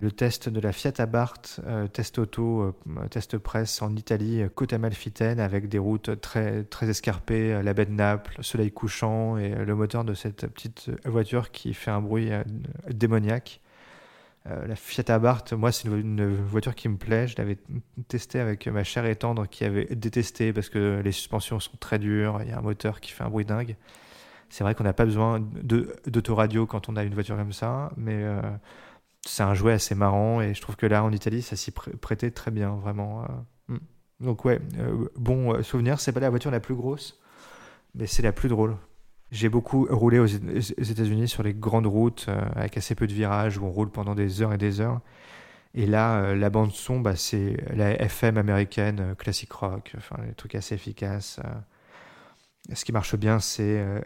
le 0.00 0.10
test 0.10 0.48
de 0.48 0.58
la 0.60 0.72
Fiat 0.72 0.94
Abarth, 0.98 1.60
euh, 1.66 1.86
test 1.86 2.18
auto, 2.18 2.62
euh, 2.62 3.08
test 3.08 3.36
presse 3.38 3.82
en 3.82 3.94
Italie, 3.94 4.42
côte 4.54 4.72
Amalfitaine, 4.72 5.38
avec 5.38 5.68
des 5.68 5.78
routes 5.78 6.20
très, 6.20 6.64
très 6.64 6.88
escarpées, 6.88 7.52
euh, 7.52 7.62
la 7.62 7.74
baie 7.74 7.84
de 7.84 7.92
Naples, 7.92 8.36
soleil 8.40 8.72
couchant 8.72 9.36
et 9.36 9.50
le 9.50 9.74
moteur 9.74 10.04
de 10.04 10.14
cette 10.14 10.46
petite 10.46 10.90
voiture 11.04 11.50
qui 11.50 11.74
fait 11.74 11.90
un 11.90 12.00
bruit 12.00 12.30
démoniaque. 12.88 13.60
la 14.46 14.74
Fiat 14.74 15.04
Abarth, 15.08 15.52
moi, 15.52 15.70
c'est 15.72 15.88
une, 15.88 16.34
voiture 16.34 16.74
qui 16.74 16.88
me 16.88 16.96
plaît. 16.96 17.28
Je 17.28 17.36
l'avais 17.36 17.58
testée 18.08 18.40
avec 18.40 18.66
ma 18.66 18.84
chère 18.84 19.04
et 19.06 19.14
tendre 19.14 19.46
qui 19.46 19.64
avait 19.64 19.84
détesté 19.94 20.52
parce 20.52 20.68
que 20.68 21.00
les 21.04 21.12
suspensions 21.12 21.60
sont 21.60 21.76
très 21.78 21.98
dures, 21.98 22.40
il 22.42 22.48
y 22.48 22.52
a 22.52 22.58
un 22.58 22.62
moteur 22.62 23.00
qui 23.00 23.12
fait 23.12 23.22
un 23.24 23.30
bruit 23.30 23.44
dingue. 23.44 23.76
C'est 24.48 24.64
vrai 24.64 24.74
qu'on 24.74 24.84
n'a 24.84 24.92
pas 24.92 25.04
besoin 25.04 25.40
d'autoradio 25.40 26.66
quand 26.66 26.88
on 26.88 26.96
a 26.96 27.04
une 27.04 27.14
voiture 27.14 27.36
comme 27.36 27.52
ça, 27.52 27.92
mais 27.96 28.24
c'est 29.24 29.42
un 29.42 29.54
jouet 29.54 29.72
assez 29.72 29.94
marrant 29.94 30.40
et 30.40 30.54
je 30.54 30.60
trouve 30.60 30.76
que 30.76 30.86
là 30.86 31.04
en 31.04 31.12
Italie 31.12 31.42
ça 31.42 31.56
s'y 31.56 31.70
prêtait 31.70 32.30
très 32.30 32.50
bien 32.50 32.74
vraiment. 32.76 33.22
Euh, 33.22 33.74
hmm. 33.74 33.78
Donc 34.20 34.44
ouais, 34.44 34.60
euh, 34.78 35.08
bon 35.16 35.54
euh, 35.54 35.62
souvenir, 35.62 36.00
c'est 36.00 36.12
pas 36.12 36.20
la 36.20 36.30
voiture 36.30 36.50
la 36.50 36.60
plus 36.60 36.74
grosse, 36.74 37.20
mais 37.94 38.06
c'est 38.06 38.22
la 38.22 38.32
plus 38.32 38.48
drôle. 38.48 38.76
J'ai 39.30 39.48
beaucoup 39.48 39.86
roulé 39.88 40.18
aux 40.18 40.26
États-Unis 40.26 41.26
sur 41.26 41.42
les 41.42 41.54
grandes 41.54 41.86
routes 41.86 42.26
avec 42.54 42.76
assez 42.76 42.94
peu 42.94 43.06
de 43.06 43.14
virages 43.14 43.56
où 43.56 43.64
on 43.64 43.70
roule 43.70 43.88
pendant 43.88 44.14
des 44.14 44.42
heures 44.42 44.52
et 44.52 44.58
des 44.58 44.82
heures. 44.82 45.00
Et 45.74 45.86
là, 45.86 46.34
la 46.34 46.50
bande 46.50 46.72
son, 46.72 47.00
bah, 47.00 47.16
c'est 47.16 47.56
la 47.74 47.98
FM 47.98 48.36
américaine, 48.36 49.14
classique 49.16 49.52
rock, 49.52 49.94
enfin 49.96 50.16
les 50.26 50.34
trucs 50.34 50.54
assez 50.54 50.74
efficaces 50.74 51.40
ce 52.72 52.84
qui 52.84 52.92
marche 52.92 53.16
bien, 53.16 53.40
c'est 53.40 53.80
euh, 53.80 54.00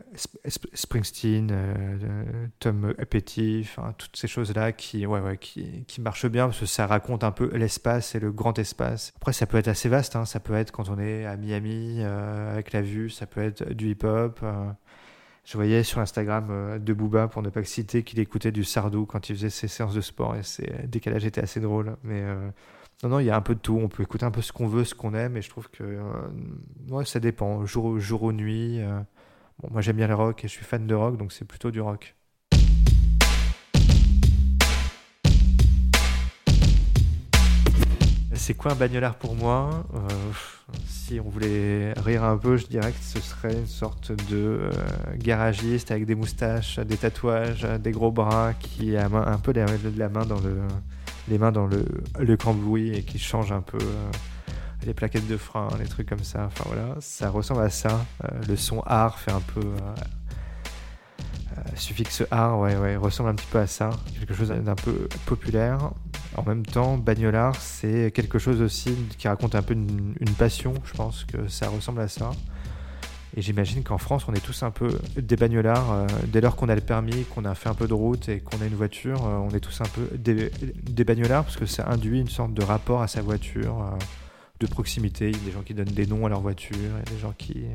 Springsteen, 0.73 1.51
euh, 1.53 2.47
Tom 2.59 2.95
Petty, 3.11 3.69
toutes 3.99 4.17
ces 4.17 4.29
choses-là 4.29 4.73
qui, 4.73 5.05
ouais, 5.05 5.37
qui, 5.37 6.01
marchent 6.01 6.27
bien 6.27 6.47
parce 6.47 6.61
que 6.61 6.67
ça 6.67 6.87
raconte 6.87 7.23
un 7.23 7.33
peu 7.33 7.55
l'espace 7.55 8.15
et 8.15 8.21
le 8.21 8.33
grand 8.33 8.59
espace. 8.59 9.13
Après, 9.17 9.35
ça 9.35 9.47
peut 9.47 9.59
être 9.59 9.69
assez 9.69 9.91
vaste, 9.91 10.17
hein. 10.17 10.25
ça 10.25 10.41
peut 10.41 10.55
être 10.55 10.73
quand 10.73 10.89
on 10.89 10.99
est 10.99 11.27
à 11.27 11.37
Miami 11.37 11.99
euh, 12.01 12.53
avec 12.53 12.73
la 12.73 12.81
vue, 12.81 13.11
ça 13.11 13.27
peut 13.27 13.43
être 13.43 13.75
du 13.75 13.91
hip-hop. 13.91 14.43
je 15.45 15.57
voyais 15.57 15.83
sur 15.83 16.01
Instagram 16.01 16.79
de 16.79 16.93
Booba, 16.95 17.29
pour 17.29 17.43
ne 17.43 17.51
pas 17.51 17.63
citer, 17.63 18.05
qu'il 18.05 18.21
écoutait 18.21 18.53
du 18.53 18.65
Sardou 18.65 19.05
quand 19.05 19.29
il 19.29 19.37
faisait 19.37 19.51
ses 19.51 19.69
séances 19.69 19.95
de 19.95 20.01
sport 20.01 20.35
et 20.35 20.43
ses 20.43 20.73
décalages 20.89 21.27
étaient 21.27 21.43
assez 21.43 21.61
drôles. 21.61 21.97
Mais 22.03 22.25
non, 23.03 23.11
non, 23.11 23.19
il 23.21 23.27
y 23.27 23.31
a 23.31 23.37
un 23.37 23.43
peu 23.43 23.55
de 23.55 23.61
tout. 23.61 23.79
On 23.83 23.89
peut 23.89 24.03
écouter 24.03 24.25
un 24.25 24.31
peu 24.31 24.41
ce 24.41 24.53
qu'on 24.53 24.69
veut, 24.69 24.85
ce 24.85 24.95
qu'on 24.95 25.13
aime, 25.13 25.37
et 25.37 25.43
je 25.43 25.51
trouve 25.51 25.69
que 25.69 25.85
euh, 25.85 27.05
ça 27.05 27.21
dépend. 27.21 27.67
Jour, 27.67 27.99
jour 27.99 28.23
ou 28.23 28.33
nuit. 28.33 28.81
Euh. 28.81 29.01
Bon, 29.59 29.69
moi 29.71 29.83
j'aime 29.83 29.97
bien 29.97 30.07
le 30.07 30.15
rock 30.15 30.45
et 30.45 30.49
je 30.49 30.53
suis 30.53 30.65
fan 30.65 30.87
de 30.87 30.95
rock, 30.95 31.19
donc 31.19 31.33
c'est 31.33 31.45
plutôt 31.45 31.71
du 31.71 31.81
rock. 31.81 32.15
C'est 38.33 38.55
quoi 38.55 38.73
un 38.73 38.77
bagnolard 38.77 39.17
pour 39.17 39.35
moi? 39.35 39.85
Euh, 39.95 39.99
Si 40.87 41.21
on 41.21 41.29
voulait 41.29 41.93
rire 41.95 42.25
un 42.25 42.39
peu, 42.39 42.57
je 42.57 42.67
dirais 42.67 42.93
que 42.93 43.03
ce 43.03 43.21
serait 43.21 43.55
une 43.55 43.67
sorte 43.67 44.13
de 44.31 44.71
garagiste 45.17 45.91
avec 45.91 46.07
des 46.07 46.15
moustaches, 46.15 46.79
des 46.79 46.97
tatouages, 46.97 47.67
des 47.81 47.93
gros 47.93 48.11
bras, 48.11 48.55
qui 48.55 48.97
a 48.97 49.07
un 49.07 49.39
peu 49.39 49.53
la 49.53 50.09
main 50.09 50.25
dans 50.25 50.41
le 50.41 50.59
les 51.29 51.39
mains 51.39 51.53
dans 51.53 51.67
le, 51.67 51.85
le 52.19 52.37
cambouis 52.37 52.93
et 52.93 53.03
qui 53.03 53.19
change 53.19 53.53
un 53.53 53.61
peu 53.61 53.79
euh, 53.81 54.11
les 54.85 54.95
plaquettes 54.95 55.27
de 55.27 55.37
frein, 55.37 55.69
les 55.79 55.87
trucs 55.87 56.09
comme 56.09 56.23
ça. 56.23 56.47
Enfin 56.47 56.65
voilà, 56.67 56.97
ça 57.01 57.31
ressemble 57.31 57.63
à 57.63 57.71
ça. 57.71 58.05
Euh, 58.25 58.29
le 58.49 58.57
son 58.57 58.81
art 58.87 59.19
fait 59.19 59.33
un 59.33 59.41
peu. 59.41 59.61
Euh, 59.61 59.95
suffixe 61.75 62.23
art, 62.31 62.59
ouais, 62.59 62.77
ouais, 62.77 62.97
ressemble 62.97 63.31
un 63.31 63.35
petit 63.35 63.47
peu 63.51 63.59
à 63.59 63.67
ça. 63.67 63.91
Quelque 64.19 64.35
chose 64.35 64.49
d'un 64.49 64.75
peu 64.75 65.09
populaire. 65.25 65.91
En 66.37 66.43
même 66.43 66.67
temps, 66.67 66.99
Bagnolard, 66.99 67.57
c'est 67.57 68.13
quelque 68.13 68.39
chose 68.39 68.61
aussi 68.61 68.95
qui 69.17 69.27
raconte 69.27 69.55
un 69.55 69.63
peu 69.63 69.73
une, 69.73 70.15
une 70.21 70.31
passion. 70.31 70.75
Je 70.85 70.93
pense 70.93 71.25
que 71.25 71.49
ça 71.49 71.69
ressemble 71.69 72.03
à 72.03 72.09
ça. 72.09 72.31
Et 73.39 73.43
j'imagine 73.43 73.83
qu'en 73.83 73.99
France, 73.99 74.27
on 74.29 74.33
est 74.33 74.41
tous 74.41 74.63
un 74.63 74.71
peu 74.71 74.99
des 75.15 75.37
bagnolards. 75.37 75.93
Euh, 75.93 76.07
dès 76.27 76.41
lors 76.41 76.57
qu'on 76.57 76.71
a 76.71 76.75
le 76.75 76.81
permis, 76.81 77.25
qu'on 77.25 77.45
a 77.45 77.55
fait 77.55 77.69
un 77.69 77.75
peu 77.75 77.87
de 77.87 77.93
route 77.93 78.31
et 78.31 78.41
qu'on 78.41 78.63
a 78.63 78.65
une 78.65 78.75
voiture, 78.75 79.27
euh, 79.27 79.37
on 79.37 79.51
est 79.51 79.61
tous 79.61 79.79
un 79.83 79.85
peu 79.85 80.09
des, 80.17 80.51
des 80.51 81.05
bagnolards 81.05 81.45
parce 81.45 81.59
que 81.59 81.67
ça 81.67 81.87
induit 81.87 82.19
une 82.19 82.31
sorte 82.31 82.55
de 82.55 82.65
rapport 82.65 83.03
à 83.03 83.09
sa 83.09 83.21
voiture, 83.21 83.83
euh, 83.83 83.99
de 84.61 84.67
proximité. 84.67 85.29
Il 85.29 85.37
y 85.37 85.41
a 85.41 85.45
des 85.45 85.53
gens 85.53 85.61
qui 85.61 85.75
donnent 85.75 85.85
des 85.85 86.07
noms 86.07 86.25
à 86.25 86.31
leur 86.31 86.41
voiture, 86.41 86.79
il 86.79 87.11
y 87.11 87.13
a 87.13 87.15
des 87.15 87.19
gens 87.19 87.35
qui 87.37 87.67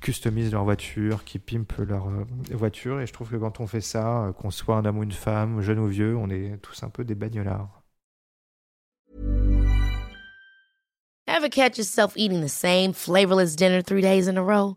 customisent 0.00 0.50
leur 0.50 0.64
voiture, 0.64 1.22
qui 1.22 1.38
pimpent 1.38 1.78
leur 1.86 2.08
voiture. 2.50 3.00
Et 3.00 3.06
je 3.06 3.12
trouve 3.12 3.30
que 3.30 3.36
quand 3.36 3.60
on 3.60 3.68
fait 3.68 3.80
ça, 3.80 4.32
qu'on 4.40 4.50
soit 4.50 4.78
un 4.78 4.84
homme 4.84 4.98
ou 4.98 5.04
une 5.04 5.12
femme, 5.12 5.60
jeune 5.60 5.78
ou 5.78 5.86
vieux, 5.86 6.16
on 6.16 6.28
est 6.28 6.58
tous 6.60 6.82
un 6.82 6.88
peu 6.88 7.04
des 7.04 7.14
bagnolards. 7.14 7.82
Ever 11.28 11.48
catch 11.48 11.78
yourself 11.78 12.14
eating 12.16 12.40
the 12.40 12.48
same 12.48 12.92
flavorless 12.92 13.54
dinner 13.54 13.80
three 13.80 14.02
days 14.02 14.26
in 14.26 14.36
a 14.36 14.42
row? 14.42 14.76